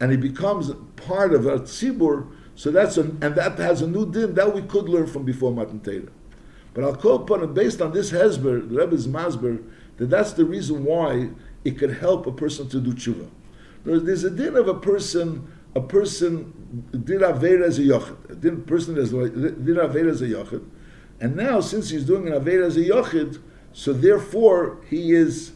and 0.00 0.10
he 0.10 0.16
becomes 0.16 0.72
part 0.96 1.32
of 1.32 1.46
a 1.46 1.60
tzibur. 1.60 2.28
So 2.56 2.70
that's 2.70 2.96
a, 2.96 3.02
and 3.02 3.34
that 3.36 3.58
has 3.58 3.82
a 3.82 3.86
new 3.86 4.10
din 4.10 4.34
that 4.34 4.54
we 4.54 4.62
could 4.62 4.88
learn 4.88 5.06
from 5.06 5.24
before 5.24 5.52
Matan 5.52 5.80
Torah. 5.80 6.10
But 6.74 6.84
I'll 6.84 6.96
call 6.96 7.16
upon 7.16 7.52
based 7.54 7.80
on 7.80 7.92
this 7.92 8.10
Hezber, 8.10 8.68
the 8.68 8.76
Rebbe's 8.76 9.06
Masber, 9.06 9.62
that 10.00 10.08
that's 10.08 10.32
the 10.32 10.46
reason 10.46 10.82
why 10.82 11.28
it 11.62 11.78
could 11.78 11.92
help 11.92 12.26
a 12.26 12.32
person 12.32 12.66
to 12.70 12.80
do 12.80 12.94
tshuva. 12.94 13.28
There's 13.84 14.24
a 14.24 14.30
din 14.30 14.56
of 14.56 14.66
a 14.66 14.74
person, 14.74 15.46
a 15.74 15.80
person 15.82 16.86
did 16.90 17.20
avera 17.20 17.66
as 17.66 17.78
a 17.78 17.82
yochid, 17.82 18.30
a 18.30 18.34
din 18.34 18.62
person 18.62 18.94
did 18.94 19.04
avera 19.10 20.10
as 20.10 20.22
a 20.22 20.28
yochid, 20.28 20.66
and 21.20 21.36
now 21.36 21.60
since 21.60 21.90
he's 21.90 22.06
doing 22.06 22.28
an 22.28 22.32
avera 22.32 22.64
as 22.64 22.78
a 22.78 22.80
yochid, 22.80 23.42
so 23.74 23.92
therefore 23.92 24.80
he 24.88 25.12
is 25.12 25.52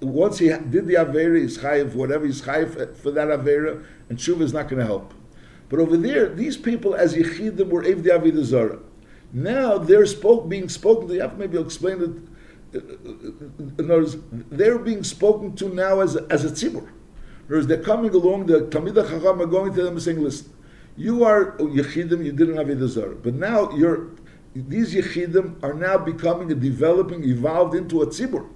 once 0.00 0.38
he 0.38 0.48
did 0.48 0.86
the 0.86 0.94
avera, 0.94 1.38
he's 1.38 1.58
chayiv 1.58 1.94
whatever 1.94 2.24
he's 2.24 2.40
chayiv 2.40 2.96
for 2.96 3.10
that 3.10 3.28
avera, 3.28 3.84
and 4.08 4.16
tshuva 4.16 4.40
is 4.40 4.54
not 4.54 4.70
going 4.70 4.80
to 4.80 4.86
help. 4.86 5.12
But 5.68 5.78
over 5.78 5.98
there, 5.98 6.30
these 6.30 6.56
people 6.56 6.94
as 6.94 7.14
yichidim 7.14 7.68
were 7.68 7.84
ev 7.84 8.02
the 8.02 8.10
avodah 8.10 8.44
zara. 8.44 8.78
Now 9.30 9.76
they're 9.76 10.06
spoke, 10.06 10.48
being 10.48 10.70
spoken 10.70 11.08
to. 11.08 11.32
Maybe 11.36 11.58
explain 11.58 12.00
it 12.00 12.33
in 12.74 13.74
other 13.78 13.98
words, 13.98 14.16
they're 14.50 14.78
being 14.78 15.04
spoken 15.04 15.54
to 15.56 15.68
now 15.68 16.00
as 16.00 16.16
as 16.16 16.44
a 16.44 16.50
tzibur. 16.50 16.88
Words, 17.48 17.66
they're 17.66 17.82
coming 17.82 18.12
along, 18.14 18.46
the 18.46 18.62
Talmid 18.62 18.94
Chacham 18.94 19.40
are 19.40 19.46
going 19.46 19.74
to 19.74 19.82
them 19.82 19.94
and 19.94 20.02
saying, 20.02 20.22
listen, 20.22 20.50
you 20.96 21.24
are 21.24 21.56
Yechidim, 21.58 22.24
you 22.24 22.32
didn't 22.32 22.56
have 22.56 22.70
a 22.70 22.88
Zarah. 22.88 23.14
But 23.14 23.34
now 23.34 23.70
you're, 23.72 24.10
these 24.54 24.94
Yechidim 24.94 25.62
are 25.62 25.74
now 25.74 25.98
becoming 25.98 26.48
developing, 26.58 27.22
evolved 27.24 27.74
into 27.74 28.02
a 28.02 28.06
tzibur, 28.06 28.48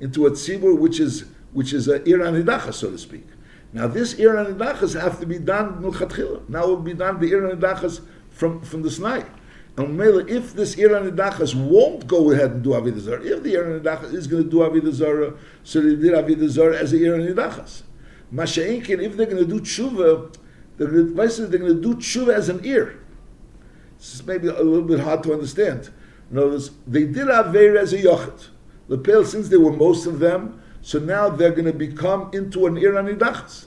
into 0.00 0.26
a 0.26 0.30
tzibur 0.30 0.76
which 0.76 1.00
is 1.00 1.24
which 1.52 1.72
is 1.72 1.88
a 1.88 2.02
Iran 2.08 2.34
Hidacha, 2.34 2.72
so 2.72 2.90
to 2.90 2.98
speak. 2.98 3.26
Now 3.72 3.86
this 3.86 4.14
Iran 4.14 4.54
Hidachas 4.54 5.00
have 5.00 5.20
to 5.20 5.26
be 5.26 5.38
done 5.38 5.82
Milchatchila. 5.82 6.48
Now 6.48 6.64
it 6.64 6.68
will 6.68 6.76
be 6.76 6.94
done 6.94 7.20
the 7.20 7.32
Iran 7.32 7.56
Hidachas 7.58 8.00
from, 8.30 8.60
from 8.62 8.82
the 8.82 8.88
Snai. 8.88 9.26
And 9.84 10.30
if 10.30 10.54
this 10.54 10.76
Iran 10.76 11.10
Nidachas 11.10 11.54
won't 11.54 12.06
go 12.06 12.30
ahead 12.30 12.50
and 12.52 12.62
do 12.62 13.00
Zarah, 13.00 13.22
if 13.22 13.42
the 13.42 13.54
Iran 13.54 13.80
Nidachas 13.80 14.14
is 14.14 14.26
going 14.26 14.44
to 14.44 14.50
do 14.50 14.92
Zarah, 14.92 15.34
so 15.64 15.80
they 15.80 15.96
did 15.96 16.50
Zarah 16.50 16.78
as 16.78 16.90
the 16.90 17.04
Iran 17.04 17.20
Nidachas. 17.20 17.82
Masha'inkin, 18.32 19.02
if 19.02 19.16
they're 19.16 19.26
going 19.26 19.44
to 19.44 19.46
do 19.46 19.60
tshuva, 19.60 20.34
they're 20.76 20.88
going 20.88 21.14
to, 21.14 21.46
they're 21.46 21.58
going 21.58 21.74
to 21.74 21.80
do 21.80 21.94
tshuva 21.94 22.32
as 22.32 22.48
an 22.48 22.64
ear. 22.64 23.00
This 23.98 24.14
is 24.14 24.26
maybe 24.26 24.48
a 24.48 24.62
little 24.62 24.82
bit 24.82 25.00
hard 25.00 25.22
to 25.24 25.32
understand. 25.32 25.90
In 26.30 26.38
other 26.38 26.50
words, 26.50 26.70
they 26.86 27.04
did 27.04 27.26
Avera 27.26 27.78
as 27.78 27.92
a 27.92 27.98
Yochid. 27.98 28.48
The 28.88 28.96
pale, 28.98 29.24
since 29.24 29.48
they 29.48 29.56
were 29.56 29.72
most 29.72 30.06
of 30.06 30.20
them, 30.20 30.62
so 30.80 30.98
now 30.98 31.28
they're 31.28 31.50
going 31.50 31.66
to 31.66 31.72
become 31.72 32.30
into 32.32 32.66
an 32.66 32.76
Iran 32.78 33.06
Nidachas. 33.06 33.66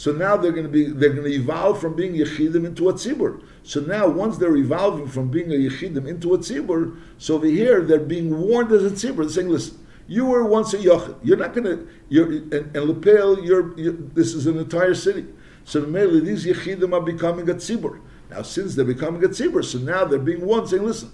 So 0.00 0.12
now 0.12 0.34
they're 0.34 0.50
going 0.50 0.64
to 0.64 0.72
be 0.72 0.84
they're 0.86 1.12
going 1.12 1.30
to 1.30 1.34
evolve 1.34 1.78
from 1.78 1.94
being 1.94 2.14
yechidim 2.14 2.64
into 2.64 2.88
a 2.88 2.94
tzibur. 2.94 3.42
So 3.64 3.80
now 3.80 4.08
once 4.08 4.38
they're 4.38 4.56
evolving 4.56 5.08
from 5.08 5.30
being 5.30 5.52
a 5.52 5.56
yechidim 5.56 6.08
into 6.08 6.32
a 6.32 6.38
tzibur, 6.38 6.98
so 7.18 7.34
over 7.34 7.44
here 7.44 7.82
they're 7.82 7.98
being 7.98 8.34
warned 8.40 8.72
as 8.72 8.82
a 8.82 8.88
tzibur. 8.92 9.16
They're 9.16 9.28
saying, 9.28 9.50
listen, 9.50 9.76
you 10.08 10.24
were 10.24 10.46
once 10.46 10.72
a 10.72 10.78
yochid. 10.78 11.16
You're 11.22 11.36
not 11.36 11.52
going 11.52 11.64
to. 11.64 11.86
You're 12.08 12.32
and, 12.32 12.74
and 12.74 12.76
Lepel. 12.76 13.44
You're, 13.44 13.78
you're, 13.78 13.92
This 13.92 14.32
is 14.32 14.46
an 14.46 14.56
entire 14.56 14.94
city. 14.94 15.26
So 15.66 15.82
mainly 15.82 16.20
these 16.20 16.46
yechidim 16.46 16.94
are 16.94 17.02
becoming 17.02 17.50
a 17.50 17.54
tzibur. 17.54 18.00
Now 18.30 18.40
since 18.40 18.76
they're 18.76 18.86
becoming 18.86 19.22
a 19.22 19.28
tzibur, 19.28 19.62
so 19.62 19.80
now 19.80 20.06
they're 20.06 20.18
being 20.18 20.46
warned, 20.46 20.70
saying, 20.70 20.82
listen, 20.82 21.12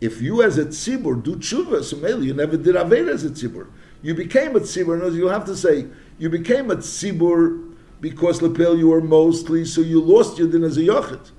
if 0.00 0.22
you 0.22 0.44
as 0.44 0.58
a 0.58 0.66
tzibur 0.66 1.20
do 1.20 1.34
tshuva, 1.34 1.82
so 1.82 1.96
mainly 1.96 2.28
you 2.28 2.34
never 2.34 2.56
did 2.56 2.76
aveda 2.76 3.12
as 3.12 3.24
a 3.24 3.30
tzibur. 3.30 3.66
You 4.00 4.14
became 4.14 4.54
a 4.54 4.60
tzibur. 4.60 5.04
And 5.04 5.16
You'll 5.16 5.28
have 5.28 5.46
to 5.46 5.56
say 5.56 5.86
you 6.20 6.30
became 6.30 6.70
a 6.70 6.76
tzibur 6.76 7.67
because 8.00 8.42
lapel 8.42 8.76
you 8.76 8.88
were 8.88 9.00
mostly, 9.00 9.64
so 9.64 9.80
you 9.80 10.00
lost 10.00 10.38
your 10.38 10.48
din 10.48 10.64
as 10.64 10.76
a 10.76 10.82
yochid. 10.82 11.30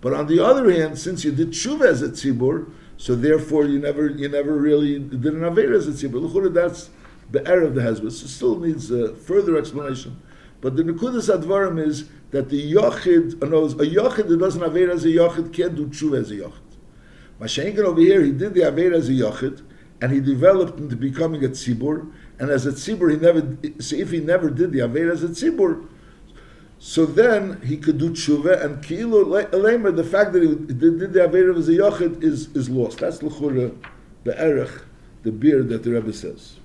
But 0.00 0.12
on 0.12 0.26
the 0.26 0.44
other 0.44 0.70
hand, 0.70 0.98
since 0.98 1.24
you 1.24 1.32
did 1.32 1.50
tshuva 1.50 1.86
as 1.86 2.02
a 2.02 2.10
tzibur, 2.10 2.70
so 2.96 3.14
therefore 3.14 3.64
you 3.64 3.78
never 3.78 4.08
you 4.08 4.28
never 4.28 4.52
really 4.52 4.98
did 4.98 5.24
an 5.24 5.40
avera 5.40 5.76
as 5.76 5.88
a 5.88 5.92
tzibur. 5.92 6.20
L'chura, 6.22 6.52
that's 6.52 6.90
the 7.30 7.46
error 7.48 7.64
of 7.64 7.74
the 7.74 7.80
hezbollah. 7.80 8.12
So 8.12 8.26
still 8.26 8.58
needs 8.58 8.90
a 8.90 9.14
further 9.14 9.56
explanation. 9.56 10.20
But 10.60 10.76
the 10.76 10.82
nekudas 10.82 11.34
advarim 11.34 11.84
is 11.84 12.08
that 12.30 12.48
the 12.48 12.72
yochid, 12.72 13.42
uh, 13.42 13.46
knows 13.46 13.74
a 13.74 13.86
yochid 13.86 14.28
that 14.28 14.38
doesn't 14.38 14.62
avera 14.62 14.92
as 14.92 15.04
a 15.04 15.08
yochid 15.08 15.52
can't 15.52 15.74
do 15.74 15.86
tshuva 15.86 16.20
as 16.20 16.30
a 16.30 16.36
yochid. 16.36 16.60
Mashenkin 17.40 17.80
over 17.80 18.00
here, 18.00 18.22
he 18.22 18.30
did 18.30 18.54
the 18.54 18.60
avera 18.60 18.94
as 18.94 19.08
a 19.08 19.12
yochid, 19.12 19.62
and 20.00 20.12
he 20.12 20.20
developed 20.20 20.78
into 20.78 20.96
becoming 20.96 21.44
a 21.44 21.48
tzibur. 21.48 22.10
And 22.38 22.50
as 22.50 22.66
a 22.66 22.72
tzibur, 22.72 23.10
he 23.10 23.16
never. 23.16 23.82
So 23.82 23.96
if 23.96 24.10
he 24.10 24.20
never 24.20 24.50
did 24.50 24.72
the 24.72 24.80
avera 24.80 25.12
as 25.12 25.24
a 25.24 25.28
tzibur, 25.28 25.86
so 26.86 27.06
then 27.06 27.62
he 27.62 27.78
could 27.78 27.96
do 27.96 28.10
tshuva, 28.10 28.62
and 28.62 28.84
ki'ilu 28.84 29.24
lemer, 29.52 29.96
the 29.96 30.04
fact 30.04 30.34
that 30.34 30.42
he 30.42 30.48
did 30.54 31.14
the 31.14 31.20
Aveir 31.20 31.56
as 31.56 31.66
a 31.66 31.72
yochid 31.72 32.22
is, 32.22 32.54
is 32.54 32.68
lost. 32.68 32.98
That's 32.98 33.22
l'chura, 33.22 33.74
the 34.24 34.38
erech, 34.38 34.82
the 35.22 35.32
beard 35.32 35.70
that 35.70 35.82
the 35.82 35.92
Rebbe 35.92 36.12
says. 36.12 36.56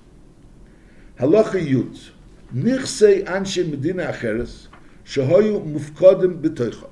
Halacha 1.20 1.66
yud, 1.66 2.10
nichsei 2.54 3.24
anshe 3.28 3.66
medina 3.66 4.12
acheres, 4.12 4.68
shahoyu 5.06 5.66
mufkadim 5.66 6.42
b'toicha. 6.42 6.90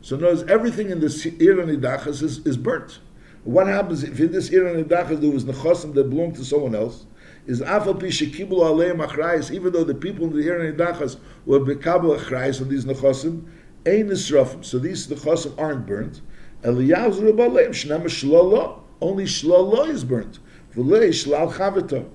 So 0.00 0.16
notice 0.16 0.48
everything 0.48 0.88
in 0.88 1.00
this 1.00 1.26
Iran 1.26 1.68
Idachas 1.68 2.22
is, 2.22 2.38
is 2.46 2.56
burnt. 2.56 3.00
What 3.44 3.66
happens 3.66 4.04
if 4.04 4.18
in 4.18 4.32
this 4.32 4.48
Iran 4.48 4.82
Idachas 4.82 5.20
there 5.20 5.30
was 5.30 5.44
nechosim 5.44 5.92
that 5.96 6.08
belonged 6.08 6.36
to 6.36 6.46
someone 6.46 6.74
else? 6.74 7.04
Is 7.46 7.60
afal 7.60 7.98
pi 7.98 8.06
shekibul 8.06 8.60
aleim 8.60 9.06
achrayis, 9.06 9.50
even 9.50 9.72
though 9.72 9.84
the 9.84 9.94
people 9.94 10.26
in 10.26 10.36
the 10.36 10.48
Iran 10.48 10.76
Nidachas 10.76 11.18
were 11.46 11.60
bekabel 11.60 12.18
achrayis 12.18 12.60
on 12.60 12.68
these 12.68 12.84
nechosim, 12.84 13.44
ein 13.86 14.08
nisrafim. 14.08 14.64
So 14.64 14.78
these 14.78 15.06
nechosim 15.06 15.58
aren't 15.58 15.86
burnt. 15.86 16.20
Eliyahu 16.62 17.12
zurabaleim 17.12 17.70
shnema 17.70 18.04
shlala. 18.04 18.80
Only 19.00 19.24
shlala 19.24 19.88
is 19.88 20.04
burnt. 20.04 20.38
V'lei 20.76 21.08
shlal 21.08 21.52
chavita. 21.52 22.06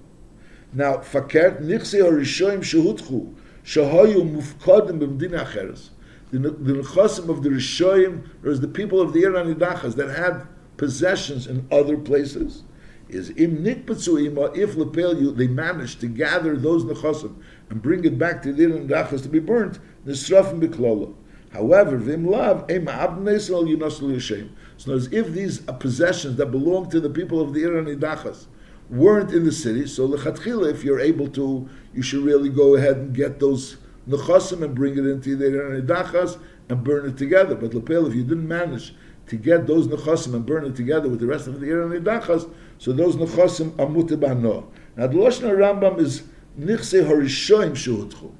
Now, 0.74 0.98
fakert 0.98 1.62
nichse 1.62 2.00
harishoim 2.00 2.60
shehutchu. 2.60 3.34
Shahayu 3.64 4.30
mufkadim 4.32 5.00
b'mdina 5.00 5.46
acheres. 5.46 5.90
The 6.32 6.40
nechasim 6.40 7.30
of 7.30 7.44
the 7.44 7.50
Rishoyim, 7.50 8.28
or 8.44 8.54
the 8.56 8.68
people 8.68 9.00
of 9.00 9.14
the 9.14 9.22
Ir 9.22 9.32
Nidachas 9.32 9.96
that 9.96 10.10
had 10.10 10.46
possessions 10.76 11.48
in 11.48 11.68
other 11.72 11.98
places, 11.98 12.64
is 13.10 13.30
im 13.32 13.64
nikpatsu 13.64 14.26
ima, 14.26 14.52
if 14.54 14.76
lepel 14.76 15.20
you, 15.20 15.32
they 15.32 15.48
managed 15.48 16.00
to 16.02 16.08
gather 16.08 16.56
those 16.56 16.84
nechasim 16.84 17.36
and 17.70 17.82
bring 17.82 18.04
it 18.06 18.18
back 18.18 18.42
to 18.44 18.54
the 18.54 18.64
Ir 18.64 18.70
Nidachas 18.70 19.24
to 19.24 19.30
be 19.30 19.40
burnt, 19.40 19.80
nisrafim 20.06 20.60
b'klolo. 20.60 21.16
However, 21.52 21.98
vim 21.98 22.26
lav, 22.26 22.70
ema 22.70 22.92
abnesel 22.92 23.64
yunosel 23.64 24.14
yishem. 24.14 24.50
So 24.78 24.94
as 24.94 25.08
if 25.12 25.32
these 25.32 25.60
possessions 25.60 26.36
that 26.38 26.48
belong 26.48 26.90
to 26.90 27.00
the 27.00 27.10
people 27.10 27.42
of 27.42 27.54
the 27.54 27.64
Ir 27.64 27.84
Nidachas 27.84 28.48
weren't 28.90 29.32
in 29.32 29.46
the 29.46 29.52
city, 29.52 29.88
so 29.88 30.08
lechatchila, 30.08 30.72
if 30.72 30.84
you're 30.84 31.00
able 31.00 31.28
to, 31.30 31.68
you 31.94 32.02
should 32.02 32.24
really 32.24 32.50
go 32.50 32.76
ahead 32.76 32.98
and 32.98 33.16
get 33.16 33.40
those 33.40 33.78
nechasim 34.08 34.64
and 34.64 34.76
bring 34.76 34.94
it 34.98 35.06
into 35.06 35.36
the 35.36 35.46
nidachas 35.46 36.38
and 36.70 36.84
burn 36.84 37.08
it 37.08 37.18
together. 37.18 37.56
But 37.56 37.74
lepel, 37.74 38.06
if 38.08 38.14
you 38.14 38.24
didn't 38.24 38.48
manage 38.48 38.94
to 39.28 39.36
get 39.36 39.68
those 39.68 39.88
nechasim 39.88 40.34
and 40.34 40.46
burn 40.46 40.66
it 40.66 40.76
together 40.76 41.10
with 41.10 41.20
the 41.20 41.28
rest 41.28 41.48
of 41.48 41.60
the 41.60 41.68
nidachas, 41.68 42.50
so 42.78 42.92
those 42.92 43.16
nechasim 43.16 43.72
are 43.80 43.88
mutibano. 43.88 44.68
Now 44.96 45.08
the 45.08 45.16
lashon 45.16 45.50
Rambam 45.50 46.00
is 46.00 46.24
nichse 46.60 47.06
harishoim 47.06 47.72
shehutchu. 47.72 48.32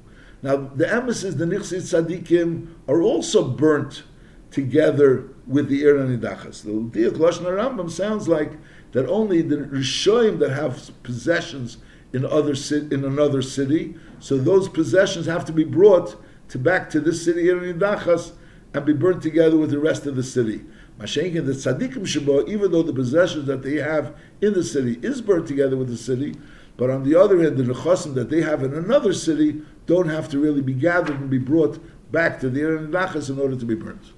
Now 0.42 0.56
the 0.56 0.92
emphasis, 0.92 1.34
the 1.34 1.44
nichse 1.44 1.74
tzadikim 1.74 2.68
are 2.88 3.02
also 3.02 3.48
burnt 3.48 4.04
together 4.50 5.28
with 5.46 5.68
the 5.68 5.82
Ir 5.82 5.96
Nidachas. 5.96 6.62
The 6.62 7.10
Lashon 7.10 7.44
Rambam 7.44 7.90
sounds 7.90 8.28
like 8.28 8.52
that 8.92 9.06
only 9.06 9.42
the 9.42 9.56
Rishoim 9.56 10.38
that 10.38 10.50
have 10.50 10.90
possessions 11.02 11.78
in 12.12 12.24
other 12.24 12.54
in 12.70 13.04
another 13.04 13.42
city, 13.42 13.94
so 14.18 14.38
those 14.38 14.68
possessions 14.68 15.26
have 15.26 15.44
to 15.44 15.52
be 15.52 15.64
brought 15.64 16.16
to 16.48 16.58
back 16.58 16.88
to 16.90 17.00
this 17.00 17.24
city 17.24 17.50
in 17.50 17.58
Nidachas 17.58 18.32
and 18.72 18.84
be 18.84 18.92
burnt 18.92 19.22
together 19.22 19.56
with 19.56 19.70
the 19.70 19.78
rest 19.78 20.06
of 20.06 20.16
the 20.16 20.22
city. 20.22 20.64
Mashenkin 20.98 21.44
the 21.44 21.52
tzaddikim 21.52 22.06
shabo, 22.06 22.48
even 22.48 22.72
though 22.72 22.82
the 22.82 22.92
possessions 22.92 23.46
that 23.46 23.62
they 23.62 23.76
have 23.76 24.16
in 24.40 24.54
the 24.54 24.64
city 24.64 24.98
is 25.02 25.20
burnt 25.20 25.46
together 25.46 25.76
with 25.76 25.88
the 25.88 25.96
city, 25.96 26.34
but 26.76 26.90
on 26.90 27.04
the 27.04 27.14
other 27.14 27.42
hand, 27.42 27.56
the 27.56 27.64
nechasim 27.64 28.14
that 28.14 28.30
they 28.30 28.42
have 28.42 28.62
in 28.62 28.72
another 28.74 29.12
city 29.12 29.62
don't 29.86 30.08
have 30.08 30.28
to 30.30 30.38
really 30.38 30.62
be 30.62 30.74
gathered 30.74 31.20
and 31.20 31.30
be 31.30 31.38
brought 31.38 31.78
back 32.12 32.40
to 32.40 32.48
the 32.48 32.60
Nidachas 32.60 33.30
in 33.30 33.38
order 33.38 33.56
to 33.56 33.64
be 33.64 33.74
burnt. 33.74 34.12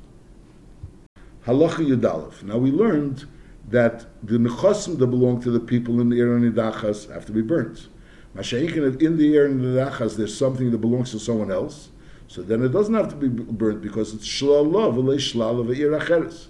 Halacha 1.46 1.78
Yudalef. 1.78 2.42
Now 2.42 2.58
we 2.58 2.70
learned 2.70 3.26
that 3.68 4.06
the 4.22 4.38
nechasim 4.38 4.98
that 4.98 5.06
belong 5.06 5.40
to 5.42 5.50
the 5.50 5.60
people 5.60 6.00
in 6.00 6.10
the 6.10 6.20
Eran 6.20 6.42
have 6.54 7.26
to 7.26 7.32
be 7.32 7.42
burnt. 7.42 7.88
Masha'inkin, 8.36 9.02
in 9.02 9.16
the 9.16 9.34
Eran 9.34 9.74
there's 9.74 10.36
something 10.36 10.70
that 10.70 10.78
belongs 10.78 11.10
to 11.12 11.18
someone 11.18 11.50
else, 11.50 11.90
so 12.26 12.42
then 12.42 12.62
it 12.62 12.68
doesn't 12.68 12.94
have 12.94 13.08
to 13.08 13.16
be 13.16 13.28
burnt 13.28 13.80
because 13.80 14.14
it's 14.14 14.26
shlalav, 14.26 14.94
shlalav. 14.94 16.48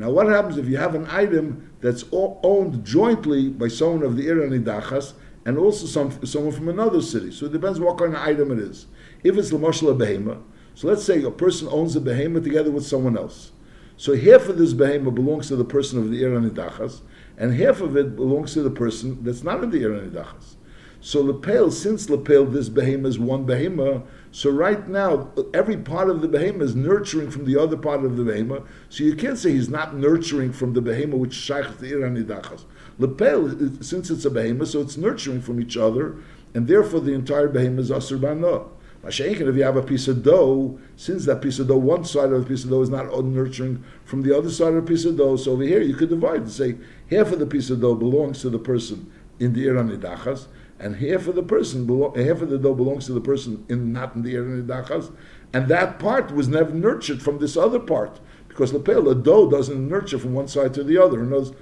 Now, 0.00 0.08
what 0.08 0.28
happens 0.28 0.56
if 0.56 0.66
you 0.66 0.78
have 0.78 0.94
an 0.94 1.06
item 1.10 1.74
that's 1.82 2.06
owned 2.10 2.82
jointly 2.86 3.50
by 3.50 3.68
someone 3.68 4.02
of 4.02 4.16
the 4.16 4.28
Eran 4.28 4.48
Nidachas 4.48 5.12
and 5.44 5.58
also 5.58 5.84
some, 5.84 6.24
someone 6.24 6.54
from 6.54 6.70
another 6.70 7.02
city? 7.02 7.30
So 7.30 7.44
it 7.44 7.52
depends 7.52 7.78
what 7.78 7.98
kind 7.98 8.14
of 8.14 8.22
item 8.22 8.50
it 8.50 8.60
is. 8.60 8.86
If 9.22 9.36
it's 9.36 9.50
Lamashal 9.50 9.94
Behema, 9.98 10.42
so 10.74 10.88
let's 10.88 11.04
say 11.04 11.22
a 11.22 11.30
person 11.30 11.68
owns 11.70 11.96
a 11.96 12.00
Behema 12.00 12.42
together 12.42 12.70
with 12.70 12.86
someone 12.86 13.18
else. 13.18 13.52
So 13.98 14.16
half 14.16 14.48
of 14.48 14.56
this 14.56 14.72
behemoth 14.72 15.16
belongs 15.16 15.48
to 15.48 15.56
the 15.56 15.66
person 15.66 15.98
of 15.98 16.10
the 16.10 16.24
Iran 16.24 16.48
Nidachas, 16.48 17.02
and 17.36 17.52
half 17.52 17.82
of 17.82 17.94
it 17.98 18.16
belongs 18.16 18.54
to 18.54 18.62
the 18.62 18.70
person 18.70 19.22
that's 19.22 19.42
not 19.42 19.62
in 19.62 19.68
the 19.68 19.84
Iran 19.84 20.10
Nidachas. 20.10 20.54
So 21.02 21.20
Lepel, 21.20 21.70
since 21.70 22.08
Lepel, 22.08 22.46
this 22.46 22.70
behemoth 22.70 23.10
is 23.10 23.18
one 23.18 23.44
behemoth, 23.44 24.04
so 24.32 24.50
right 24.50 24.86
now, 24.88 25.32
every 25.52 25.76
part 25.76 26.08
of 26.08 26.20
the 26.20 26.28
behemoth 26.28 26.62
is 26.62 26.76
nurturing 26.76 27.30
from 27.30 27.46
the 27.46 27.60
other 27.60 27.76
part 27.76 28.04
of 28.04 28.16
the 28.16 28.22
behemoth. 28.22 28.62
So 28.88 29.02
you 29.02 29.16
can't 29.16 29.36
say 29.36 29.52
he's 29.52 29.68
not 29.68 29.96
nurturing 29.96 30.52
from 30.52 30.72
the 30.72 30.80
behemoth 30.80 31.18
which 31.18 31.34
shaykh 31.34 31.78
the 31.78 31.94
Iran 31.94 32.16
Nidachas. 32.16 32.64
Lepel, 32.98 33.82
since 33.82 34.08
it's 34.08 34.24
a 34.24 34.30
behemoth, 34.30 34.68
so 34.68 34.80
it's 34.80 34.96
nurturing 34.96 35.40
from 35.40 35.60
each 35.60 35.76
other, 35.76 36.16
and 36.54 36.68
therefore 36.68 37.00
the 37.00 37.12
entire 37.12 37.48
behemoth 37.48 37.86
is 37.86 37.90
Asur 37.90 38.20
Bano. 38.20 38.70
Mashenkin, 39.02 39.48
if 39.48 39.56
you 39.56 39.64
have 39.64 39.76
a 39.76 39.82
piece 39.82 40.06
of 40.08 40.22
dough, 40.22 40.78
since 40.94 41.24
that 41.24 41.40
piece 41.40 41.58
of 41.58 41.66
dough, 41.66 41.78
one 41.78 42.04
side 42.04 42.32
of 42.32 42.42
the 42.42 42.46
piece 42.46 42.64
of 42.64 42.70
dough 42.70 42.82
is 42.82 42.90
not 42.90 43.06
nurturing 43.24 43.82
from 44.04 44.22
the 44.22 44.36
other 44.36 44.50
side 44.50 44.74
of 44.74 44.86
the 44.86 44.92
piece 44.92 45.06
of 45.06 45.16
dough, 45.16 45.36
so 45.36 45.52
over 45.52 45.62
here 45.62 45.80
you 45.80 45.94
could 45.94 46.10
divide 46.10 46.42
and 46.42 46.50
say 46.50 46.76
half 47.10 47.32
of 47.32 47.38
the 47.38 47.46
piece 47.46 47.70
of 47.70 47.80
dough 47.80 47.94
belongs 47.94 48.42
to 48.42 48.50
the 48.50 48.58
person 48.58 49.10
in 49.38 49.54
the 49.54 49.66
Iran 49.66 49.88
Nidachas, 49.88 50.48
and 50.80 50.96
half 50.96 51.26
of 51.26 51.34
the 51.34 51.42
person, 51.42 51.86
half 52.16 52.40
of 52.40 52.48
the 52.48 52.58
dough 52.58 52.74
belongs 52.74 53.06
to 53.06 53.12
the 53.12 53.20
person 53.20 53.64
in 53.68 53.92
not 53.92 54.16
in 54.16 54.22
the 54.22 54.34
Iran 54.34 54.66
Nidachas, 54.66 55.12
and 55.52 55.68
that 55.68 55.98
part 55.98 56.32
was 56.34 56.48
never 56.48 56.72
nurtured 56.72 57.22
from 57.22 57.38
this 57.38 57.56
other 57.56 57.78
part, 57.78 58.18
because 58.48 58.72
the 58.72 58.78
lepel, 58.78 59.08
a 59.10 59.14
dough 59.14 59.50
doesn't 59.50 59.88
nurture 59.88 60.18
from 60.18 60.32
one 60.32 60.48
side 60.48 60.72
to 60.74 60.82
the 60.82 60.96
other. 60.96 61.20
And 61.20 61.32
those, 61.32 61.52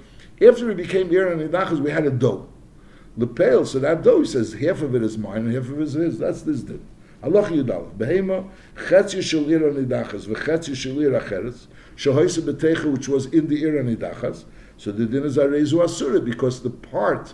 after 0.41 0.65
we 0.65 0.73
became 0.73 1.11
Iran 1.11 1.39
Nidachas, 1.39 1.79
we 1.79 1.91
had 1.91 2.05
a 2.05 2.11
dough. 2.11 2.47
the 3.17 3.25
Lepel, 3.25 3.65
so 3.65 3.79
that 3.79 4.03
dough, 4.03 4.21
he 4.21 4.25
says, 4.25 4.53
half 4.53 4.81
of 4.81 4.95
it 4.95 5.03
is 5.03 5.17
mine 5.17 5.45
and 5.45 5.53
half 5.53 5.69
of 5.69 5.79
it 5.79 5.83
is 5.83 5.93
his. 5.93 6.19
That's 6.19 6.43
this 6.43 6.61
din. 6.61 6.85
Allah 7.21 7.43
Yudal. 7.49 7.95
Behema, 7.97 8.49
Chetzi 8.75 9.21
shel 9.21 9.49
Ira 9.51 9.73
Nidachas, 9.73 10.27
v'Chetzi 10.27 10.75
shel 10.75 11.01
Ira 11.01 11.19
Cheretz, 11.21 11.67
Shehoyse 11.97 12.41
Betecha, 12.41 12.89
which 12.91 13.09
was 13.09 13.25
in 13.25 13.47
the 13.47 13.65
Ira 13.65 13.83
Nidachas. 13.83 14.45
So 14.77 14.93
the 14.93 15.05
din 15.05 15.23
is 15.23 15.35
Arezu 15.35 15.83
Asura, 15.83 16.23
because 16.23 16.63
the 16.63 16.69
part 16.69 17.33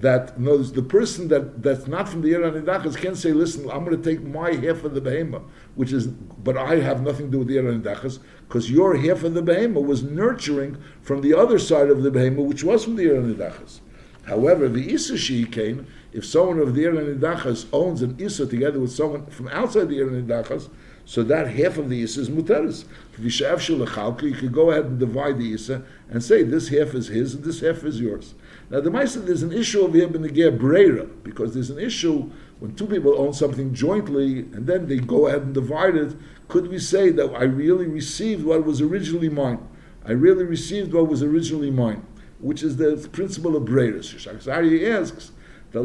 that 0.00 0.40
knows 0.40 0.72
the 0.72 0.82
person 0.82 1.28
that, 1.28 1.62
that's 1.62 1.86
not 1.86 2.08
from 2.08 2.22
the 2.22 2.30
Nidachas 2.30 2.96
can 2.96 3.14
say, 3.14 3.32
listen, 3.32 3.70
I'm 3.70 3.84
going 3.84 4.00
to 4.00 4.10
take 4.10 4.24
my 4.24 4.52
half 4.52 4.82
of 4.84 4.94
the 4.94 5.00
behema, 5.00 5.42
which 5.74 5.92
is, 5.92 6.06
but 6.06 6.56
I 6.56 6.76
have 6.76 7.02
nothing 7.02 7.26
to 7.26 7.32
do 7.32 7.38
with 7.40 7.48
the 7.48 7.56
Nidachas, 7.56 8.18
because 8.48 8.70
your 8.70 8.96
half 8.96 9.22
of 9.24 9.34
the 9.34 9.42
behema 9.42 9.84
was 9.84 10.02
nurturing 10.02 10.78
from 11.02 11.20
the 11.20 11.34
other 11.34 11.58
side 11.58 11.90
of 11.90 12.02
the 12.02 12.10
behema, 12.10 12.44
which 12.44 12.64
was 12.64 12.84
from 12.84 12.96
the 12.96 13.04
Nidachas. 13.04 13.80
However, 14.24 14.68
the 14.68 14.92
Isa 14.92 15.18
she 15.18 15.44
came 15.44 15.86
if 16.12 16.24
someone 16.24 16.58
of 16.58 16.74
the 16.74 16.84
Nidachas 16.84 17.66
owns 17.72 18.00
an 18.00 18.16
Issa 18.18 18.46
together 18.46 18.80
with 18.80 18.92
someone 18.92 19.26
from 19.26 19.48
outside 19.48 19.88
the 19.88 19.96
Nidachas, 19.96 20.70
so 21.04 21.22
that 21.24 21.48
half 21.48 21.76
of 21.76 21.90
the 21.90 22.02
Issa 22.02 22.20
is 22.20 22.30
Muteris. 22.30 22.84
You 23.18 24.34
could 24.34 24.52
go 24.52 24.70
ahead 24.70 24.84
and 24.84 24.98
divide 24.98 25.38
the 25.38 25.52
Issa 25.52 25.82
and 26.08 26.22
say 26.22 26.42
this 26.42 26.68
half 26.68 26.94
is 26.94 27.08
his 27.08 27.34
and 27.34 27.44
this 27.44 27.60
half 27.60 27.84
is 27.84 28.00
yours. 28.00 28.34
Now 28.70 28.80
the 28.80 28.90
Maisa, 28.90 29.26
there's 29.26 29.42
an 29.42 29.52
issue 29.52 29.84
him 29.88 30.14
in 30.14 30.22
the 30.22 30.28
Breira, 30.28 31.10
because 31.24 31.54
there's 31.54 31.70
an 31.70 31.80
issue 31.80 32.30
when 32.60 32.76
two 32.76 32.86
people 32.86 33.20
own 33.20 33.32
something 33.32 33.74
jointly 33.74 34.40
and 34.40 34.66
then 34.66 34.86
they 34.86 34.98
go 34.98 35.26
ahead 35.26 35.42
and 35.42 35.52
divide 35.52 35.96
it. 35.96 36.14
Could 36.46 36.68
we 36.68 36.78
say 36.78 37.10
that 37.10 37.34
I 37.34 37.42
really 37.42 37.86
received 37.86 38.44
what 38.44 38.64
was 38.64 38.80
originally 38.80 39.28
mine? 39.28 39.66
I 40.06 40.12
really 40.12 40.44
received 40.44 40.92
what 40.92 41.08
was 41.08 41.20
originally 41.20 41.72
mine, 41.72 42.06
which 42.38 42.62
is 42.62 42.76
the 42.76 43.08
principle 43.10 43.56
of 43.56 43.64
Breira. 43.64 43.98
Shashak 43.98 44.88
asks. 44.88 45.32
So 45.72 45.84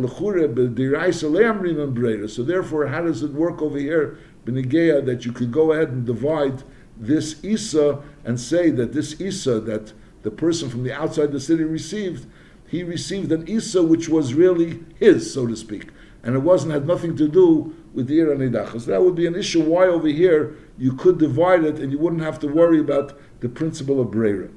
therefore, 2.44 2.88
how 2.88 3.02
does 3.02 3.22
it 3.22 3.32
work 3.34 3.62
over 3.62 3.78
here, 3.78 4.18
b'negeya, 4.46 5.06
that 5.06 5.26
you 5.26 5.32
could 5.32 5.52
go 5.52 5.74
ahead 5.74 5.90
and 5.90 6.06
divide 6.06 6.64
this 6.98 7.44
isa 7.44 8.02
and 8.24 8.40
say 8.40 8.72
that 8.72 8.94
this 8.94 9.20
isa 9.22 9.60
that 9.60 9.94
the 10.24 10.32
person 10.32 10.70
from 10.70 10.84
the 10.84 10.92
outside 10.92 11.32
the 11.32 11.40
city 11.40 11.64
received, 11.64 12.26
he 12.68 12.84
received 12.84 13.32
an 13.32 13.48
isa 13.48 13.84
which 13.84 14.10
was 14.10 14.34
really 14.34 14.84
his, 15.00 15.34
so 15.34 15.46
to 15.48 15.56
speak, 15.56 15.90
and 16.24 16.36
it 16.36 16.40
wasn't 16.40 16.74
had 16.74 16.88
nothing 16.88 17.16
to 17.18 17.28
do 17.28 17.76
with 17.94 18.08
the 18.08 18.20
Iran 18.20 18.54
So 18.80 18.92
that 18.92 19.02
would 19.02 19.16
be 19.16 19.26
an 19.26 19.36
issue 19.36 19.62
why 19.62 19.86
over 19.86 20.08
here 20.08 20.56
you 20.78 20.94
could 20.94 21.18
divide 21.18 21.64
it 21.64 21.80
and 21.80 21.92
you 21.92 21.98
wouldn't 21.98 22.22
have 22.22 22.40
to 22.40 22.48
worry 22.48 22.80
about 22.80 23.18
the 23.40 23.50
principle 23.50 24.02
of 24.02 24.10
Breira. 24.10 24.52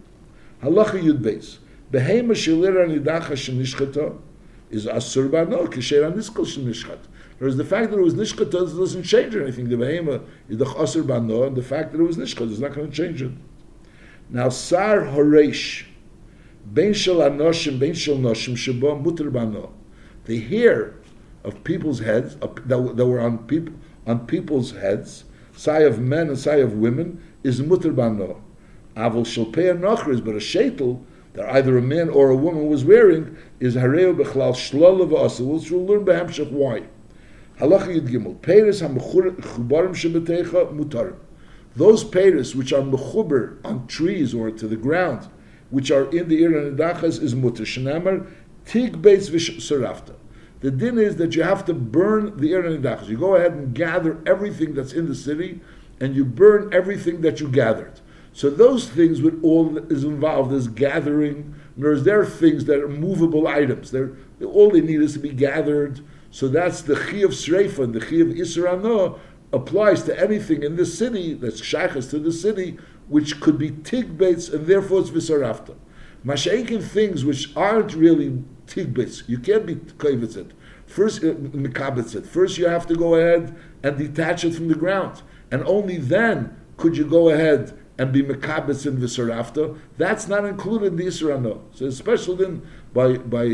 Halacha 0.63 1.01
Yud 1.01 1.21
Beis. 1.21 1.59
Behema 1.93 2.33
shelir 2.33 2.75
anidachas 2.85 3.49
shenishchata 3.49 4.19
is 4.71 4.87
asur 4.87 5.29
ba'no 5.29 5.67
kisher 5.69 6.11
aniskol 6.11 6.47
nishchat. 6.59 6.99
Whereas 7.39 7.57
the 7.57 7.65
fact 7.65 7.91
that 7.91 7.99
it 7.99 8.03
was 8.03 8.15
nishchat 8.15 8.51
doesn't 8.51 9.05
change 9.05 9.37
anything. 9.37 9.69
The 9.69 9.77
behema 9.77 10.25
is 10.49 10.59
the 10.59 10.65
asur 10.65 11.03
ba'no, 11.03 11.47
and 11.47 11.57
the 11.57 11.63
fact 11.63 11.93
that 11.93 12.01
it 12.01 12.05
was 12.05 12.17
nishchat 12.17 12.51
is 12.51 12.61
not 12.61 12.75
going 12.75 12.91
to 12.91 12.97
change 12.97 13.23
it. 13.23 13.33
Now 14.31 14.49
sar 14.49 15.03
horesh 15.03 15.85
ben 16.73 16.93
shel 16.93 17.17
anoshim 17.17 17.79
ben 17.79 17.95
shel 17.95 18.17
noshim 18.17 18.55
shebo 18.55 19.03
muter 19.03 19.31
ba'no. 19.31 19.71
The 20.27 20.41
hair 20.41 20.95
of 21.45 21.65
people's 21.65 22.01
heads 22.01 22.37
that, 22.37 22.97
that 22.97 23.07
were 23.07 23.21
on 23.21 23.39
people 23.47 23.75
on 24.07 24.27
people's 24.27 24.73
heads, 24.73 25.25
sai 25.55 25.81
of 25.81 25.99
men 25.99 26.29
and 26.29 26.39
sai 26.39 26.57
of 26.57 26.75
women, 26.75 27.23
is 27.43 27.61
muter 27.61 27.95
ba'no. 27.95 28.41
Avol 28.97 29.27
shel 29.27 29.47
pei 29.47 29.73
but 29.73 30.35
a 30.35 30.39
shetel 30.39 31.05
that 31.35 31.49
either 31.55 31.79
a 31.79 31.83
man 31.83 32.09
or 32.09 32.31
a 32.31 32.37
woman 32.37 32.67
was 32.69 32.85
wearing 32.85 33.37
is 33.61 33.77
hareu 33.77 34.17
bechlal 34.17 34.53
shlala 34.53 35.09
v'asa. 35.09 35.41
We'll 35.71 35.87
learn 35.87 36.05
b'hamshach 36.05 36.51
why. 36.51 36.85
Halacha 37.61 38.01
Yud 38.01 38.09
Gimel. 38.09 38.37
Peiris 38.41 38.81
ha-mechubarim 38.81 39.95
shebetecha 39.95 40.75
mutarim. 40.77 41.17
Those 41.77 42.05
peiris 42.05 42.55
which 42.55 42.73
are 42.73 42.83
mechuber 42.83 43.59
on 43.65 43.87
trees 43.87 44.35
or 44.35 44.51
to 44.51 44.67
the 44.67 44.77
ground, 44.77 45.29
which 45.71 45.91
are 45.91 46.11
in 46.11 46.29
the 46.29 46.43
ir 46.43 46.57
and 46.57 46.81
is 46.81 47.35
mutar. 47.35 47.63
Shenamar 47.63 48.27
tig 48.65 49.03
beitz 49.03 49.31
v'sarafta. 49.31 50.15
The 50.61 50.71
din 50.71 50.99
is 50.99 51.17
that 51.17 51.37
you 51.37 51.43
have 51.43 51.65
to 51.67 51.75
burn 51.75 52.37
the 52.37 52.53
Ir 52.53 52.63
Nidachas. 52.65 53.09
You 53.09 53.17
go 53.17 53.37
ahead 53.37 53.53
and 53.53 53.75
gather 53.75 54.19
everything 54.27 54.75
that's 54.75 54.93
in 54.93 55.07
the 55.07 55.15
city, 55.15 55.61
and 56.01 56.17
you 56.17 56.25
burn 56.25 56.73
everything 56.73 57.21
that 57.21 57.41
you 57.41 57.49
gathered. 57.49 58.01
So 58.33 58.51
those 58.51 58.89
things 58.89 59.21
with 59.21 59.43
all 59.43 59.79
is 59.91 60.05
involved 60.05 60.53
is 60.53 60.69
gathering. 60.69 61.55
Whereas 61.77 62.05
there 62.05 62.21
are 62.21 62.27
things 62.27 62.65
that 62.65 62.81
are 62.81 62.89
movable 62.89 63.47
items. 63.47 63.93
They're, 63.93 64.13
all 64.45 64.71
they 64.71 64.81
need 64.81 65.01
is 65.01 65.13
to 65.15 65.19
be 65.21 65.31
gathered. 65.31 66.01
So 66.31 66.49
that's 66.49 66.83
the 66.83 66.97
chi 66.97 67.19
of 67.19 67.31
Sreifa 67.31 67.85
and 67.85 67.95
the 67.95 68.01
chi 68.01 68.17
of 68.17 68.29
Isra'ano 68.29 69.19
applies 69.53 70.03
to 70.05 70.21
anything 70.21 70.63
in 70.63 70.77
the 70.77 70.85
city 70.85 71.35
that's 71.35 71.63
shaykhs 71.63 72.09
to 72.09 72.19
the 72.19 72.33
city, 72.33 72.79
which 73.09 73.41
could 73.41 73.59
be 73.59 73.71
tigbates 73.71 74.53
and 74.53 74.67
therefore 74.67 75.01
it's 75.01 75.11
visarafta. 75.11 75.75
Mashaikin 76.25 76.83
things 76.83 77.25
which 77.25 77.57
aren't 77.57 77.95
really 77.95 78.43
tigbates, 78.67 79.29
you 79.29 79.39
can't 79.39 79.67
be 79.67 79.77
kavitz 79.77 80.37
it. 80.37 80.53
First, 80.87 81.23
uh, 81.23 81.35
it. 81.35 82.27
First, 82.27 82.57
you 82.57 82.67
have 82.67 82.87
to 82.87 82.97
go 82.97 83.15
ahead 83.15 83.55
and 83.83 83.99
detach 83.99 84.45
it 84.45 84.55
from 84.55 84.69
the 84.69 84.75
ground, 84.75 85.23
and 85.51 85.63
only 85.65 85.99
then 85.99 86.57
could 86.79 86.97
you 86.97 87.05
go 87.05 87.29
ahead 87.29 87.79
and 87.99 88.13
be 88.13 88.23
mekabetz 88.23 88.87
in 88.87 88.97
visarafta. 88.97 89.77
That's 89.99 90.29
not 90.29 90.45
included 90.45 90.87
in 90.87 90.97
the 90.97 91.07
Isra'ano. 91.07 91.61
So, 91.73 91.87
especially 91.87 92.37
then 92.37 92.63
by 92.95 93.19
by 93.19 93.45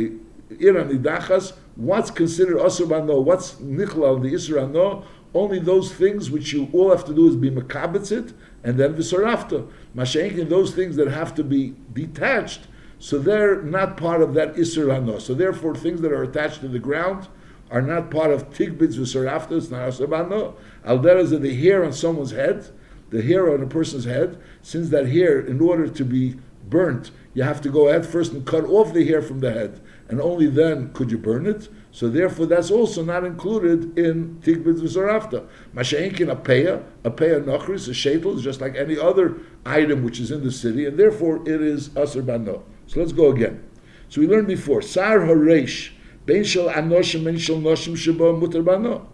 Iran 0.61 0.97
Idachas, 0.97 1.55
what's 1.75 2.11
considered 2.11 2.59
Asur 2.59 3.25
what's 3.25 3.55
Nichlal, 3.55 4.23
the 4.23 4.33
Isra'ano, 4.33 5.05
only 5.35 5.59
those 5.59 5.93
things 5.93 6.31
which 6.31 6.53
you 6.53 6.69
all 6.73 6.91
have 6.91 7.05
to 7.07 7.15
do 7.15 7.29
is 7.29 7.37
be 7.37 7.51
makabetzit 7.51 8.35
and 8.65 8.79
then 8.79 8.95
visarafta. 8.95 9.71
Mashenkin, 9.95 10.49
those 10.49 10.75
things 10.75 10.97
that 10.97 11.09
have 11.09 11.35
to 11.35 11.45
be 11.45 11.75
detached, 11.93 12.63
so 12.99 13.19
they're 13.19 13.63
not 13.63 13.97
part 13.97 14.23
of 14.23 14.35
that 14.35 14.55
hano. 14.55 15.21
So 15.21 15.35
therefore, 15.35 15.77
things 15.77 16.01
that 16.01 16.11
are 16.11 16.23
attached 16.23 16.61
to 16.63 16.69
the 16.69 16.79
ground 16.79 17.29
are 17.71 17.83
not 17.83 18.11
part 18.11 18.31
of 18.31 18.51
tigbitz 18.51 18.97
visarafta. 18.97 19.53
It's 19.53 19.71
not 19.71 19.89
asabano. 19.89 20.55
Aldera 20.85 21.21
is 21.21 21.31
the 21.31 21.55
hair 21.55 21.85
on 21.85 21.93
someone's 21.93 22.31
head, 22.31 22.71
the 23.11 23.23
hair 23.23 23.53
on 23.53 23.63
a 23.63 23.67
person's 23.67 24.07
head. 24.07 24.41
Since 24.63 24.89
that 24.89 25.09
hair, 25.09 25.39
in 25.39 25.61
order 25.61 25.87
to 25.87 26.05
be 26.05 26.37
burnt, 26.69 27.11
you 27.35 27.43
have 27.43 27.61
to 27.61 27.69
go 27.69 27.89
ahead 27.89 28.07
first 28.07 28.33
and 28.33 28.47
cut 28.47 28.65
off 28.65 28.95
the 28.95 29.07
hair 29.07 29.21
from 29.21 29.41
the 29.41 29.53
head, 29.53 29.81
and 30.09 30.21
only 30.21 30.47
then 30.47 30.93
could 30.93 31.11
you 31.11 31.19
burn 31.19 31.47
it. 31.47 31.69
So 31.95 32.09
therefore, 32.09 32.47
that's 32.47 32.73
also 32.73 33.05
not 33.05 33.23
included 33.23 33.97
in 33.97 34.41
Tigbit 34.43 34.81
V'Zarafta. 34.81 35.47
Masha'inkin 35.77 36.29
a 36.29 36.35
peya, 36.35 36.83
a 37.05 37.11
peya 37.13 37.41
nochris, 37.41 37.87
a 37.87 37.93
shetel, 37.93 38.35
is 38.35 38.43
just 38.43 38.61
like 38.61 38.75
any 38.75 38.99
other 38.99 39.37
item 39.65 40.03
which 40.03 40.19
is 40.19 40.33
in 40.33 40.43
the 40.43 40.51
city, 40.51 40.87
and 40.87 40.99
therefore 40.99 41.49
it 41.49 41.63
is 41.63 41.91
Asr 41.91 42.27
Bano. 42.27 42.65
So 42.89 42.99
let's 42.99 43.13
go 43.13 43.31
again. 43.31 43.63
So 44.09 44.21
we 44.21 44.27
learned 44.27 44.49
before, 44.49 44.83
Sar 44.83 45.21
Haresh, 45.21 45.93
Ben 46.27 46.43
Shel 46.43 46.69
Anoshim, 46.69 47.23
Ben 47.23 47.39
Shel 47.39 47.59
Noshim 47.59 47.93
Shabo 47.93 48.37
Mutar 48.43 48.65
Bano. 48.65 49.09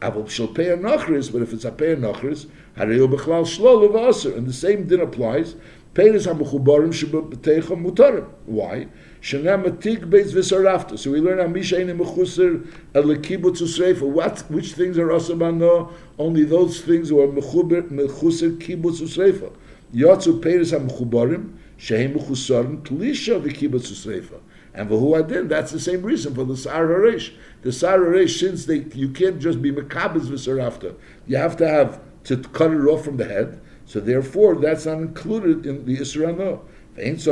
Avol 0.00 0.26
Shel 0.30 0.48
peya 0.48 0.80
nochris, 0.80 1.30
but 1.30 1.42
if 1.42 1.52
it's 1.52 1.66
a 1.66 1.72
peya 1.72 1.94
nochris, 1.94 2.46
Hareu 2.78 3.06
Bechlal 3.06 3.44
Shlol 3.44 4.34
and 4.34 4.46
the 4.46 4.52
same 4.54 4.86
din 4.86 5.00
applies, 5.00 5.56
Peiris 5.92 6.26
HaMechubarim 6.26 6.88
Shabo 6.88 7.30
B'Teicha 7.30 7.78
Mutarim. 7.78 8.30
Why? 8.46 8.88
So 9.26 9.38
we 9.38 9.48
learn 9.48 11.38
Amisha 11.38 11.78
Mechusir 11.96 12.66
Elekibutz 12.92 13.62
Usreifa. 13.62 14.02
What? 14.02 14.40
Which 14.50 14.74
things 14.74 14.98
are 14.98 15.08
Asabano? 15.08 15.94
Only 16.18 16.44
those 16.44 16.82
things 16.82 17.08
who 17.08 17.22
are 17.22 17.28
Mechusir 17.28 18.58
Kibutz 18.58 19.00
Usreifa. 19.00 19.50
Yotzu 19.94 20.42
Peiris 20.42 20.78
HaMechubarim 20.78 21.56
Shehem 21.78 22.12
Mechusarim 22.12 22.82
Klisha 22.82 23.40
V'Kibutz 23.40 23.90
Usreifa. 23.90 24.40
And 24.74 24.90
for 24.90 24.98
who 25.00 25.14
Adin, 25.14 25.48
that's 25.48 25.72
the 25.72 25.80
same 25.80 26.02
reason 26.02 26.34
for 26.34 26.44
the 26.44 26.54
Sar 26.54 26.86
Haresh. 26.86 27.32
The 27.62 27.72
Sar 27.72 28.00
Haresh, 28.00 28.38
since 28.38 28.66
they, 28.66 28.80
you 28.94 29.08
can't 29.08 29.40
just 29.40 29.62
be 29.62 29.72
Mekabez 29.72 30.26
V'Sarafta, 30.26 30.96
you 31.26 31.38
have 31.38 31.56
to 31.56 31.66
have 31.66 31.98
to 32.24 32.36
cut 32.36 32.72
it 32.72 32.84
off 32.84 33.06
from 33.06 33.16
the 33.16 33.24
head. 33.24 33.58
So 33.86 34.00
therefore, 34.00 34.56
that's 34.56 34.84
not 34.84 34.98
included 34.98 35.64
in 35.64 35.86
the 35.86 35.98
Israel. 35.98 36.68
If 36.96 37.26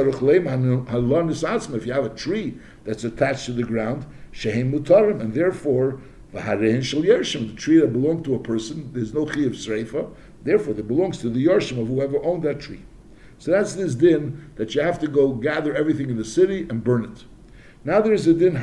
you 1.86 1.92
have 1.92 2.04
a 2.04 2.14
tree 2.14 2.58
that's 2.84 3.04
attached 3.04 3.46
to 3.46 3.52
the 3.52 3.62
ground, 3.62 4.06
mutarim, 4.72 5.20
and 5.20 5.34
therefore 5.34 6.00
the 6.32 7.54
tree 7.56 7.78
that 7.78 7.92
belonged 7.92 8.24
to 8.24 8.34
a 8.34 8.38
person, 8.38 8.90
there's 8.92 9.14
no 9.14 9.26
chi 9.26 9.40
of 9.40 9.52
sreifa, 9.52 10.10
therefore 10.42 10.74
it 10.74 10.88
belongs 10.88 11.18
to 11.18 11.28
the 11.28 11.44
yershim 11.46 11.80
of 11.80 11.88
whoever 11.88 12.22
owned 12.24 12.42
that 12.42 12.60
tree. 12.60 12.82
So 13.38 13.50
that's 13.50 13.74
this 13.74 13.94
din 13.94 14.50
that 14.56 14.74
you 14.74 14.82
have 14.82 14.98
to 15.00 15.08
go 15.08 15.32
gather 15.32 15.74
everything 15.74 16.10
in 16.10 16.16
the 16.16 16.24
city 16.24 16.66
and 16.68 16.82
burn 16.82 17.04
it. 17.04 17.24
Now 17.84 18.00
there's 18.00 18.26
a 18.26 18.34
din 18.34 18.62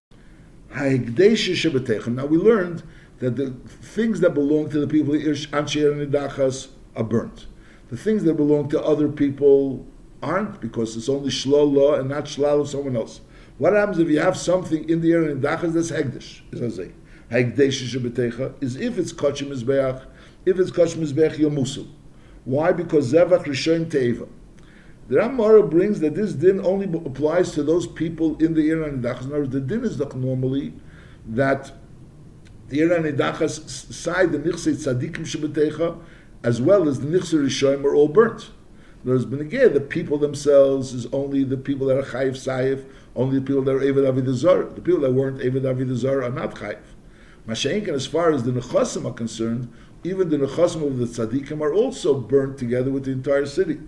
Now 0.71 2.25
we 2.25 2.37
learned 2.37 2.83
that 3.19 3.35
the 3.35 3.51
things 3.81 4.21
that 4.21 4.33
belong 4.33 4.69
to 4.69 4.79
the 4.79 4.87
people 4.87 5.13
are 6.95 7.03
burnt. 7.03 7.47
The 7.89 7.97
things 7.97 8.23
that 8.23 8.35
belong 8.35 8.69
to 8.69 8.81
other 8.81 9.09
people 9.09 9.85
aren't 10.21 10.59
because 10.59 10.95
it's 10.97 11.09
only 11.09 11.29
shlol 11.29 11.73
law 11.73 11.95
and 11.95 12.09
not 12.09 12.25
shlal 12.25 12.61
of 12.61 12.69
someone 12.69 12.95
else. 12.95 13.21
What 13.57 13.73
happens 13.73 13.99
if 13.99 14.07
you 14.09 14.19
have 14.19 14.37
something 14.37 14.89
in 14.89 15.01
the 15.01 15.11
area 15.11 15.31
in 15.31 15.41
dachas 15.41 15.73
that's 15.73 15.91
hegdish? 15.91 16.41
Is 16.51 16.61
I 16.61 16.83
say 16.83 16.91
hegdish 17.31 17.81
is 18.61 18.75
if 18.75 18.97
it's 18.97 19.13
kachim 19.13 19.49
mizbeach, 19.49 20.05
if 20.45 20.59
it's 20.59 20.71
kachim 20.71 20.97
mizbeach 20.97 21.35
yomusu. 21.35 21.87
Why? 22.45 22.71
Because 22.71 23.11
zevach 23.11 23.45
rishon 23.45 23.85
teiva. 23.85 24.27
The 25.09 25.15
Ramara 25.15 25.67
brings 25.67 25.99
that 26.01 26.13
this 26.13 26.33
din 26.33 26.63
only 26.63 26.85
applies 26.85 27.51
to 27.53 27.63
those 27.63 27.87
people 27.87 28.37
in 28.37 28.53
the 28.53 28.69
Iran 28.69 29.01
Nidachas. 29.01 29.21
In 29.23 29.27
other 29.27 29.39
words, 29.39 29.53
the 29.53 29.59
din 29.59 29.83
is 29.83 29.97
normally 29.97 30.73
that 31.25 31.71
the 32.67 32.81
Iran 32.81 33.03
Nidachas 33.03 33.91
side, 33.91 34.31
the 34.31 34.37
Nichse 34.37 34.75
Tzadikim 34.75 35.25
Shabbatecha, 35.25 35.99
as 36.43 36.61
well 36.61 36.87
as 36.87 36.99
the 36.99 37.07
Nichse 37.07 37.33
Rishoim 37.33 37.83
are 37.83 37.95
all 37.95 38.07
burnt. 38.07 38.51
There's 39.03 39.25
the 39.25 39.85
people 39.87 40.17
themselves 40.17 40.93
is 40.93 41.07
only 41.13 41.45
the 41.45 41.55
people 41.55 41.87
that 41.87 41.97
are 41.97 42.03
chayiv 42.03 42.31
saif, 42.31 42.83
only 43.15 43.39
the 43.39 43.45
people 43.45 43.61
that 43.63 43.75
are 43.75 43.79
Eved 43.79 44.11
Avidazar. 44.11 44.75
The 44.75 44.81
people 44.81 44.99
that 45.01 45.13
weren't 45.13 45.39
Eved 45.39 45.61
Avidazar 45.61 46.23
are 46.23 46.29
not 46.29 46.55
chayiv. 46.55 46.79
Mashenkin, 47.47 47.89
as 47.89 48.05
far 48.05 48.31
as 48.31 48.43
the 48.43 48.51
nechasim 48.51 49.05
are 49.05 49.13
concerned, 49.13 49.71
even 50.03 50.29
the 50.29 50.37
nechasim 50.37 50.85
of 50.85 50.97
the 50.97 51.05
tzaddikim 51.05 51.61
are 51.61 51.73
also 51.73 52.19
burnt 52.19 52.57
together 52.57 52.91
with 52.91 53.05
the 53.05 53.11
entire 53.11 53.45
city. 53.45 53.79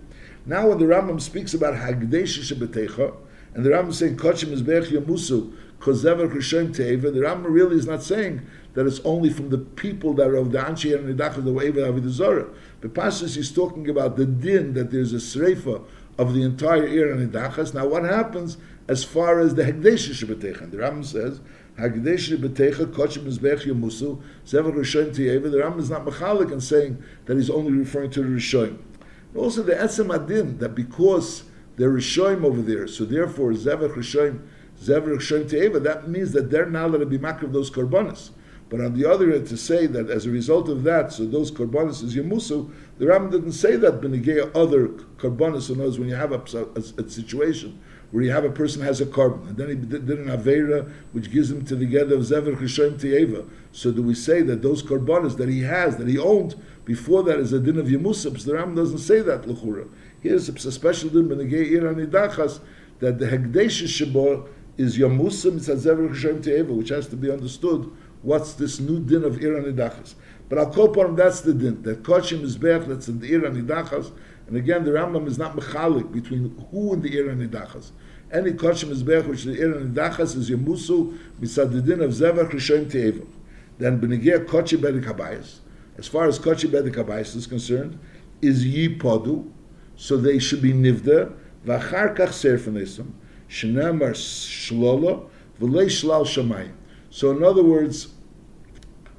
Now, 0.46 0.68
when 0.68 0.78
the 0.78 0.86
Rambam 0.86 1.20
speaks 1.20 1.52
about 1.52 1.74
Hagdesh 1.74 2.40
Shabbatecha, 2.40 3.14
and 3.54 3.64
the 3.64 3.70
Rambam 3.70 3.90
is 3.90 3.98
saying 3.98 4.16
Kochim 4.16 4.56
Mizbech 4.56 4.90
Yamusu, 4.90 5.54
Kozever 5.78 6.32
Krishem 6.32 6.74
Teva, 6.74 7.12
the 7.12 7.20
Rambam 7.20 7.46
really 7.48 7.76
is 7.76 7.86
not 7.86 8.02
saying 8.02 8.40
that 8.74 8.86
it's 8.86 9.00
only 9.04 9.28
from 9.30 9.50
the 9.50 9.58
people 9.58 10.14
that 10.14 10.28
are 10.28 10.36
of 10.36 10.52
the 10.52 10.58
Anshi 10.58 10.94
and 10.94 11.06
Nidachah, 11.06 11.44
the 11.44 11.52
Eved 11.52 11.76
Avidazara. 11.76 12.48
But 12.82 12.94
Pashas 12.94 13.36
is 13.36 13.52
talking 13.52 13.88
about 13.88 14.16
the 14.16 14.26
din 14.26 14.74
that 14.74 14.90
there's 14.90 15.12
a 15.12 15.16
sreifa 15.16 15.84
of 16.18 16.34
the 16.34 16.42
entire 16.42 16.84
Ir 16.84 17.12
and 17.12 17.32
Idachas. 17.32 17.72
Now, 17.72 17.86
what 17.86 18.02
happens 18.02 18.58
as 18.88 19.04
far 19.04 19.38
as 19.38 19.54
the 19.54 19.62
Hagdesh 19.62 20.10
Shabbatecha? 20.10 20.68
The 20.68 20.78
Rambam 20.78 21.04
says, 21.04 21.40
Hagdesh 21.78 22.36
Shabbatecha, 22.36 22.86
Kochim 22.92 23.24
Mizbech 23.24 23.62
Yamusu, 23.62 24.20
Zever 24.44 24.74
Rishon 24.74 25.14
Tiyeva. 25.14 25.48
The 25.48 25.58
Rambam 25.58 25.78
is 25.78 25.90
not 25.90 26.04
mechalik 26.04 26.50
and 26.50 26.62
saying 26.62 27.00
that 27.26 27.36
he's 27.36 27.48
only 27.48 27.70
referring 27.70 28.10
to 28.10 28.22
the 28.22 28.28
Rishon. 28.28 28.78
Also, 29.36 29.62
the 29.62 29.74
Etzem 29.74 30.12
Adin, 30.12 30.58
that 30.58 30.74
because 30.74 31.44
they're 31.76 31.92
Rishoim 31.92 32.44
over 32.44 32.60
there, 32.60 32.88
so 32.88 33.04
therefore, 33.04 33.52
Zever 33.52 33.94
Rishoim, 33.94 34.40
Zever 34.82 35.16
Rishon 35.16 35.48
Tiyeva, 35.48 35.80
that 35.84 36.08
means 36.08 36.32
that 36.32 36.50
they're 36.50 36.66
now 36.66 36.88
going 36.88 36.98
to 37.00 37.06
be 37.06 37.16
makriv 37.16 37.52
those 37.52 37.70
korbanos. 37.70 38.30
But 38.72 38.80
on 38.80 38.94
the 38.94 39.04
other 39.04 39.30
hand, 39.30 39.46
to 39.48 39.56
say 39.58 39.86
that 39.88 40.08
as 40.08 40.24
a 40.24 40.30
result 40.30 40.70
of 40.70 40.82
that, 40.84 41.12
so 41.12 41.26
those 41.26 41.50
korbanos 41.50 42.02
is 42.02 42.16
yamusu, 42.16 42.70
the 42.96 43.06
Ram 43.06 43.28
didn't 43.28 43.52
say 43.52 43.76
that 43.76 44.00
benigea 44.00 44.50
other 44.54 44.88
korbanos. 45.18 45.64
So 45.64 45.74
knows 45.74 45.98
when 45.98 46.08
you 46.08 46.14
have 46.14 46.32
a, 46.32 46.42
a, 46.58 47.04
a, 47.04 47.10
situation 47.10 47.78
where 48.12 48.24
you 48.24 48.30
have 48.30 48.46
a 48.46 48.50
person 48.50 48.80
has 48.80 49.02
a 49.02 49.04
carbon 49.04 49.46
and 49.48 49.56
then 49.58 49.68
he 49.68 49.74
did, 49.74 50.08
an 50.08 50.28
avera 50.28 50.90
which 51.12 51.30
gives 51.30 51.50
him 51.50 51.66
to 51.66 51.76
the 51.76 51.84
gather 51.84 52.14
of 52.14 52.22
zever 52.22 52.56
cheshem 52.56 52.98
tieva. 52.98 53.46
So 53.72 53.92
do 53.92 54.00
we 54.00 54.14
say 54.14 54.40
that 54.40 54.62
those 54.62 54.82
korbanos 54.82 55.36
that 55.36 55.50
he 55.50 55.60
has 55.64 55.98
that 55.98 56.08
he 56.08 56.16
owned 56.16 56.54
before 56.86 57.22
that 57.24 57.38
is 57.38 57.52
a 57.52 57.60
din 57.60 57.76
of 57.78 57.88
yamusa? 57.88 58.40
So 58.40 58.52
the 58.52 58.54
Ram 58.54 58.74
doesn't 58.74 59.00
say 59.00 59.20
that 59.20 59.42
lechura. 59.42 59.86
Here's 60.22 60.48
a 60.48 60.72
special 60.72 61.10
din 61.10 61.28
benigea 61.28 61.72
iranidachas 61.72 62.60
that 63.00 63.18
the 63.18 63.26
hegdesh 63.26 63.84
shabo 63.84 64.48
is 64.78 64.96
yamusa 64.96 65.50
mitzad 65.50 65.76
zever 65.76 66.08
cheshem 66.08 66.42
tieva, 66.42 66.74
which 66.74 66.88
has 66.88 67.06
to 67.08 67.16
be 67.16 67.30
understood 67.30 67.92
what's 68.22 68.54
this 68.54 68.80
new 68.80 69.00
din 69.00 69.24
of 69.24 69.42
Iran 69.42 69.64
Nidachas. 69.64 70.14
But 70.48 70.58
I'll 70.58 70.84
upon 70.84 71.16
that's 71.16 71.40
the 71.40 71.54
din. 71.54 71.82
That 71.82 72.02
Kochim 72.02 72.42
is 72.42 72.56
Bech, 72.56 72.86
that's 72.86 73.08
in 73.08 73.20
the 73.20 73.34
Iran 73.34 73.60
Nidachas. 73.60 74.12
And 74.46 74.56
again, 74.56 74.84
the 74.84 74.90
Rambam 74.90 75.26
is 75.26 75.38
not 75.38 75.56
mechalik 75.56 76.12
between 76.12 76.56
who 76.70 76.92
and 76.92 77.02
the 77.02 77.18
Iran 77.18 77.46
Nidachas. 77.46 77.92
Any 78.30 78.52
Kochim 78.52 78.90
is 78.90 79.02
Bech, 79.02 79.26
which 79.26 79.44
the 79.44 79.60
Iran 79.60 79.92
Nidachas 79.92 80.36
is 80.36 80.50
Yemusu, 80.50 81.18
mitzad 81.40 81.72
the 81.72 81.80
din 81.80 82.00
of 82.00 82.10
Zevach 82.10 82.50
Rishon 82.50 82.90
Te'eva. 82.90 83.26
Then 83.78 84.00
Benegir 84.00 84.46
Kochi 84.46 84.76
Bedek 84.76 85.04
Habayis. 85.04 85.58
As 85.98 86.06
far 86.06 86.26
as 86.26 86.38
Kochi 86.38 86.68
Bedek 86.68 86.94
Habayis 86.94 87.34
is 87.34 87.46
concerned, 87.46 87.98
is 88.40 88.64
Yipodu, 88.64 89.50
so 89.96 90.16
they 90.16 90.38
should 90.38 90.62
be 90.62 90.72
Nivda, 90.72 91.32
Vachar 91.66 92.16
Kach 92.16 92.28
Serfanesim, 92.28 93.12
Shenamar 93.48 94.12
Shlola, 94.12 95.28
V'lei 95.60 95.86
Shlal 95.86 96.24
Shamayim. 96.24 96.72
So 97.10 97.30
in 97.30 97.42
other 97.42 97.62
words, 97.62 98.11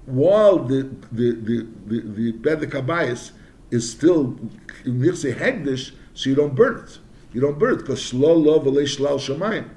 while 0.06 0.60
the 0.60 0.89
the 1.12 1.32
the 1.32 1.68
the, 1.88 2.34
the 2.41 3.32
is 3.72 3.91
still 3.91 4.38
Nirse 4.86 5.36
Hegdish, 5.36 5.93
so 6.14 6.30
you 6.30 6.36
don't 6.36 6.56
burn 6.56 6.84
it. 6.84 6.99
You 7.34 7.41
don't 7.41 7.58
burn 7.58 7.76
it 7.76 7.78
because 7.78 7.99
Shlal 7.99 8.45
Lov 8.45 8.64
Shlal 8.66 9.20
Shemayim. 9.20 9.70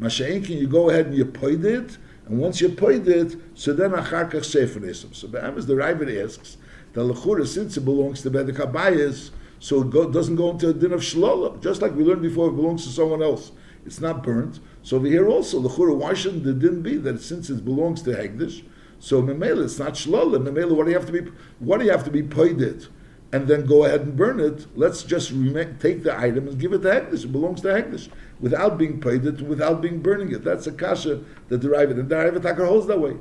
Masha'inkin, 0.00 0.58
you 0.60 0.66
go 0.66 0.90
ahead 0.90 1.06
and 1.06 1.16
you 1.16 1.24
poid 1.24 1.64
it, 1.64 1.98
and 2.26 2.40
once 2.40 2.60
you 2.60 2.68
poid 2.68 3.06
it, 3.06 3.36
so 3.54 3.72
then 3.72 3.92
Acharkach 3.92 4.44
Sefer 4.44 4.80
Nesim. 4.80 5.14
So 5.14 5.28
Be'emes, 5.28 5.66
the 5.66 5.74
Ravid 5.74 6.24
asks, 6.24 6.56
the 6.94 7.02
Lechura, 7.02 7.46
since 7.46 7.76
it 7.76 7.84
belongs 7.84 8.22
to 8.22 8.30
Bedek 8.30 9.30
so 9.60 9.80
it 9.80 9.90
go, 9.90 10.10
doesn't 10.10 10.36
go 10.36 10.50
into 10.50 10.68
a 10.70 10.72
din 10.74 10.92
of 10.92 11.00
Shlala, 11.00 11.62
just 11.62 11.80
like 11.80 11.94
we 11.94 12.04
learned 12.04 12.22
before, 12.22 12.48
it 12.48 12.52
belongs 12.56 12.84
to 12.84 12.90
someone 12.90 13.22
else. 13.22 13.52
It's 13.86 14.00
not 14.00 14.22
burnt. 14.22 14.60
So 14.82 14.96
over 14.96 15.06
here 15.06 15.28
also, 15.28 15.60
Lechura, 15.60 15.96
why 15.96 16.14
shouldn't 16.14 16.44
the 16.44 16.52
din 16.52 16.82
be 16.82 16.96
that 16.98 17.20
since 17.20 17.50
it 17.50 17.64
belongs 17.64 18.02
to 18.02 18.10
Hegdish, 18.10 18.64
so 19.04 19.22
Memela, 19.22 19.64
it's 19.64 19.78
not 19.78 19.92
Shlala. 19.92 20.38
Memela, 20.38 20.74
what 20.74 20.84
do 20.84 20.92
you 20.92 20.98
have 20.98 21.06
to 21.06 21.12
be, 21.12 21.30
what 21.58 21.78
do 21.78 21.84
you 21.84 21.90
have 21.90 22.04
to 22.04 22.10
be 22.10 22.22
poided? 22.22 22.86
and 23.32 23.48
then 23.48 23.66
go 23.66 23.84
ahead 23.84 24.02
and 24.02 24.16
burn 24.16 24.38
it. 24.38 24.64
Let's 24.76 25.02
just 25.02 25.30
take 25.80 26.04
the 26.04 26.16
item 26.16 26.46
and 26.46 26.56
give 26.56 26.72
it 26.72 26.82
to 26.82 26.88
Hekdesh. 26.88 27.24
It 27.24 27.32
belongs 27.32 27.62
to 27.62 27.68
Hekdesh 27.68 28.08
without 28.38 28.78
being 28.78 29.00
paid 29.00 29.26
it, 29.26 29.40
without 29.40 29.82
being 29.82 30.00
burning 30.00 30.30
it. 30.30 30.44
That's 30.44 30.68
a 30.68 30.72
kasha 30.72 31.20
that 31.48 31.60
Ravid 31.62 31.98
and 31.98 32.08
the 32.08 32.40
Takar 32.40 32.68
holds 32.68 32.86
that 32.86 33.00
way. 33.00 33.16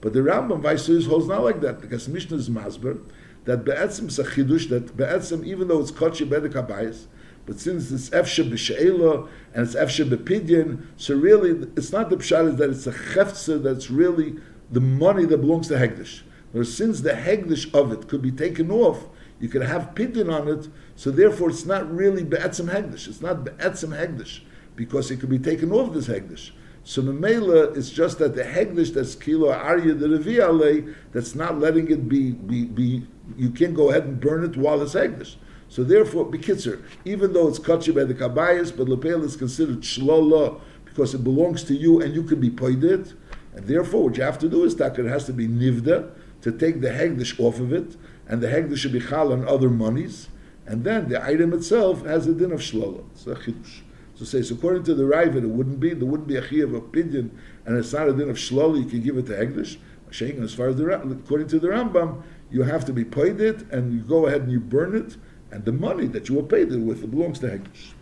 But 0.00 0.12
the 0.12 0.20
Rambam 0.20 0.62
Vaisuyus 0.62 1.08
holds 1.08 1.26
not 1.26 1.42
like 1.42 1.60
that 1.62 1.80
because 1.80 2.06
Mishnah 2.06 2.36
is 2.36 2.48
masber 2.48 3.00
that 3.44 3.64
be'etzim 3.64 4.06
is 4.06 4.20
a 4.20 4.24
chidush 4.24 4.68
that 4.68 4.96
be'etzim 4.96 5.44
even 5.44 5.66
though 5.66 5.80
it's 5.80 5.90
kotche 5.90 6.28
bedek 6.28 6.52
habayis, 6.52 7.06
but 7.44 7.58
since 7.58 7.90
it's 7.90 8.10
efshe 8.10 8.48
b'she'ela 8.48 9.28
and 9.52 9.66
it's 9.66 9.74
efshe 9.74 10.08
b'pidyin, 10.08 10.84
so 10.96 11.16
really 11.16 11.68
it's 11.76 11.90
not 11.90 12.10
the 12.10 12.16
pshat 12.16 12.50
is 12.50 12.56
that 12.56 12.70
it's 12.70 12.86
a 12.86 12.92
cheftze 12.92 13.60
that's 13.64 13.90
really 13.90 14.36
the 14.70 14.80
money 14.80 15.24
that 15.24 15.38
belongs 15.38 15.68
to 15.68 15.74
Hegdish. 15.74 16.22
But 16.52 16.66
since 16.66 17.00
the 17.00 17.10
Hegdish 17.10 17.72
of 17.74 17.92
it 17.92 18.08
could 18.08 18.22
be 18.22 18.32
taken 18.32 18.70
off, 18.70 19.06
you 19.38 19.48
could 19.48 19.62
have 19.62 19.94
pidyon 19.94 20.32
on 20.32 20.48
it, 20.48 20.68
so 20.94 21.10
therefore 21.10 21.50
it's 21.50 21.66
not 21.66 21.90
really 21.94 22.24
be'etzim 22.24 22.70
hegdish. 22.70 23.06
It's 23.06 23.20
not 23.20 23.44
be'etzim 23.44 23.94
hegdish, 23.94 24.40
because 24.74 25.10
it 25.10 25.20
could 25.20 25.28
be 25.28 25.38
taken 25.38 25.72
off 25.72 25.92
this 25.92 26.08
hegdish. 26.08 26.52
So 26.84 27.02
Memela, 27.02 27.76
it's 27.76 27.90
just 27.90 28.18
that 28.20 28.34
the 28.34 28.44
hegdish 28.44 28.94
that's 28.94 29.14
kilo 29.14 29.52
arya 29.52 29.92
the 29.92 30.06
revi 30.06 30.94
that's 31.12 31.34
not 31.34 31.58
letting 31.58 31.90
it 31.90 32.08
be, 32.08 32.30
be, 32.30 32.64
be, 32.64 33.06
you 33.36 33.50
can't 33.50 33.74
go 33.74 33.90
ahead 33.90 34.04
and 34.04 34.20
burn 34.20 34.44
it 34.44 34.56
while 34.56 34.80
it's 34.80 34.94
hegdish. 34.94 35.36
So 35.68 35.82
therefore, 35.84 36.30
bekitzer, 36.30 36.82
even 37.04 37.32
though 37.32 37.48
it's 37.48 37.58
kutchi 37.58 37.94
by 37.94 38.04
the 38.04 38.14
kabayas, 38.14 38.74
but 38.74 38.88
lepel 38.88 39.24
is 39.24 39.36
considered 39.36 39.80
shlola 39.80 40.60
because 40.84 41.12
it 41.12 41.24
belongs 41.24 41.64
to 41.64 41.74
you 41.74 42.00
and 42.00 42.14
you 42.14 42.22
can 42.22 42.40
be 42.40 42.50
poided. 42.50 43.12
And 43.56 43.66
therefore, 43.66 44.04
what 44.04 44.16
you 44.16 44.22
have 44.22 44.38
to 44.38 44.48
do 44.48 44.62
is 44.64 44.76
that 44.76 44.98
it 44.98 45.06
has 45.06 45.24
to 45.24 45.32
be 45.32 45.48
nivda 45.48 46.12
to 46.42 46.52
take 46.52 46.80
the 46.80 46.90
hegdish 46.90 47.40
off 47.40 47.58
of 47.58 47.72
it 47.72 47.96
and 48.28 48.40
the 48.40 48.48
hegdish 48.48 48.78
should 48.78 48.92
be 48.92 49.00
chal 49.00 49.32
on 49.32 49.46
other 49.48 49.70
monies, 49.70 50.28
and 50.66 50.84
then 50.84 51.08
the 51.08 51.24
item 51.24 51.52
itself 51.52 52.04
has 52.04 52.26
a 52.26 52.34
din 52.34 52.52
of 52.52 52.60
shlola. 52.60 53.04
It's 53.12 53.26
a 53.26 53.34
chidush. 53.34 53.80
So 54.16 54.24
says 54.24 54.50
according 54.50 54.84
to 54.84 54.94
the 54.94 55.04
Ravid, 55.04 55.44
it 55.44 55.48
wouldn't 55.48 55.78
be 55.78 55.94
there 55.94 56.06
wouldn't 56.08 56.28
be 56.28 56.36
a 56.36 56.42
chiyav 56.42 56.64
of 56.64 56.74
opinion, 56.74 57.38
and 57.64 57.76
it's 57.76 57.92
not 57.92 58.08
a 58.08 58.12
din 58.12 58.28
of 58.28 58.36
shlola. 58.36 58.78
You 58.78 58.86
can 58.86 59.02
give 59.02 59.16
it 59.16 59.26
to 59.26 59.32
hegdish. 59.32 59.78
As 60.08 60.54
far 60.54 60.68
as 60.68 60.76
the 60.76 60.86
according 60.88 61.48
to 61.48 61.58
the 61.58 61.68
Rambam, 61.68 62.22
you 62.50 62.62
have 62.62 62.84
to 62.86 62.92
be 62.92 63.04
paid 63.04 63.40
it, 63.40 63.62
and 63.70 63.92
you 63.92 64.00
go 64.00 64.26
ahead 64.26 64.42
and 64.42 64.52
you 64.52 64.60
burn 64.60 64.96
it, 64.96 65.16
and 65.50 65.64
the 65.64 65.72
money 65.72 66.06
that 66.06 66.28
you 66.28 66.36
were 66.36 66.42
paid 66.42 66.72
it 66.72 66.78
with 66.78 67.02
it 67.02 67.10
belongs 67.10 67.40
to 67.40 67.48
hegdish. 67.48 67.92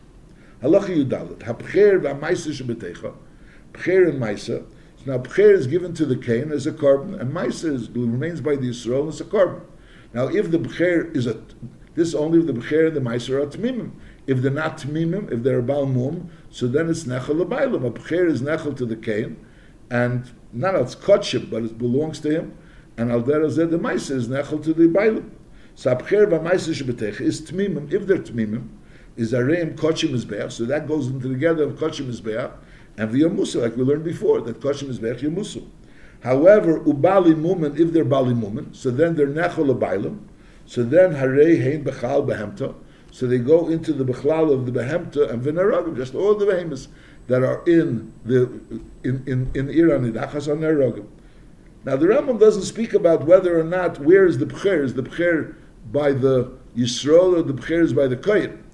Halacha 0.62 1.04
yudalit 1.04 1.38
hapcher 1.38 2.00
v'maisa 2.00 2.52
shebetecha, 2.52 3.14
pcher 3.72 4.08
and 4.08 4.20
maisa. 4.20 4.64
Now 5.06 5.18
pcher 5.18 5.52
is 5.52 5.66
given 5.66 5.92
to 5.94 6.06
the 6.06 6.16
kain 6.16 6.50
as 6.50 6.66
a 6.66 6.72
carbon, 6.72 7.14
and 7.14 7.32
maisa 7.32 7.94
remains 7.94 8.40
by 8.40 8.56
the 8.56 8.70
Yisrael 8.70 9.08
as 9.08 9.20
a 9.20 9.24
carbon. 9.24 9.62
Now, 10.14 10.28
if 10.28 10.50
the 10.50 10.58
b'cher 10.58 11.14
is 11.14 11.26
a, 11.26 11.42
this 11.94 12.14
only 12.14 12.38
if 12.38 12.46
the 12.46 12.52
b'cher 12.52 12.86
and 12.86 12.96
the 12.96 13.00
meiser 13.00 13.42
are 13.42 13.46
tmimim. 13.46 13.90
If 14.26 14.40
they're 14.40 14.50
not 14.50 14.78
tmimim, 14.78 15.30
if 15.30 15.42
they're 15.42 15.62
balmum, 15.62 16.28
so 16.50 16.66
then 16.66 16.88
it's 16.88 17.04
nechel 17.04 17.44
lebailim. 17.44 17.84
A 17.84 17.90
b'cher 17.90 18.26
is 18.26 18.40
nechel 18.40 18.76
to 18.76 18.86
the 18.86 18.96
kain, 18.96 19.44
and 19.90 20.30
not 20.52 20.76
as 20.76 20.96
kotship, 20.96 21.50
but 21.50 21.64
it 21.64 21.76
belongs 21.76 22.20
to 22.20 22.30
him. 22.30 22.56
And 22.96 23.10
al 23.10 23.22
derazeh 23.22 23.68
the 23.70 23.78
meiser 23.78 24.14
is 24.14 24.28
nechel 24.28 24.62
to 24.62 24.72
the 24.72 24.84
bailim. 24.84 25.30
So 25.74 25.90
a 25.90 25.96
b'cher 25.96 26.26
v'meiser 26.26 26.80
shebetech 26.80 27.20
is 27.20 27.42
tmimim. 27.42 27.92
If 27.92 28.06
they're 28.06 28.18
tmimim, 28.18 28.68
is 29.16 29.32
areim 29.32 29.76
kotshim 29.76 30.10
mizbeach. 30.10 30.52
So 30.52 30.64
that 30.64 30.88
goes 30.88 31.08
into 31.08 31.28
the 31.28 31.34
together 31.34 31.64
of 31.64 31.74
kotshim 31.74 32.06
mizbeach 32.06 32.52
and 32.96 33.10
the 33.10 33.60
like 33.60 33.76
we 33.76 33.82
learned 33.82 34.04
before, 34.04 34.40
that 34.42 34.60
kotshim 34.60 34.88
mizbeach 34.88 35.20
yamusu. 35.20 35.66
However, 36.22 36.80
ubali 36.80 37.34
mumen, 37.34 37.78
if 37.78 37.92
they're 37.92 38.04
bali 38.04 38.34
mumen, 38.34 38.74
so 38.74 38.90
then 38.90 39.14
they're 39.14 39.26
nechol 39.26 39.76
abailim, 39.76 40.20
so 40.66 40.82
then 40.82 41.14
harei 41.14 41.60
hein 41.60 41.84
bechal 41.84 42.26
behemta, 42.26 42.74
so 43.10 43.26
they 43.26 43.38
go 43.38 43.68
into 43.68 43.92
the 43.92 44.04
bechlal 44.04 44.52
of 44.52 44.66
the 44.66 44.72
behemta 44.72 45.30
and 45.30 45.42
v'neragim, 45.42 45.96
just 45.96 46.14
all 46.14 46.34
the 46.34 46.46
behemoths 46.46 46.88
that 47.26 47.42
are 47.42 47.62
in 47.66 48.12
the 48.24 48.42
in 49.02 49.22
in, 49.26 49.50
in 49.54 49.68
Iran 49.70 50.10
idachas 50.10 50.50
on 50.50 50.60
neragim. 50.60 51.06
Now 51.84 51.96
the 51.96 52.06
Rambam 52.06 52.40
doesn't 52.40 52.62
speak 52.62 52.94
about 52.94 53.26
whether 53.26 53.58
or 53.58 53.64
not 53.64 53.98
where 53.98 54.24
is 54.24 54.38
the 54.38 54.46
b'cher. 54.46 54.82
Is 54.82 54.94
the 54.94 55.02
b'cher 55.02 55.54
by 55.92 56.12
the 56.12 56.52
Yisrael 56.76 57.36
or 57.36 57.42
the 57.42 57.52
b'cher 57.52 57.82
is 57.82 57.92
by 57.92 58.06
the 58.06 58.16
Kohen? 58.16 58.64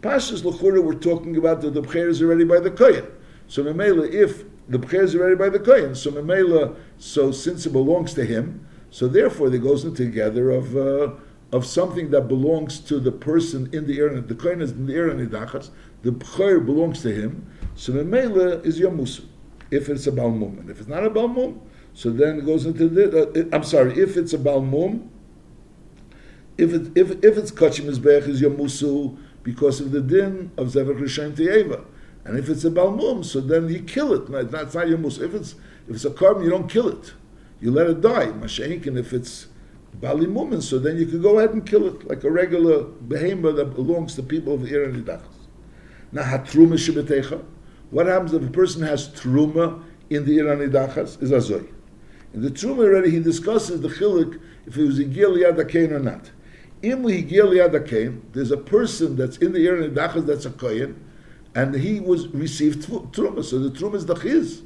Pashas 0.00 0.42
Lechura 0.42 0.82
we're 0.82 0.94
talking 0.94 1.36
about 1.36 1.60
that 1.60 1.74
the 1.74 1.82
b'cher 1.82 2.08
is 2.08 2.22
already 2.22 2.44
by 2.44 2.60
the 2.60 2.70
Kohen. 2.70 3.06
So 3.46 3.62
Memela, 3.62 4.10
if 4.10 4.44
the 4.68 4.78
b'cher 4.78 5.02
is 5.02 5.14
already 5.14 5.34
by 5.34 5.48
the 5.48 5.58
kohen. 5.58 5.94
So 5.94 6.10
memela, 6.10 6.76
so 6.98 7.32
since 7.32 7.66
it 7.66 7.72
belongs 7.72 8.14
to 8.14 8.24
him, 8.24 8.66
so 8.90 9.08
therefore 9.08 9.50
there 9.50 9.60
goes 9.60 9.84
into 9.84 10.04
together 10.04 10.50
of 10.50 10.76
uh, 10.76 11.12
of 11.52 11.66
something 11.66 12.10
that 12.10 12.22
belongs 12.22 12.80
to 12.80 12.98
the 12.98 13.12
person 13.12 13.68
in 13.72 13.86
the 13.86 13.98
area. 13.98 14.20
The 14.20 14.34
kohen 14.34 14.62
is 14.62 14.72
in 14.72 14.86
the 14.86 14.94
area 14.94 15.14
nidachas. 15.14 15.70
The 16.02 16.12
b'cher 16.12 16.64
belongs 16.64 17.02
to 17.02 17.12
him. 17.12 17.46
So 17.74 17.92
memela 17.92 18.64
is 18.64 18.80
yamusu. 18.80 19.26
If 19.70 19.88
it's 19.88 20.06
a 20.06 20.12
balmum, 20.12 20.60
and 20.60 20.70
if 20.70 20.78
it's 20.78 20.88
not 20.88 21.04
a 21.04 21.10
balmum, 21.10 21.58
so 21.94 22.10
then 22.10 22.38
it 22.38 22.46
goes 22.46 22.64
into 22.66 22.88
the. 22.88 23.48
Uh, 23.52 23.56
I'm 23.56 23.64
sorry, 23.64 23.98
if 23.98 24.16
it's 24.16 24.32
a 24.32 24.38
balmum. 24.38 25.08
If 26.56 26.72
it, 26.72 26.96
if 26.96 27.10
if 27.24 27.36
it's 27.36 27.50
kachim 27.50 27.86
mizbech 27.86 28.28
is 28.28 28.40
yamusu 28.40 29.18
because 29.42 29.80
of 29.80 29.90
the 29.90 30.00
din 30.00 30.52
of 30.56 30.68
zevach 30.68 30.98
rishayim 30.98 31.34
teyeva. 31.34 31.84
And 32.24 32.38
if 32.38 32.48
it's 32.48 32.64
a 32.64 32.70
balmum, 32.70 33.24
so 33.24 33.40
then 33.40 33.68
you 33.68 33.82
kill 33.82 34.14
it. 34.14 34.50
That's 34.50 34.74
not 34.74 34.88
your 34.88 34.98
mus. 34.98 35.18
If 35.18 35.34
it's 35.34 35.54
if 35.86 35.96
it's 35.96 36.04
a 36.04 36.10
carbon, 36.10 36.44
you 36.44 36.50
don't 36.50 36.68
kill 36.68 36.88
it. 36.88 37.12
You 37.60 37.70
let 37.70 37.88
it 37.88 38.00
die. 38.00 38.26
Mashenk, 38.26 38.86
and 38.86 38.98
if 38.98 39.12
it's 39.12 39.48
balimumin, 40.00 40.62
so 40.62 40.78
then 40.78 40.96
you 40.96 41.06
can 41.06 41.20
go 41.20 41.38
ahead 41.38 41.50
and 41.50 41.66
kill 41.66 41.86
it 41.86 42.08
like 42.08 42.24
a 42.24 42.30
regular 42.30 42.84
behemoth 42.84 43.56
that 43.56 43.74
belongs 43.74 44.14
to 44.14 44.22
people 44.22 44.54
of 44.54 44.62
the 44.62 44.74
Ir 44.74 44.84
and 44.84 45.06
Now 46.12 46.22
hatruma 46.22 46.74
shibetecha. 46.74 47.44
What 47.90 48.06
happens 48.06 48.32
if 48.32 48.42
a 48.42 48.50
person 48.50 48.82
has 48.82 49.08
truma 49.10 49.82
in 50.08 50.24
the 50.24 50.38
Ir 50.38 50.50
and 50.50 50.62
Is 50.62 51.30
azoy. 51.30 51.68
In 52.32 52.42
the 52.42 52.50
truma 52.50 52.78
already 52.78 53.10
he 53.10 53.20
discusses 53.20 53.82
the 53.82 53.88
chilik 53.88 54.40
if 54.66 54.76
it 54.78 54.82
was 54.82 54.98
a 54.98 55.04
gil 55.04 55.36
yad 55.36 55.92
or 55.92 55.98
not. 55.98 56.30
In 56.82 57.02
the 57.02 57.22
gil 57.22 57.50
yad 57.50 58.32
there's 58.32 58.50
a 58.50 58.56
person 58.56 59.16
that's 59.16 59.36
in 59.36 59.52
the 59.52 59.66
Ir 59.66 59.82
and 59.82 59.94
that's 59.94 60.46
a 60.46 60.50
kohen 60.50 61.04
and 61.54 61.74
he 61.74 62.00
was 62.00 62.28
received 62.28 62.88
truma. 62.88 63.44
So 63.44 63.58
the 63.58 63.70
truma 63.70 63.94
is 63.94 64.06
the 64.06 64.14
chiz. 64.14 64.62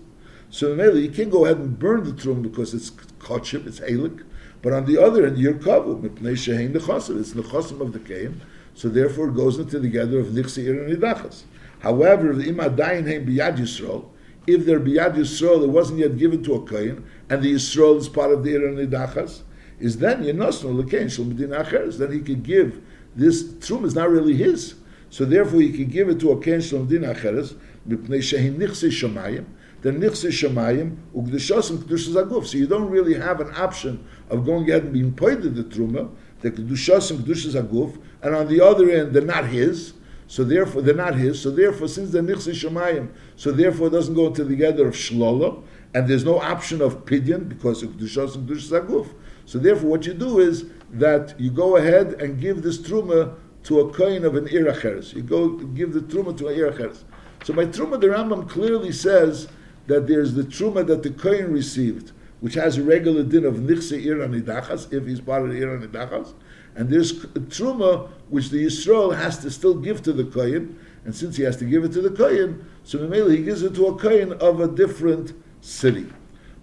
So 0.51 0.75
really, 0.75 1.03
you 1.03 1.11
can't 1.11 1.31
go 1.31 1.45
ahead 1.45 1.59
and 1.59 1.79
burn 1.79 2.05
the 2.05 2.13
truma 2.13 2.43
because 2.43 2.73
it's 2.73 2.91
kotchim, 2.91 3.67
it's 3.67 3.81
halik. 3.81 4.25
But 4.63 4.73
on 4.73 4.87
the 4.87 5.01
other 5.01 5.27
end, 5.27 5.39
you're 5.39 5.55
kavu 5.55 6.01
mipnei 6.01 6.33
shehein 6.33 6.73
nechasim. 6.73 7.21
It's 7.21 7.35
nechasim 7.35 7.81
of 7.81 7.93
the 7.93 7.99
kain. 7.99 8.41
So 8.75 8.89
therefore, 8.89 9.29
it 9.29 9.35
goes 9.35 9.59
into 9.59 9.79
the 9.79 9.89
gather 9.89 10.21
of 10.21 10.29
nixi 10.29 10.69
and 10.69 10.89
nidachas. 10.89 11.43
However, 11.81 12.35
the 12.35 12.45
imadayin 12.45 13.07
heim 13.07 13.27
biyad 13.27 13.59
yisrael. 13.59 14.09
If 14.47 14.65
they're 14.65 14.81
biyad 14.81 15.17
yisrael, 15.17 15.63
it 15.63 15.69
wasn't 15.69 15.99
yet 15.99 16.17
given 16.17 16.43
to 16.45 16.55
a 16.55 16.67
kain, 16.67 17.05
and 17.29 17.43
the 17.43 17.53
yisrael 17.55 17.99
is 17.99 18.09
part 18.09 18.33
of 18.33 18.43
the 18.43 18.55
ir 18.55 18.61
nidachas, 18.61 19.43
is 19.79 19.99
then 19.99 20.25
yenosno 20.25 20.83
lekain 20.83 21.11
shel 21.11 21.27
medina. 21.27 21.63
Then 21.91 22.13
he 22.13 22.21
could 22.21 22.43
give 22.43 22.81
this 23.15 23.43
truma 23.43 23.85
is 23.85 23.95
not 23.95 24.11
really 24.11 24.35
his. 24.35 24.75
So 25.11 25.25
therefore, 25.25 25.63
you 25.63 25.73
can 25.73 25.89
give 25.89 26.09
it 26.09 26.21
to 26.21 26.33
a 26.33 26.41
ken 26.41 26.61
shalom 26.61 26.89
din 26.89 27.03
acheres, 27.03 27.57
mipnei 27.89 28.19
shehin 28.19 28.57
nichse 28.57 28.89
shamayim, 28.91 29.47
the 29.81 29.91
nichse 29.91 30.29
shamayim, 30.29 30.97
ugdeshosim 31.17 31.79
kedushas 31.79 32.23
aguf. 32.23 32.47
So 32.47 32.59
you 32.59 32.67
don't 32.67 32.91
really 32.91 33.15
have 33.15 33.41
an 33.41 33.55
option 33.55 34.07
of 34.29 34.45
going 34.45 34.69
ahead 34.69 34.85
and 34.85 34.93
being 34.93 35.13
paid 35.13 35.43
the 35.43 35.65
truma, 35.65 36.11
the 36.41 36.51
kedushosim 36.51 37.23
kedushas 37.23 37.61
aguf, 37.61 37.99
and 38.23 38.35
on 38.35 38.49
the 38.49 38.61
other 38.61 38.91
end, 38.91 39.15
they're 39.15 39.23
not 39.23 39.47
his, 39.47 39.95
so 40.27 40.45
therefore, 40.45 40.83
they're 40.83 40.95
not 40.95 41.15
his, 41.15 41.41
so 41.41 41.51
therefore, 41.51 41.89
since 41.89 42.11
they're 42.11 42.23
nichse 42.23 42.53
shamayim, 42.53 43.09
so 43.37 43.51
therefore 43.51 43.87
it 43.87 43.91
doesn't 43.91 44.15
go 44.15 44.27
into 44.27 44.45
the 44.45 44.57
gather 44.57 44.89
of 44.89 44.95
shlola, 44.95 45.63
and 45.95 46.07
there's 46.07 46.25
no 46.25 46.39
option 46.39 46.83
of 46.83 47.07
pidyon, 47.07 47.49
because 47.49 47.83
of 47.83 47.91
kedushosim 47.93 48.47
kedushas 48.47 48.85
aguf. 48.85 49.09
So 49.47 49.59
therefore, 49.59 49.89
what 49.89 50.05
you 50.05 50.13
do 50.13 50.41
is 50.41 50.67
that 50.93 51.41
you 51.41 51.51
go 51.51 51.77
ahead 51.77 52.21
and 52.21 52.39
give 52.39 52.63
this 52.63 52.77
truma 52.77 53.35
to 53.65 53.81
a 53.81 53.93
coin 53.93 54.25
of 54.25 54.37
an 54.37 54.47
iracheres. 54.47 55.15
You 55.15 55.23
go 55.23 55.49
give 55.49 55.93
the 55.93 56.01
truma 56.01 56.37
to 56.39 56.49
an 56.49 56.57
iracheres. 56.57 57.05
So 57.45 57.53
by 57.55 57.67
truma, 57.67 58.01
the 58.01 58.09
Rambam 58.09 58.49
clearly 58.49 58.93
says 58.93 59.49
that 59.87 60.07
there's 60.07 60.35
the 60.35 60.43
truma 60.43 60.87
that 60.87 61.03
the 61.03 61.11
kohen 61.11 61.53
received, 61.53 62.13
which 62.41 62.55
has 62.55 62.79
a 62.79 62.83
regular 62.83 63.23
din 63.23 63.45
of 63.45 63.57
nichse 63.57 64.05
ir 64.05 64.17
anidachas, 64.17 64.93
if 64.93 65.07
he's 65.07 65.21
part 65.21 65.43
of 65.43 65.51
the 65.51 65.61
ir 65.61 65.79
anidachas, 65.79 66.35
and 66.77 66.89
there's 66.91 67.25
a 67.25 67.41
truma 67.41 68.09
which 68.29 68.51
the 68.51 68.65
Yisrael 68.65 69.17
has 69.17 69.39
to 69.39 69.51
still 69.51 69.75
give 69.75 70.03
to 70.03 70.13
the 70.13 70.25
kohen, 70.25 70.79
and 71.05 71.15
since 71.15 71.37
he 71.37 71.43
has 71.43 71.57
to 71.57 71.65
give 71.65 71.85
it 71.85 71.93
to 71.93 72.01
the 72.01 72.11
kohen, 72.11 72.65
so 72.85 72.99
Mamela 72.99 73.37
he 73.37 73.43
gives 73.43 73.63
it 73.63 73.75
to 73.75 73.87
a 73.87 73.97
kohen 73.97 74.33
of 74.35 74.61
a 74.61 74.69
different 74.69 75.33
city. 75.61 76.07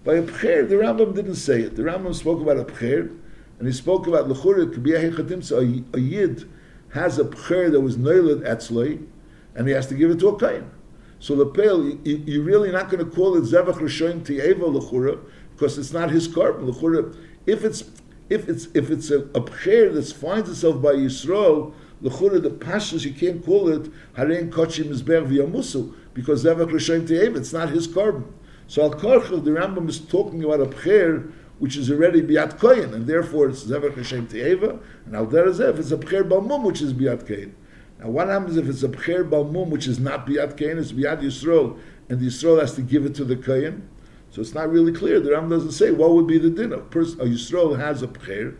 By 0.04 0.14
a 0.14 0.22
pcher, 0.22 0.68
the 0.68 0.76
Rambam 0.76 1.14
didn't 1.14 1.34
say 1.34 1.62
it. 1.62 1.74
The 1.74 1.82
Rambam 1.82 2.14
spoke 2.14 2.40
about 2.40 2.58
a 2.58 2.64
pcher, 2.64 3.14
and 3.58 3.66
he 3.66 3.72
spoke 3.72 4.06
about 4.06 4.28
lechura 4.28 4.72
k'biyah 4.72 5.94
a 5.94 6.00
yid 6.00 6.48
has 6.92 7.18
a 7.18 7.24
pcher 7.24 7.70
that 7.70 7.80
was 7.80 7.96
noiled 7.96 8.42
etzloi, 8.42 9.06
and 9.54 9.66
he 9.66 9.74
has 9.74 9.86
to 9.86 9.94
give 9.94 10.10
it 10.10 10.18
to 10.20 10.28
a 10.28 10.38
kain. 10.38 10.70
So 11.18 11.34
lepel, 11.34 11.84
you, 11.84 12.22
you're 12.26 12.44
really 12.44 12.70
not 12.70 12.90
going 12.90 13.04
to 13.04 13.10
call 13.10 13.36
it 13.36 13.42
zevach 13.42 13.74
rishoyim 13.74 14.24
ti'eva 14.24 14.64
lechura 14.64 15.18
because 15.52 15.78
it's 15.78 15.92
not 15.92 16.10
his 16.10 16.28
carbon. 16.28 16.66
Lechura, 16.70 17.16
if 17.46 17.64
it's 17.64 17.84
if 18.28 18.48
it's 18.48 18.68
if 18.74 18.90
it's 18.90 19.10
a, 19.10 19.20
a 19.20 19.40
pcher 19.40 19.92
that 19.94 20.12
finds 20.12 20.50
itself 20.50 20.82
by 20.82 20.92
Yisrael, 20.92 21.72
lechura 22.02 22.42
the 22.42 22.50
pashas 22.50 23.04
you 23.04 23.12
can't 23.12 23.44
call 23.44 23.68
it 23.68 23.90
harein 24.14 24.50
kochim 24.50 24.86
mizber 24.86 25.26
v'yamusu 25.26 25.94
because 26.12 26.44
zevach 26.44 26.70
rishoyim 26.70 27.08
ti'eva. 27.08 27.36
It's 27.36 27.52
not 27.52 27.70
his 27.70 27.86
carbon. 27.86 28.32
So 28.68 28.82
al 28.82 28.90
karchel 28.90 29.42
the 29.42 29.52
Rambam 29.52 29.88
is 29.88 30.00
talking 30.00 30.44
about 30.44 30.60
a 30.60 30.66
pcher 30.66 31.32
which 31.58 31.76
is 31.76 31.90
already 31.90 32.22
biat 32.22 32.58
koyin, 32.58 32.92
and 32.92 33.06
therefore 33.06 33.48
it's 33.48 33.64
zevach 33.64 33.96
Hashem 33.96 34.26
te'eva, 34.26 34.78
and 35.06 35.16
al 35.16 35.26
derezev 35.26 35.78
it's 35.78 35.90
a 35.90 35.96
pcher 35.96 36.28
balmum 36.28 36.62
which 36.62 36.82
is 36.82 36.92
biat 36.92 37.26
koyin. 37.26 37.52
Now 37.98 38.08
what 38.10 38.28
happens 38.28 38.56
if 38.56 38.68
it's 38.68 38.82
a 38.82 38.88
pcher 38.88 39.28
balmum 39.28 39.68
which 39.68 39.86
is 39.86 39.98
not 39.98 40.26
biat 40.26 40.56
koyin, 40.56 40.78
it's 40.78 40.92
biat 40.92 41.22
Yisrael, 41.22 41.78
and 42.08 42.20
the 42.20 42.26
Yisrael 42.26 42.60
has 42.60 42.74
to 42.74 42.82
give 42.82 43.06
it 43.06 43.14
to 43.14 43.24
the 43.24 43.36
koyin? 43.36 43.82
So 44.30 44.42
it's 44.42 44.54
not 44.54 44.70
really 44.70 44.92
clear. 44.92 45.18
The 45.18 45.32
Ram 45.32 45.48
doesn't 45.48 45.72
say 45.72 45.92
what 45.92 46.10
would 46.10 46.26
be 46.26 46.36
the 46.36 46.50
din. 46.50 46.72
A 46.72 46.78
person, 46.78 47.20
a 47.20 47.24
Yisrael 47.24 47.78
has 47.78 48.02
a 48.02 48.08
pcher, 48.08 48.56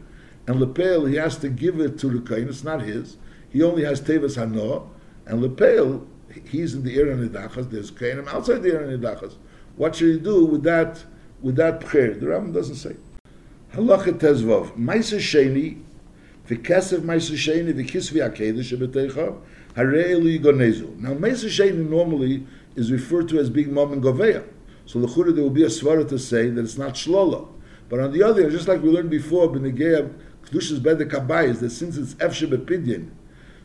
and 0.47 0.61
lepel 0.61 1.05
he 1.05 1.16
has 1.16 1.36
to 1.38 1.49
give 1.49 1.80
it 1.80 1.99
to 1.99 2.09
the 2.09 2.18
koyin. 2.18 2.49
It's 2.49 2.64
not 2.64 2.80
his. 2.80 3.18
He 3.51 3.62
only 3.62 3.84
has 3.84 4.01
tevas 4.01 4.36
hano, 4.38 4.88
and 5.26 5.42
lepel 5.42 6.07
he's 6.49 6.72
in 6.74 6.82
the 6.82 6.99
area 6.99 7.14
nidachas. 7.14 7.70
There's 7.70 7.90
koyin 7.90 8.26
outside 8.26 8.62
the 8.62 8.72
area 8.72 8.97
nidachas. 8.97 9.34
What 9.76 9.97
should 9.97 10.14
he 10.14 10.18
do 10.18 10.47
with 10.47 10.62
that? 10.62 11.05
With 11.47 11.55
that 11.55 11.80
prayer. 11.80 12.12
The 12.12 12.26
Rambam 12.26 12.53
doesn't 12.53 12.74
say. 12.74 12.97
Halacha 13.72 14.18
tezvov. 14.18 14.76
Maisa 14.76 15.18
sheni, 15.18 15.80
v'kesev 16.49 17.03
maisa 17.03 17.34
sheni, 17.34 17.72
v'kisvi 17.72 18.20
akedesh 18.28 18.76
shebetecha, 18.76 19.38
harei. 19.76 20.99
Now, 20.99 21.14
maisa 21.14 21.47
sheni 21.47 21.88
normally 21.88 22.44
is 22.74 22.90
referred 22.90 23.28
to 23.28 23.38
as 23.38 23.49
being 23.49 23.72
mom 23.72 23.92
and 23.92 24.03
goveya. 24.03 24.44
So 24.86 24.99
the 24.99 25.07
there 25.32 25.42
will 25.42 25.51
be 25.51 25.62
a 25.62 25.68
svara 25.68 26.09
to 26.09 26.18
say 26.18 26.51
that 26.51 26.64
it's 26.64 26.76
not 26.76 26.94
shlola. 26.94 27.49
But 27.88 28.01
on 28.01 28.12
the 28.12 28.24
other 28.24 28.42
hand, 28.42 28.53
just 28.53 28.66
like 28.66 28.82
we 28.82 28.90
learned 28.90 29.11
before, 29.11 29.47
b'negeya 29.49 30.12
kedushas 30.47 30.80
bedek 30.80 31.44
is 31.49 31.61
that 31.61 31.70
since 31.70 31.97
it's 31.97 32.14
efshe 32.14 32.49
bepidyin, 32.49 33.11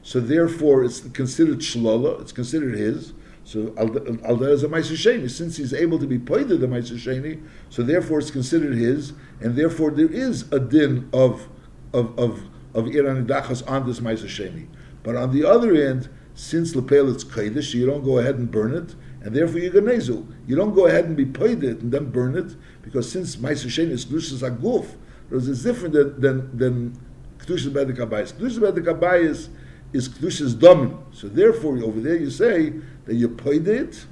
so 0.04 0.20
therefore 0.20 0.84
it's 0.84 1.00
considered 1.00 1.60
shlola, 1.60 2.22
it's 2.22 2.32
considered 2.32 2.76
his, 2.76 3.14
so 3.52 3.74
Alda 3.78 4.50
is 4.50 4.64
a 4.64 4.70
Meiser. 4.70 5.30
Since 5.30 5.58
he's 5.58 5.74
able 5.74 6.00
to 6.00 6.08
be 6.08 6.18
pointed 6.18 6.62
the 6.62 6.68
Meiser 6.68 7.38
so 7.70 7.84
therefore 7.84 8.20
it's 8.20 8.32
considered 8.32 8.78
his, 8.78 9.12
and 9.42 9.58
therefore 9.58 9.92
there 9.92 10.10
is 10.10 10.50
a 10.54 10.60
din 10.60 11.10
of 11.12 11.50
of 11.94 12.18
of 12.18 12.44
of 12.74 12.88
Iran 12.88 13.28
Dachas 13.28 13.70
on 13.70 13.86
this 13.86 14.00
Meiser. 14.00 14.68
But 15.04 15.18
on 15.18 15.34
the 15.34 15.46
other 15.46 15.76
end, 15.76 16.08
since 16.34 16.78
Lepel 16.78 17.14
it's 17.14 17.26
Kaidish, 17.26 17.74
you 17.74 17.86
don't 17.86 18.06
go 18.06 18.20
ahead 18.20 18.36
and 18.36 18.50
burn 18.50 18.74
it, 18.74 18.96
and 19.22 19.36
therefore 19.36 19.60
you 19.60 19.70
Ganezu. 19.70 20.26
You 20.48 20.56
don't 20.56 20.74
go 20.74 20.88
ahead 20.88 21.04
and 21.04 21.18
be 21.18 21.26
pointed 21.26 21.82
and 21.82 21.92
then 21.92 22.10
burn 22.10 22.38
it, 22.38 22.56
because 22.82 23.12
since 23.12 23.36
Meiser 23.36 23.66
is 23.90 24.06
Kedushas 24.06 24.50
Aguf, 24.50 24.96
it's 25.30 25.62
different 25.62 25.94
than 25.94 26.22
than, 26.22 26.58
than 26.58 27.00
Kedushas 27.40 27.74
Bedek 27.74 27.98
Abayis. 27.98 28.32
Kedushas 28.32 28.60
Bedek 28.60 28.98
Abayis 28.98 29.50
is 29.92 30.08
Kedushas 30.08 30.54
Domin. 30.54 30.98
So 31.12 31.28
therefore 31.28 31.78
over 31.84 32.00
there 32.00 32.16
you 32.16 32.30
say 32.30 32.74
that 33.12 33.18
you 33.18 33.28
paid 33.28 33.68
it, 33.68 34.06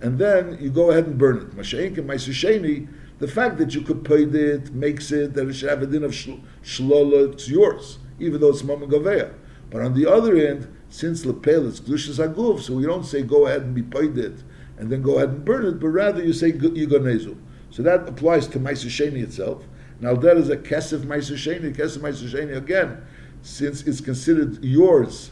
and 0.00 0.18
then 0.18 0.56
you 0.58 0.70
go 0.70 0.90
ahead 0.90 1.04
and 1.04 1.18
burn 1.18 1.36
it. 1.36 1.50
Mashaink 1.54 1.98
and 1.98 2.08
Maisusheni, 2.08 2.88
the 3.18 3.28
fact 3.28 3.58
that 3.58 3.74
you 3.74 3.82
could 3.82 4.02
pay 4.02 4.22
it 4.22 4.72
makes 4.72 5.12
it 5.12 5.34
that 5.34 5.46
it 5.46 5.52
should 5.52 5.68
have 5.68 5.82
a 5.82 5.86
din 5.86 6.02
of 6.02 6.12
shlola, 6.12 7.34
it's 7.34 7.50
yours, 7.50 7.98
even 8.18 8.40
though 8.40 8.48
it's 8.48 8.64
mama 8.64 8.86
gaveya. 8.86 9.34
But 9.68 9.82
on 9.82 9.92
the 9.92 10.10
other 10.10 10.36
end, 10.36 10.74
since 10.88 11.26
lepel 11.26 11.66
is 11.66 11.82
glushas 11.82 12.16
aguf, 12.26 12.62
so 12.62 12.72
we 12.72 12.86
don't 12.86 13.04
say 13.04 13.20
go 13.20 13.46
ahead 13.46 13.60
and 13.60 13.74
be 13.74 13.82
paid 13.82 14.16
it 14.16 14.42
and 14.78 14.90
then 14.90 15.02
go 15.02 15.16
ahead 15.16 15.28
and 15.28 15.44
burn 15.44 15.66
it, 15.66 15.78
but 15.78 15.88
rather 15.88 16.24
you 16.24 16.32
say 16.32 16.52
yigonezu. 16.52 17.36
So 17.70 17.82
that 17.82 18.08
applies 18.08 18.46
to 18.48 18.58
Maisusheni 18.58 19.22
itself. 19.22 19.64
Now 20.00 20.14
that 20.14 20.38
is 20.38 20.48
a 20.48 20.56
kesef 20.56 21.00
Maisusheni, 21.00 21.76
kesef 21.76 21.98
Maisusheni 21.98 22.56
again, 22.56 23.02
since 23.42 23.82
it's 23.82 24.00
considered 24.00 24.64
yours 24.64 25.30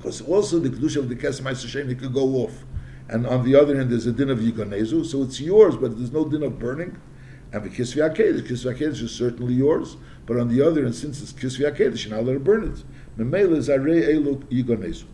because 0.00 0.22
also 0.22 0.58
the 0.58 0.70
kedusha 0.70 0.96
of 0.96 1.10
the 1.10 1.14
kesem 1.14 1.44
Hashem 1.44 1.94
could 1.96 2.14
go 2.14 2.36
off, 2.36 2.64
and 3.10 3.26
on 3.26 3.44
the 3.44 3.54
other 3.54 3.76
hand 3.76 3.90
there's 3.90 4.06
a 4.06 4.12
din 4.12 4.30
of 4.30 4.38
yikonezu, 4.38 5.04
so 5.04 5.22
it's 5.22 5.38
yours, 5.38 5.76
but 5.76 5.94
there's 5.98 6.10
no 6.10 6.24
din 6.24 6.42
of 6.42 6.58
burning. 6.58 6.96
And 7.52 7.64
the 7.64 7.68
kisvi 7.68 8.08
akedah, 8.08 8.48
kisvi 8.48 8.80
is 8.80 9.10
certainly 9.12 9.52
yours, 9.52 9.98
but 10.24 10.38
on 10.38 10.48
the 10.48 10.66
other 10.66 10.84
hand, 10.84 10.94
since 10.94 11.20
it's 11.20 11.34
kisvi 11.34 11.78
you're 11.78 12.14
not 12.14 12.20
allowed 12.20 12.32
to 12.32 12.40
burn 12.40 12.72
it. 12.72 12.82
Memela 13.18 13.56
is 13.56 13.68
elu 13.68 14.42
yikonezu. 14.44 15.04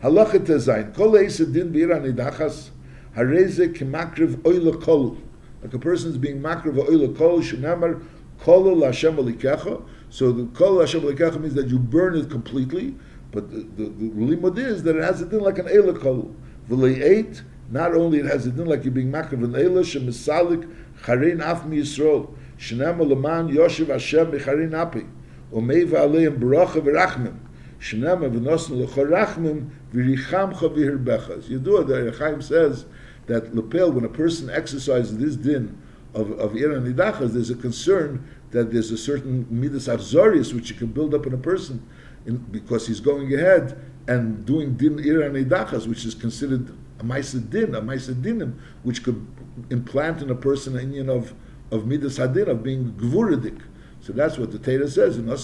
Halacha 0.00 0.38
tezayin 0.38 0.94
kol 0.94 1.12
eisa 1.12 1.52
din 1.52 1.72
b'ira 1.72 2.00
nidachas 2.00 2.68
hareze 3.16 3.74
kemakriv 3.74 4.36
oila 4.42 4.80
kol. 4.80 5.18
Like 5.60 5.74
a 5.74 5.78
person 5.80 6.12
is 6.12 6.18
being 6.18 6.40
makriv 6.40 6.76
oila 6.76 7.18
kol 7.18 7.40
shenamar 7.40 8.06
kol 8.38 8.84
Hashem 8.84 9.16
alikecha. 9.16 9.82
So 10.08 10.30
the 10.30 10.46
kol 10.56 10.78
Hashem 10.78 11.00
alikecha 11.00 11.40
means 11.40 11.54
that 11.54 11.66
you 11.66 11.80
burn 11.80 12.14
it 12.14 12.30
completely. 12.30 12.94
But 13.30 13.50
the, 13.50 13.58
the, 13.58 13.90
the 13.90 14.10
limud 14.10 14.58
is 14.58 14.82
that 14.84 14.96
it 14.96 15.02
has 15.02 15.20
a 15.20 15.26
din 15.26 15.40
like 15.40 15.58
an 15.58 15.66
Eila 15.66 16.00
kol. 16.00 16.34
eight, 16.70 17.42
not 17.70 17.94
only 17.94 18.20
it 18.20 18.26
has 18.26 18.46
a 18.46 18.50
din 18.50 18.66
like 18.66 18.84
you're 18.84 18.92
being 18.92 19.12
makav 19.12 19.44
an 19.44 19.52
Eila, 19.52 19.84
shemisalik 19.84 20.68
charin 21.04 21.40
af 21.40 21.66
mi 21.66 21.78
Yisrael, 21.78 22.34
shenam 22.58 22.98
leman 23.06 23.48
yoshev 23.54 23.88
Hashem 23.88 24.32
becharin 24.32 24.74
api, 24.74 25.06
umeiva 25.52 26.00
aleim 26.00 26.38
baracha 26.38 26.80
v'rachmim, 26.80 27.38
shenam 27.78 28.20
v'nosn 28.20 28.70
l'chorachmim 28.70 29.70
v'richamcha 29.92 30.74
v'hirbechas. 30.74 31.48
You 31.48 31.58
do 31.58 31.78
it, 31.78 31.86
the 31.86 32.16
Chaim 32.18 32.40
says 32.40 32.86
that 33.26 33.54
lapel, 33.54 33.92
when 33.92 34.04
a 34.04 34.08
person 34.08 34.48
exercises 34.48 35.18
this 35.18 35.36
din 35.36 35.76
of, 36.14 36.30
of 36.38 36.56
Iran 36.56 36.90
Nidachas, 36.90 37.32
there's 37.34 37.50
a 37.50 37.54
concern 37.54 38.26
that 38.52 38.72
there's 38.72 38.90
a 38.90 38.96
certain 38.96 39.46
midas 39.50 39.86
arzorius 39.88 40.54
which 40.54 40.70
you 40.70 40.76
can 40.76 40.86
build 40.86 41.14
up 41.14 41.26
in 41.26 41.34
a 41.34 41.38
person, 41.38 41.86
in, 42.28 42.36
because 42.36 42.86
he's 42.86 43.00
going 43.00 43.34
ahead 43.34 43.80
and 44.06 44.44
doing 44.46 44.74
din 44.74 44.98
ira 45.00 45.28
nidachas, 45.30 45.86
which 45.88 46.04
is 46.04 46.14
considered 46.14 46.70
a 47.00 47.04
ma'aseh 47.04 47.50
din, 47.50 47.74
a 47.74 47.80
ma'aseh 47.80 48.14
dinim, 48.22 48.54
which 48.84 49.02
could 49.02 49.26
implant 49.70 50.22
in 50.22 50.30
a 50.30 50.34
person 50.34 50.76
an 50.76 50.92
union 50.92 51.08
of 51.08 51.34
of 51.70 51.86
midas 51.86 52.18
hadin 52.18 52.48
of 52.48 52.62
being 52.62 52.92
gvuridik. 52.92 53.60
So 54.00 54.12
that's 54.12 54.38
what 54.38 54.52
the 54.52 54.58
Torah 54.58 54.88
says 54.88 55.18
in 55.18 55.26
that 55.26 55.38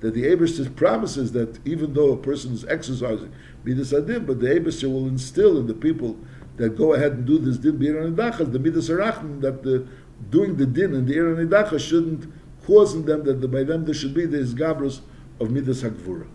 the 0.00 0.22
Abishter 0.22 0.76
promises 0.76 1.32
that 1.32 1.66
even 1.66 1.94
though 1.94 2.12
a 2.12 2.16
person 2.16 2.52
is 2.52 2.64
exercising 2.64 3.32
midas 3.64 3.92
hadin, 3.92 4.26
but 4.26 4.40
the 4.40 4.48
Abishter 4.48 4.92
will 4.92 5.06
instill 5.06 5.58
in 5.58 5.66
the 5.66 5.74
people 5.74 6.18
that 6.56 6.76
go 6.76 6.94
ahead 6.94 7.12
and 7.12 7.26
do 7.26 7.38
this 7.38 7.58
din 7.58 7.78
b'ira 7.78 8.52
the 8.52 8.58
midas 8.58 8.88
harachim, 8.90 9.40
that 9.40 9.62
the 9.62 9.86
doing 10.30 10.56
the 10.56 10.66
din 10.66 10.94
and 10.94 11.06
the 11.06 11.16
ira 11.16 11.78
shouldn't 11.78 12.26
causing 12.66 13.04
them 13.04 13.24
that 13.24 13.50
by 13.50 13.62
them 13.62 13.84
there 13.84 13.94
should 13.94 14.14
be 14.14 14.26
the 14.26 14.38
isgabrus 14.38 15.00
of 15.40 15.50
midas 15.50 15.82
hakvura. 15.82 16.26